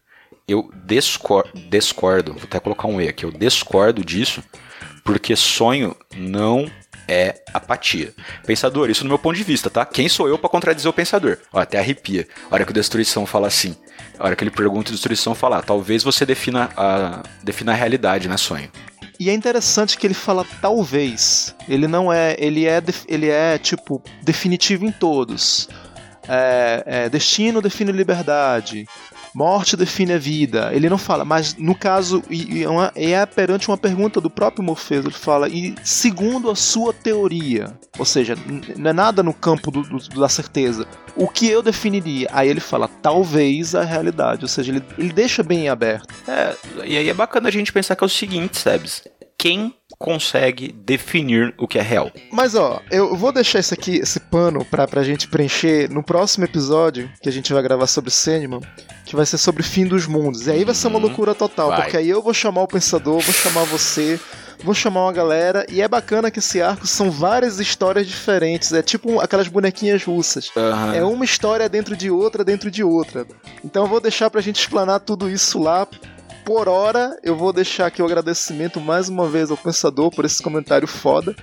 Eu 0.47 0.71
discordo, 0.85 2.33
vou 2.33 2.43
até 2.43 2.59
colocar 2.59 2.87
um 2.87 3.01
E 3.01 3.09
aqui, 3.09 3.25
eu 3.25 3.31
discordo 3.31 4.05
disso, 4.05 4.41
porque 5.03 5.35
sonho 5.35 5.95
não 6.15 6.71
é 7.07 7.41
apatia. 7.53 8.13
Pensador, 8.45 8.89
isso 8.89 9.03
no 9.03 9.09
meu 9.09 9.19
ponto 9.19 9.35
de 9.35 9.43
vista, 9.43 9.69
tá? 9.69 9.85
Quem 9.85 10.09
sou 10.09 10.27
eu 10.27 10.37
para 10.37 10.49
contradizer 10.49 10.89
o 10.89 10.93
pensador? 10.93 11.37
Ó, 11.51 11.59
até 11.59 11.79
arrepia. 11.79 12.27
A 12.49 12.55
hora 12.55 12.65
que 12.65 12.71
o 12.71 12.73
Destruição 12.73 13.25
fala 13.25 13.47
assim. 13.47 13.75
A 14.19 14.25
hora 14.25 14.35
que 14.35 14.43
ele 14.43 14.51
pergunta, 14.51 14.89
o 14.89 14.93
Destruição 14.93 15.33
fala, 15.33 15.61
talvez 15.61 16.03
você 16.03 16.25
defina 16.25 16.69
a, 16.75 17.23
defina 17.43 17.71
a 17.71 17.75
realidade, 17.75 18.27
né, 18.27 18.37
sonho? 18.37 18.69
E 19.19 19.29
é 19.29 19.33
interessante 19.33 19.97
que 19.97 20.05
ele 20.05 20.13
fala 20.13 20.45
talvez. 20.61 21.55
Ele 21.67 21.87
não 21.87 22.11
é. 22.11 22.35
Ele 22.37 22.65
é, 22.65 22.81
ele 23.07 23.29
é 23.29 23.57
tipo, 23.57 24.01
definitivo 24.21 24.85
em 24.85 24.91
todos. 24.91 25.67
É, 26.29 26.83
é, 26.85 27.09
destino 27.09 27.61
define 27.61 27.91
liberdade. 27.91 28.85
Morte 29.37 29.77
define 29.77 30.13
a 30.13 30.17
vida. 30.17 30.71
Ele 30.73 30.89
não 30.89 30.97
fala, 30.97 31.23
mas 31.23 31.55
no 31.57 31.75
caso, 31.75 32.23
e, 32.27 32.61
e 32.61 32.65
é, 32.95 33.11
é 33.11 33.25
perante 33.27 33.67
uma 33.67 33.77
pergunta 33.77 34.19
do 34.19 34.31
próprio 34.31 34.63
Morpheus, 34.63 35.05
ele 35.05 35.13
fala, 35.13 35.47
e 35.47 35.75
segundo 35.83 36.49
a 36.49 36.55
sua 36.55 36.91
teoria, 36.91 37.77
ou 37.99 38.03
seja, 38.03 38.35
não 38.75 38.89
é 38.89 38.93
nada 38.93 39.21
no 39.21 39.35
campo 39.35 39.69
do, 39.69 39.83
do, 39.83 40.19
da 40.19 40.27
certeza, 40.27 40.87
o 41.15 41.27
que 41.27 41.47
eu 41.47 41.61
definiria? 41.61 42.27
Aí 42.31 42.49
ele 42.49 42.59
fala, 42.59 42.87
talvez 42.87 43.75
a 43.75 43.83
realidade, 43.83 44.43
ou 44.43 44.47
seja, 44.47 44.71
ele, 44.71 44.83
ele 44.97 45.13
deixa 45.13 45.43
bem 45.43 45.69
aberto. 45.69 46.11
É, 46.27 46.55
e 46.83 46.97
aí 46.97 47.07
é 47.07 47.13
bacana 47.13 47.47
a 47.47 47.51
gente 47.51 47.71
pensar 47.71 47.95
que 47.95 48.03
é 48.03 48.07
o 48.07 48.09
seguinte, 48.09 48.57
Sebs, 48.57 49.03
quem 49.37 49.71
consegue 49.99 50.71
definir 50.71 51.53
o 51.57 51.67
que 51.67 51.77
é 51.77 51.81
real. 51.81 52.11
Mas 52.31 52.55
ó, 52.55 52.81
eu 52.89 53.15
vou 53.15 53.31
deixar 53.31 53.59
isso 53.59 53.73
aqui, 53.73 53.97
esse 53.97 54.19
pano 54.19 54.65
pra, 54.65 54.87
pra 54.87 55.03
gente 55.03 55.27
preencher 55.27 55.89
no 55.91 56.03
próximo 56.03 56.45
episódio 56.45 57.07
que 57.21 57.29
a 57.29 57.31
gente 57.31 57.53
vai 57.53 57.61
gravar 57.61 57.87
sobre 57.87 58.09
Sandman, 58.11 58.61
que 59.07 59.15
vai 59.15 59.25
ser 59.25 59.37
sobre 59.37 59.63
fim 59.63 59.85
dos 59.85 60.05
mundos. 60.05 60.47
E 60.47 60.51
aí 60.51 60.63
vai 60.63 60.75
ser 60.75 60.87
uma 60.87 60.97
uhum. 60.97 61.05
loucura 61.05 61.33
total, 61.33 61.69
vai. 61.69 61.81
porque 61.81 61.97
aí 61.97 62.09
eu 62.09 62.21
vou 62.21 62.33
chamar 62.33 62.61
o 62.61 62.67
pensador, 62.67 63.19
vou 63.21 63.33
chamar 63.33 63.63
você, 63.63 64.19
vou 64.63 64.73
chamar 64.73 65.05
uma 65.05 65.13
galera, 65.13 65.65
e 65.69 65.81
é 65.81 65.87
bacana 65.87 66.29
que 66.29 66.39
esse 66.39 66.61
arco 66.61 66.85
são 66.85 67.09
várias 67.09 67.59
histórias 67.59 68.05
diferentes, 68.05 68.73
é 68.73 68.81
tipo 68.81 69.19
aquelas 69.19 69.47
bonequinhas 69.47 70.03
russas. 70.03 70.51
Uhum. 70.55 70.93
É 70.93 71.03
uma 71.03 71.23
história 71.23 71.69
dentro 71.69 71.95
de 71.95 72.11
outra, 72.11 72.43
dentro 72.43 72.69
de 72.69 72.83
outra. 72.83 73.25
Então 73.63 73.83
eu 73.83 73.89
vou 73.89 74.01
deixar 74.01 74.29
pra 74.29 74.41
gente 74.41 74.59
explanar 74.59 74.99
tudo 74.99 75.29
isso 75.29 75.57
lá 75.57 75.87
por 76.45 76.69
hora, 76.69 77.17
eu 77.23 77.35
vou 77.35 77.51
deixar 77.51 77.87
aqui 77.87 78.01
o 78.01 78.05
agradecimento 78.05 78.79
mais 78.79 79.09
uma 79.09 79.27
vez 79.27 79.51
ao 79.51 79.57
Pensador 79.57 80.11
por 80.11 80.23
esse 80.23 80.41
comentário 80.41 80.87
foda. 80.87 81.35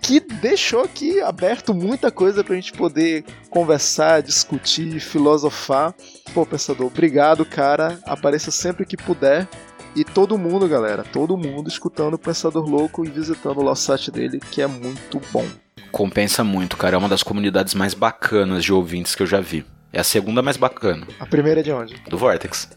Que 0.00 0.20
deixou 0.20 0.82
aqui 0.82 1.20
aberto 1.20 1.74
muita 1.74 2.10
coisa 2.10 2.44
pra 2.44 2.54
gente 2.54 2.72
poder 2.72 3.24
conversar, 3.50 4.22
discutir, 4.22 5.00
filosofar. 5.00 5.94
Pô, 6.32 6.46
pensador, 6.46 6.86
obrigado, 6.86 7.44
cara. 7.44 7.98
Apareça 8.04 8.50
sempre 8.50 8.86
que 8.86 8.96
puder. 8.96 9.48
E 9.94 10.04
todo 10.04 10.36
mundo, 10.36 10.68
galera, 10.68 11.02
todo 11.02 11.38
mundo 11.38 11.68
escutando 11.68 12.14
o 12.14 12.18
Pensador 12.18 12.68
Louco 12.68 13.02
e 13.02 13.08
visitando 13.08 13.64
o 13.64 13.74
site 13.74 14.10
dele, 14.10 14.38
que 14.38 14.60
é 14.60 14.66
muito 14.66 15.18
bom. 15.32 15.46
Compensa 15.90 16.44
muito, 16.44 16.76
cara. 16.76 16.96
É 16.96 16.98
uma 16.98 17.08
das 17.08 17.22
comunidades 17.22 17.72
mais 17.72 17.94
bacanas 17.94 18.62
de 18.62 18.74
ouvintes 18.74 19.14
que 19.14 19.22
eu 19.22 19.26
já 19.26 19.40
vi. 19.40 19.64
É 19.90 20.00
a 20.00 20.04
segunda 20.04 20.42
mais 20.42 20.58
bacana. 20.58 21.06
A 21.18 21.24
primeira 21.24 21.60
é 21.60 21.62
de 21.62 21.72
onde? 21.72 21.94
Do 22.10 22.18
Vortex. 22.18 22.68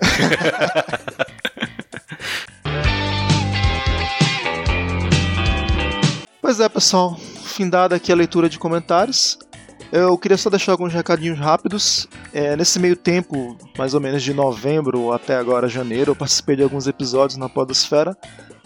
pois 6.48 6.60
é, 6.60 6.68
pessoal. 6.70 7.14
Findada 7.44 7.94
aqui 7.94 8.10
a 8.10 8.16
leitura 8.16 8.48
de 8.48 8.58
comentários. 8.58 9.38
Eu 9.92 10.16
queria 10.16 10.38
só 10.38 10.48
deixar 10.48 10.72
alguns 10.72 10.94
recadinhos 10.94 11.38
rápidos. 11.38 12.08
É, 12.32 12.56
nesse 12.56 12.78
meio 12.78 12.96
tempo, 12.96 13.54
mais 13.76 13.92
ou 13.92 14.00
menos 14.00 14.22
de 14.22 14.32
novembro 14.32 15.12
até 15.12 15.36
agora 15.36 15.68
janeiro, 15.68 16.12
eu 16.12 16.16
participei 16.16 16.56
de 16.56 16.62
alguns 16.62 16.86
episódios 16.86 17.36
na 17.36 17.50
Podosfera, 17.50 18.16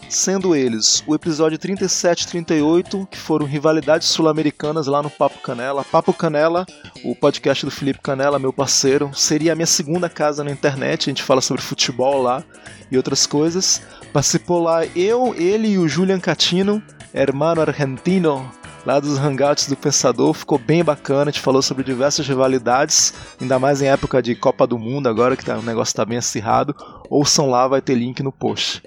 sendo 0.07 0.55
eles 0.55 1.03
o 1.05 1.13
episódio 1.13 1.57
37 1.57 2.21
e 2.21 2.27
38, 2.27 3.05
que 3.11 3.17
foram 3.17 3.45
rivalidades 3.45 4.07
sul-americanas 4.07 4.87
lá 4.87 5.03
no 5.03 5.09
Papo 5.09 5.41
Canela. 5.41 5.83
Papo 5.83 6.13
Canela, 6.13 6.65
o 7.03 7.13
podcast 7.13 7.65
do 7.65 7.71
Felipe 7.71 7.99
Canela, 7.99 8.39
meu 8.39 8.53
parceiro, 8.53 9.11
seria 9.13 9.51
a 9.51 9.55
minha 9.55 9.67
segunda 9.67 10.07
casa 10.07 10.41
na 10.41 10.51
internet, 10.51 11.09
a 11.09 11.11
gente 11.11 11.21
fala 11.21 11.41
sobre 11.41 11.61
futebol 11.61 12.21
lá 12.21 12.45
e 12.89 12.95
outras 12.95 13.25
coisas. 13.25 13.81
Participou 14.13 14.63
lá 14.63 14.85
eu, 14.85 15.35
ele 15.35 15.67
e 15.67 15.77
o 15.77 15.85
Julian 15.85 16.21
Catino, 16.21 16.81
hermano 17.13 17.61
argentino, 17.61 18.49
lá 18.85 18.99
dos 18.99 19.17
Hangouts 19.17 19.67
do 19.67 19.75
Pensador, 19.77 20.33
ficou 20.33 20.57
bem 20.57 20.83
bacana, 20.83 21.29
a 21.29 21.31
gente 21.31 21.39
falou 21.39 21.61
sobre 21.61 21.83
diversas 21.83 22.27
rivalidades, 22.27 23.13
ainda 23.39 23.59
mais 23.59 23.81
em 23.81 23.87
época 23.87 24.21
de 24.21 24.33
Copa 24.35 24.65
do 24.65 24.79
Mundo, 24.79 25.07
agora 25.07 25.37
que 25.37 25.45
tá, 25.45 25.57
o 25.57 25.61
negócio 25.61 25.91
está 25.91 26.03
bem 26.03 26.17
acirrado. 26.17 26.75
Ouçam 27.09 27.49
lá, 27.49 27.67
vai 27.67 27.81
ter 27.81 27.95
link 27.95 28.23
no 28.23 28.31
post. 28.31 28.81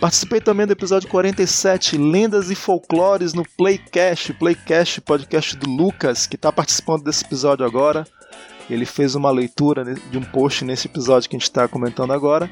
Participei 0.00 0.40
também 0.40 0.66
do 0.66 0.72
episódio 0.72 1.08
47, 1.08 1.96
Lendas 1.96 2.50
e 2.50 2.54
Folclores, 2.54 3.34
no 3.34 3.44
Playcast, 3.56 4.32
Playcast, 4.34 5.00
podcast 5.02 5.56
do 5.56 5.68
Lucas, 5.68 6.26
que 6.26 6.36
está 6.36 6.50
participando 6.50 7.04
desse 7.04 7.24
episódio 7.24 7.66
agora. 7.66 8.06
Ele 8.68 8.86
fez 8.86 9.14
uma 9.14 9.30
leitura 9.30 9.84
de 9.84 10.16
um 10.16 10.22
post 10.22 10.64
nesse 10.64 10.86
episódio 10.86 11.28
que 11.28 11.36
a 11.36 11.38
gente 11.38 11.48
está 11.48 11.66
comentando 11.68 12.12
agora. 12.12 12.48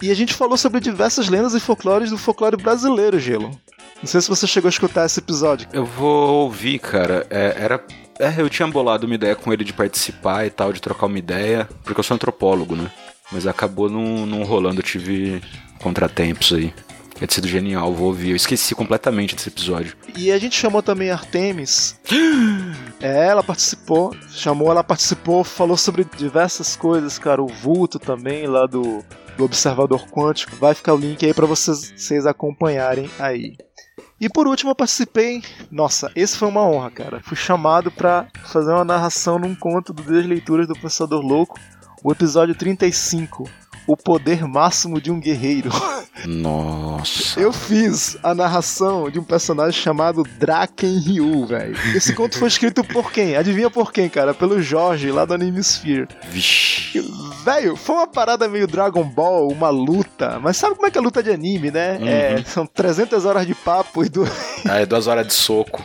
E 0.00 0.10
a 0.10 0.14
gente 0.14 0.34
falou 0.34 0.56
sobre 0.56 0.78
diversas 0.78 1.28
lendas 1.28 1.54
e 1.54 1.60
folclores 1.60 2.10
do 2.10 2.18
folclore 2.18 2.56
brasileiro, 2.56 3.18
Gelo. 3.18 3.50
Não 4.00 4.06
sei 4.06 4.20
se 4.20 4.28
você 4.28 4.46
chegou 4.46 4.68
a 4.68 4.70
escutar 4.70 5.06
esse 5.06 5.18
episódio. 5.18 5.68
Eu 5.72 5.84
vou 5.84 6.44
ouvir, 6.44 6.78
cara. 6.78 7.26
É, 7.30 7.56
era. 7.58 7.84
É, 8.18 8.40
eu 8.40 8.48
tinha 8.48 8.66
bolado 8.66 9.06
uma 9.06 9.14
ideia 9.14 9.34
com 9.36 9.52
ele 9.52 9.64
de 9.64 9.72
participar 9.72 10.46
e 10.46 10.50
tal, 10.50 10.72
de 10.72 10.80
trocar 10.80 11.06
uma 11.06 11.18
ideia, 11.18 11.68
porque 11.84 12.00
eu 12.00 12.04
sou 12.04 12.14
antropólogo, 12.14 12.74
né? 12.74 12.90
Mas 13.30 13.46
acabou 13.46 13.88
não, 13.88 14.26
não 14.26 14.42
rolando, 14.42 14.80
eu 14.80 14.84
tive 14.84 15.40
contratempos 15.80 16.52
aí. 16.52 16.72
É 17.20 17.26
ter 17.26 17.34
sido 17.34 17.48
genial, 17.48 17.92
vou 17.92 18.08
ouvir. 18.08 18.30
Eu 18.30 18.36
esqueci 18.36 18.74
completamente 18.74 19.34
desse 19.34 19.48
episódio. 19.48 19.96
E 20.16 20.30
a 20.30 20.38
gente 20.38 20.56
chamou 20.56 20.82
também 20.82 21.10
a 21.10 21.14
Artemis. 21.14 21.98
é, 23.00 23.26
ela 23.26 23.42
participou. 23.42 24.14
Chamou, 24.30 24.70
ela 24.70 24.84
participou, 24.84 25.42
falou 25.42 25.76
sobre 25.76 26.06
diversas 26.16 26.76
coisas, 26.76 27.18
cara. 27.18 27.42
O 27.42 27.48
vulto 27.48 27.98
também, 27.98 28.46
lá 28.46 28.66
do, 28.66 29.04
do 29.36 29.44
Observador 29.44 30.06
Quântico. 30.08 30.54
Vai 30.56 30.74
ficar 30.74 30.94
o 30.94 30.96
link 30.96 31.26
aí 31.26 31.34
para 31.34 31.46
vocês, 31.46 31.92
vocês 31.96 32.24
acompanharem 32.24 33.10
aí. 33.18 33.56
E 34.20 34.28
por 34.28 34.48
último, 34.48 34.72
eu 34.72 34.74
participei. 34.74 35.42
Nossa, 35.70 36.10
esse 36.16 36.36
foi 36.36 36.48
uma 36.48 36.62
honra, 36.62 36.90
cara. 36.90 37.20
Fui 37.22 37.36
chamado 37.36 37.90
para 37.90 38.26
fazer 38.44 38.72
uma 38.72 38.84
narração 38.84 39.38
num 39.38 39.54
conto 39.54 39.92
do 39.92 40.02
Deus 40.02 40.26
Leituras 40.26 40.66
do 40.66 40.74
Pensador 40.74 41.20
Louco, 41.20 41.58
o 42.02 42.10
episódio 42.10 42.54
35 42.54 43.48
o 43.88 43.96
poder 43.96 44.46
máximo 44.46 45.00
de 45.00 45.10
um 45.10 45.18
guerreiro. 45.18 45.70
Nossa. 46.26 47.40
Eu 47.40 47.52
fiz 47.52 48.18
a 48.22 48.34
narração 48.34 49.10
de 49.10 49.18
um 49.18 49.24
personagem 49.24 49.80
chamado 49.80 50.22
Draken 50.38 50.98
Ryu, 50.98 51.46
velho. 51.46 51.74
Esse 51.96 52.12
conto 52.12 52.38
foi 52.38 52.48
escrito 52.48 52.84
por 52.84 53.10
quem? 53.10 53.34
Adivinha 53.34 53.70
por 53.70 53.90
quem, 53.90 54.10
cara? 54.10 54.34
Pelo 54.34 54.60
Jorge, 54.60 55.10
lá 55.10 55.24
do 55.24 55.32
Anime 55.32 55.60
Sphere. 55.60 56.06
Vixe. 56.28 57.00
Velho, 57.44 57.76
foi 57.76 57.96
uma 57.96 58.06
parada 58.06 58.46
meio 58.46 58.66
Dragon 58.66 59.04
Ball, 59.04 59.48
uma 59.48 59.70
luta. 59.70 60.38
Mas 60.38 60.58
sabe 60.58 60.74
como 60.74 60.86
é 60.86 60.90
que 60.90 60.98
é 60.98 61.00
luta 61.00 61.22
de 61.22 61.30
anime, 61.30 61.70
né? 61.70 61.96
Uhum. 61.98 62.08
É, 62.08 62.44
são 62.44 62.66
300 62.66 63.24
horas 63.24 63.46
de 63.46 63.54
papo 63.54 64.04
e 64.04 64.10
duas... 64.10 64.30
Ah, 64.68 64.80
é 64.80 64.84
duas 64.86 65.06
horas 65.06 65.26
de 65.26 65.32
soco. 65.32 65.82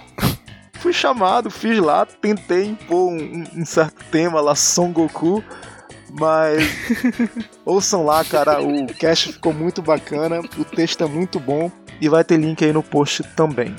Fui 0.73 0.91
chamado, 0.91 1.49
fiz 1.49 1.79
lá, 1.79 2.05
tentei 2.05 2.65
impor 2.65 3.13
um, 3.13 3.45
um 3.55 3.65
certo 3.65 4.03
tema 4.11 4.41
lá, 4.41 4.53
Son 4.55 4.91
Goku 4.91 5.41
mas 6.19 6.63
ouçam 7.65 8.05
lá, 8.05 8.23
cara, 8.23 8.61
o 8.61 8.87
cast 8.87 9.33
ficou 9.33 9.53
muito 9.53 9.81
bacana, 9.81 10.39
o 10.57 10.63
texto 10.63 11.03
é 11.03 11.07
muito 11.07 11.39
bom 11.39 11.71
e 11.99 12.07
vai 12.07 12.23
ter 12.23 12.37
link 12.37 12.63
aí 12.63 12.71
no 12.71 12.83
post 12.83 13.23
também. 13.35 13.75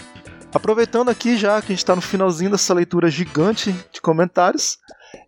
Aproveitando 0.53 1.09
aqui 1.09 1.37
já 1.37 1.61
que 1.61 1.67
a 1.67 1.75
gente 1.75 1.79
está 1.79 1.97
no 1.97 2.03
finalzinho 2.03 2.51
dessa 2.51 2.73
leitura 2.75 3.11
gigante 3.11 3.75
de 3.93 4.01
comentários, 4.01 4.79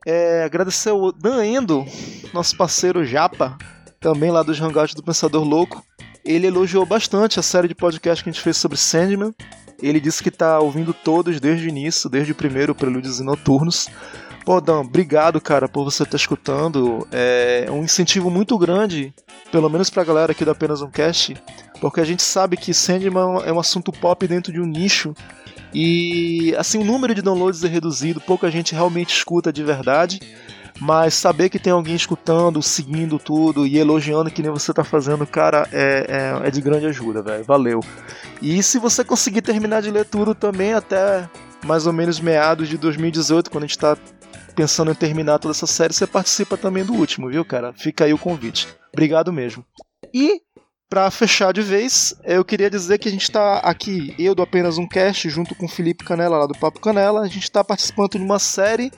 é, 0.07 0.45
agradecer 0.45 0.91
o 0.91 1.13
Dan 1.13 1.45
Endo, 1.45 1.85
nosso 2.33 2.57
parceiro 2.57 3.05
Japa, 3.05 3.57
também 4.01 4.31
lá 4.31 4.43
dos 4.43 4.61
Hangouts 4.61 4.95
do 4.95 5.03
Pensador 5.03 5.45
Louco. 5.45 5.83
Ele 6.25 6.47
elogiou 6.47 6.85
bastante 6.85 7.39
a 7.39 7.43
série 7.43 7.69
de 7.69 7.75
podcast 7.75 8.23
que 8.23 8.31
a 8.31 8.33
gente 8.33 8.43
fez 8.43 8.57
sobre 8.57 8.77
Sandman. 8.77 9.33
Ele 9.81 10.01
disse 10.01 10.23
que 10.23 10.29
está 10.29 10.59
ouvindo 10.59 10.93
todos 10.93 11.41
desde 11.41 11.67
o 11.67 11.69
início, 11.69 12.11
desde 12.11 12.33
o 12.33 12.35
primeiro 12.35 12.75
Prelúdios 12.75 13.21
e 13.21 13.25
Noturnos. 13.25 13.89
Pô, 14.47 14.61
Dan, 14.61 14.83
obrigado, 14.83 15.41
cara, 15.41 15.69
por 15.69 15.83
você 15.83 16.05
estar 16.05 16.17
escutando. 16.17 17.05
É 17.11 17.67
um 17.69 17.83
incentivo 17.83 18.31
muito 18.31 18.57
grande, 18.57 19.13
pelo 19.51 19.69
menos 19.69 19.91
pra 19.91 20.05
galera 20.05 20.31
aqui 20.31 20.45
do 20.45 20.53
Apenas 20.53 20.81
Um 20.81 20.89
Cast, 20.89 21.37
porque 21.81 22.01
a 22.01 22.05
gente 22.05 22.23
sabe 22.23 22.57
que 22.57 22.73
Sandman 22.73 23.43
é 23.45 23.53
um 23.53 23.59
assunto 23.59 23.91
pop 23.91 24.25
dentro 24.29 24.53
de 24.53 24.61
um 24.61 24.65
nicho 24.65 25.13
e, 25.75 26.55
assim, 26.57 26.79
o 26.79 26.85
número 26.85 27.13
de 27.13 27.23
downloads 27.23 27.65
é 27.65 27.67
reduzido, 27.67 28.21
pouca 28.21 28.49
gente 28.49 28.73
realmente 28.73 29.13
escuta 29.17 29.53
de 29.53 29.65
verdade. 29.65 30.21
Mas 30.79 31.15
saber 31.15 31.49
que 31.49 31.59
tem 31.59 31.73
alguém 31.73 31.97
escutando, 31.97 32.63
seguindo 32.63 33.19
tudo 33.19 33.67
e 33.67 33.79
elogiando 33.79 34.31
que 34.31 34.43
nem 34.43 34.51
você 34.53 34.73
tá 34.73 34.85
fazendo, 34.85 35.27
cara, 35.27 35.67
é, 35.73 36.39
é, 36.45 36.49
é 36.49 36.51
de 36.53 36.61
grande 36.61 36.87
ajuda, 36.87 37.21
velho. 37.21 37.43
Valeu. 37.43 37.81
E 38.41 38.63
se 38.63 38.79
você 38.79 39.03
conseguir 39.03 39.43
terminar 39.43 39.83
de 39.83 39.91
ler 39.91 40.05
tudo 40.05 40.37
também 40.37 40.73
até 40.73 41.29
mais 41.65 41.87
ou 41.87 41.93
menos 41.93 42.21
meados 42.21 42.69
de 42.69 42.77
2018, 42.79 43.51
quando 43.51 43.65
a 43.65 43.67
gente 43.67 43.79
tá 43.79 43.97
pensando 44.57 44.91
em 44.91 44.95
terminar 44.95 45.39
toda 45.39 45.53
essa 45.53 45.67
série, 45.67 45.93
você 45.93 46.07
participa 46.07 46.57
também 46.57 46.85
do 46.85 46.95
último, 46.95 47.29
viu, 47.29 47.45
cara? 47.45 47.75
Fica 47.75 48.07
aí 48.07 48.15
o 48.15 48.19
convite. 48.19 48.67
Obrigado 48.93 49.31
mesmo. 49.31 49.65
E 50.13 50.41
para 50.89 51.11
fechar 51.11 51.53
de 51.53 51.61
vez, 51.61 52.15
eu 52.25 52.45
queria 52.45 52.71
dizer 52.71 52.99
que 52.99 53.09
a 53.09 53.11
gente 53.13 53.25
está 53.25 53.59
aqui, 53.59 54.15
eu 54.19 54.35
do 54.35 54.43
Apenas 54.43 54.79
Um 54.79 54.89
Cast, 54.89 55.29
junto 55.29 55.55
com 55.55 55.67
o 55.67 55.69
Felipe 55.69 56.05
Canela 56.05 56.39
lá 56.39 56.47
do 56.47 56.57
Papo 56.57 56.81
Canela, 56.81 57.21
a 57.21 57.29
gente 57.29 57.43
está 57.43 57.63
participando 57.63 58.13
de 58.13 58.19
uma 58.19 58.39
série 58.39 58.91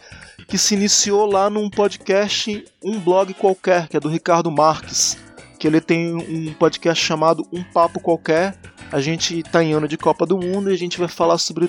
que 0.46 0.56
se 0.56 0.74
iniciou 0.74 1.26
lá 1.26 1.50
num 1.50 1.68
podcast, 1.68 2.64
um 2.84 3.00
blog 3.00 3.34
qualquer, 3.34 3.88
que 3.88 3.96
é 3.96 4.00
do 4.00 4.08
Ricardo 4.08 4.50
Marques, 4.50 5.16
que 5.58 5.66
ele 5.66 5.80
tem 5.80 6.14
um 6.14 6.54
podcast 6.54 7.04
chamado 7.04 7.46
Um 7.52 7.64
Papo 7.64 8.00
Qualquer. 8.00 8.54
A 8.92 9.00
gente 9.00 9.40
está 9.40 9.62
em 9.62 9.72
ano 9.72 9.88
de 9.88 9.98
Copa 9.98 10.24
do 10.24 10.38
Mundo 10.38 10.70
e 10.70 10.74
a 10.74 10.78
gente 10.78 10.98
vai 10.98 11.08
falar 11.08 11.36
sobre 11.38 11.68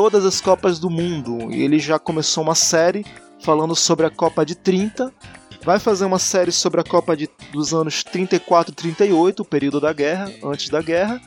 todas 0.00 0.24
as 0.24 0.40
Copas 0.40 0.78
do 0.78 0.88
Mundo. 0.88 1.52
E 1.52 1.62
ele 1.62 1.78
já 1.78 1.98
começou 1.98 2.42
uma 2.42 2.54
série 2.54 3.04
falando 3.42 3.76
sobre 3.76 4.06
a 4.06 4.10
Copa 4.10 4.46
de 4.46 4.54
30. 4.54 5.12
Vai 5.62 5.78
fazer 5.78 6.06
uma 6.06 6.18
série 6.18 6.50
sobre 6.50 6.80
a 6.80 6.84
Copa 6.84 7.14
de, 7.14 7.28
dos 7.52 7.74
anos 7.74 8.02
34 8.02 8.72
e 8.72 8.74
38, 8.74 9.40
o 9.40 9.44
período 9.44 9.78
da 9.78 9.92
guerra, 9.92 10.32
antes 10.42 10.70
da 10.70 10.80
guerra. 10.80 11.20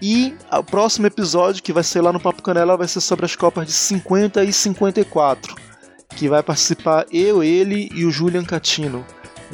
E 0.00 0.34
o 0.50 0.64
próximo 0.64 1.06
episódio, 1.06 1.62
que 1.62 1.70
vai 1.70 1.82
ser 1.82 2.00
lá 2.00 2.14
no 2.14 2.18
Papo 2.18 2.40
Canela, 2.40 2.78
vai 2.78 2.88
ser 2.88 3.02
sobre 3.02 3.26
as 3.26 3.36
Copas 3.36 3.66
de 3.66 3.74
50 3.74 4.42
e 4.42 4.54
54. 4.54 5.54
Que 6.16 6.26
vai 6.26 6.42
participar 6.42 7.04
eu, 7.12 7.42
ele 7.42 7.90
e 7.92 8.06
o 8.06 8.10
Julian 8.10 8.44
Catino. 8.46 9.04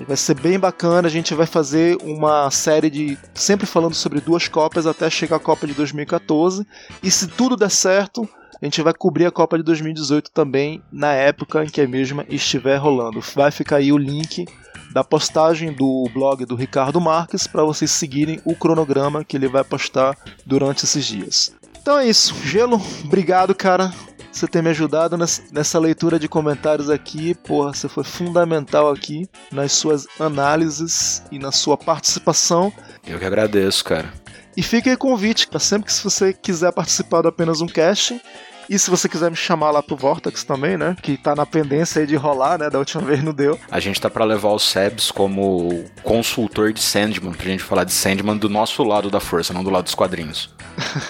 Vai 0.06 0.16
ser 0.16 0.34
bem 0.34 0.60
bacana, 0.60 1.08
a 1.08 1.10
gente 1.10 1.34
vai 1.34 1.46
fazer 1.46 1.98
uma 2.04 2.48
série 2.52 2.88
de. 2.88 3.18
sempre 3.34 3.66
falando 3.66 3.94
sobre 3.94 4.20
duas 4.20 4.46
Copas 4.46 4.86
até 4.86 5.10
chegar 5.10 5.36
a 5.36 5.40
Copa 5.40 5.66
de 5.66 5.74
2014. 5.74 6.64
E 7.02 7.10
se 7.10 7.26
tudo 7.26 7.56
der 7.56 7.68
certo, 7.68 8.28
a 8.60 8.64
gente 8.64 8.82
vai 8.82 8.92
cobrir 8.92 9.26
a 9.26 9.30
Copa 9.30 9.56
de 9.56 9.64
2018 9.64 10.30
também 10.30 10.82
na 10.92 11.12
época 11.12 11.64
em 11.64 11.68
que 11.68 11.80
a 11.80 11.88
mesma 11.88 12.26
estiver 12.28 12.76
rolando. 12.76 13.20
Vai 13.34 13.50
ficar 13.50 13.76
aí 13.76 13.92
o 13.92 13.98
link 13.98 14.46
da 14.92 15.02
postagem 15.02 15.72
do 15.72 16.08
blog 16.12 16.44
do 16.44 16.54
Ricardo 16.54 17.00
Marques 17.00 17.46
para 17.46 17.64
vocês 17.64 17.90
seguirem 17.90 18.40
o 18.44 18.54
cronograma 18.54 19.24
que 19.24 19.36
ele 19.36 19.48
vai 19.48 19.64
postar 19.64 20.16
durante 20.44 20.84
esses 20.84 21.04
dias. 21.06 21.54
Então 21.80 21.98
é 21.98 22.06
isso, 22.06 22.34
Gelo, 22.44 22.80
obrigado, 23.04 23.54
cara. 23.54 23.90
você 24.30 24.46
ter 24.46 24.62
me 24.62 24.70
ajudado 24.70 25.16
nessa 25.16 25.78
leitura 25.78 26.18
de 26.18 26.28
comentários 26.28 26.90
aqui. 26.90 27.34
Porra, 27.34 27.72
você 27.72 27.88
foi 27.88 28.04
fundamental 28.04 28.90
aqui 28.90 29.26
nas 29.50 29.72
suas 29.72 30.06
análises 30.18 31.22
e 31.32 31.38
na 31.38 31.50
sua 31.50 31.76
participação. 31.78 32.72
Eu 33.06 33.18
que 33.18 33.24
agradeço, 33.24 33.84
cara. 33.84 34.12
E 34.60 34.62
fica 34.62 34.90
aí 34.90 34.94
o 34.94 34.98
convite, 34.98 35.48
para 35.48 35.58
sempre 35.58 35.86
que 35.86 35.92
se 35.94 36.04
você 36.04 36.34
quiser 36.34 36.70
participar 36.70 37.22
do 37.22 37.28
apenas 37.28 37.62
um 37.62 37.66
cast, 37.66 38.20
e 38.68 38.78
se 38.78 38.90
você 38.90 39.08
quiser 39.08 39.30
me 39.30 39.36
chamar 39.36 39.70
lá 39.70 39.82
pro 39.82 39.96
Vortex 39.96 40.44
também, 40.44 40.76
né? 40.76 40.94
Que 41.00 41.16
tá 41.16 41.34
na 41.34 41.46
pendência 41.46 42.00
aí 42.00 42.06
de 42.06 42.14
rolar, 42.14 42.58
né? 42.58 42.68
Da 42.68 42.78
última 42.78 43.00
vez 43.08 43.24
não 43.24 43.32
deu. 43.32 43.58
A 43.70 43.80
gente 43.80 43.98
tá 43.98 44.10
para 44.10 44.22
levar 44.22 44.50
o 44.50 44.58
Sebs 44.58 45.10
como 45.10 45.82
consultor 46.02 46.74
de 46.74 46.82
Sandman, 46.82 47.32
pra 47.32 47.46
gente 47.46 47.62
falar 47.62 47.84
de 47.84 47.92
Sandman 47.94 48.36
do 48.36 48.50
nosso 48.50 48.84
lado 48.84 49.08
da 49.08 49.18
força, 49.18 49.54
não 49.54 49.64
do 49.64 49.70
lado 49.70 49.84
dos 49.84 49.94
quadrinhos. 49.94 50.54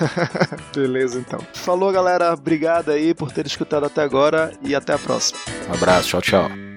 Beleza, 0.72 1.18
então. 1.18 1.40
Falou, 1.52 1.90
galera. 1.90 2.32
Obrigado 2.32 2.92
aí 2.92 3.12
por 3.12 3.32
ter 3.32 3.46
escutado 3.46 3.84
até 3.84 4.00
agora 4.00 4.52
e 4.62 4.76
até 4.76 4.94
a 4.94 4.98
próxima. 4.98 5.40
Um 5.68 5.74
abraço, 5.74 6.10
tchau, 6.10 6.22
tchau. 6.22 6.69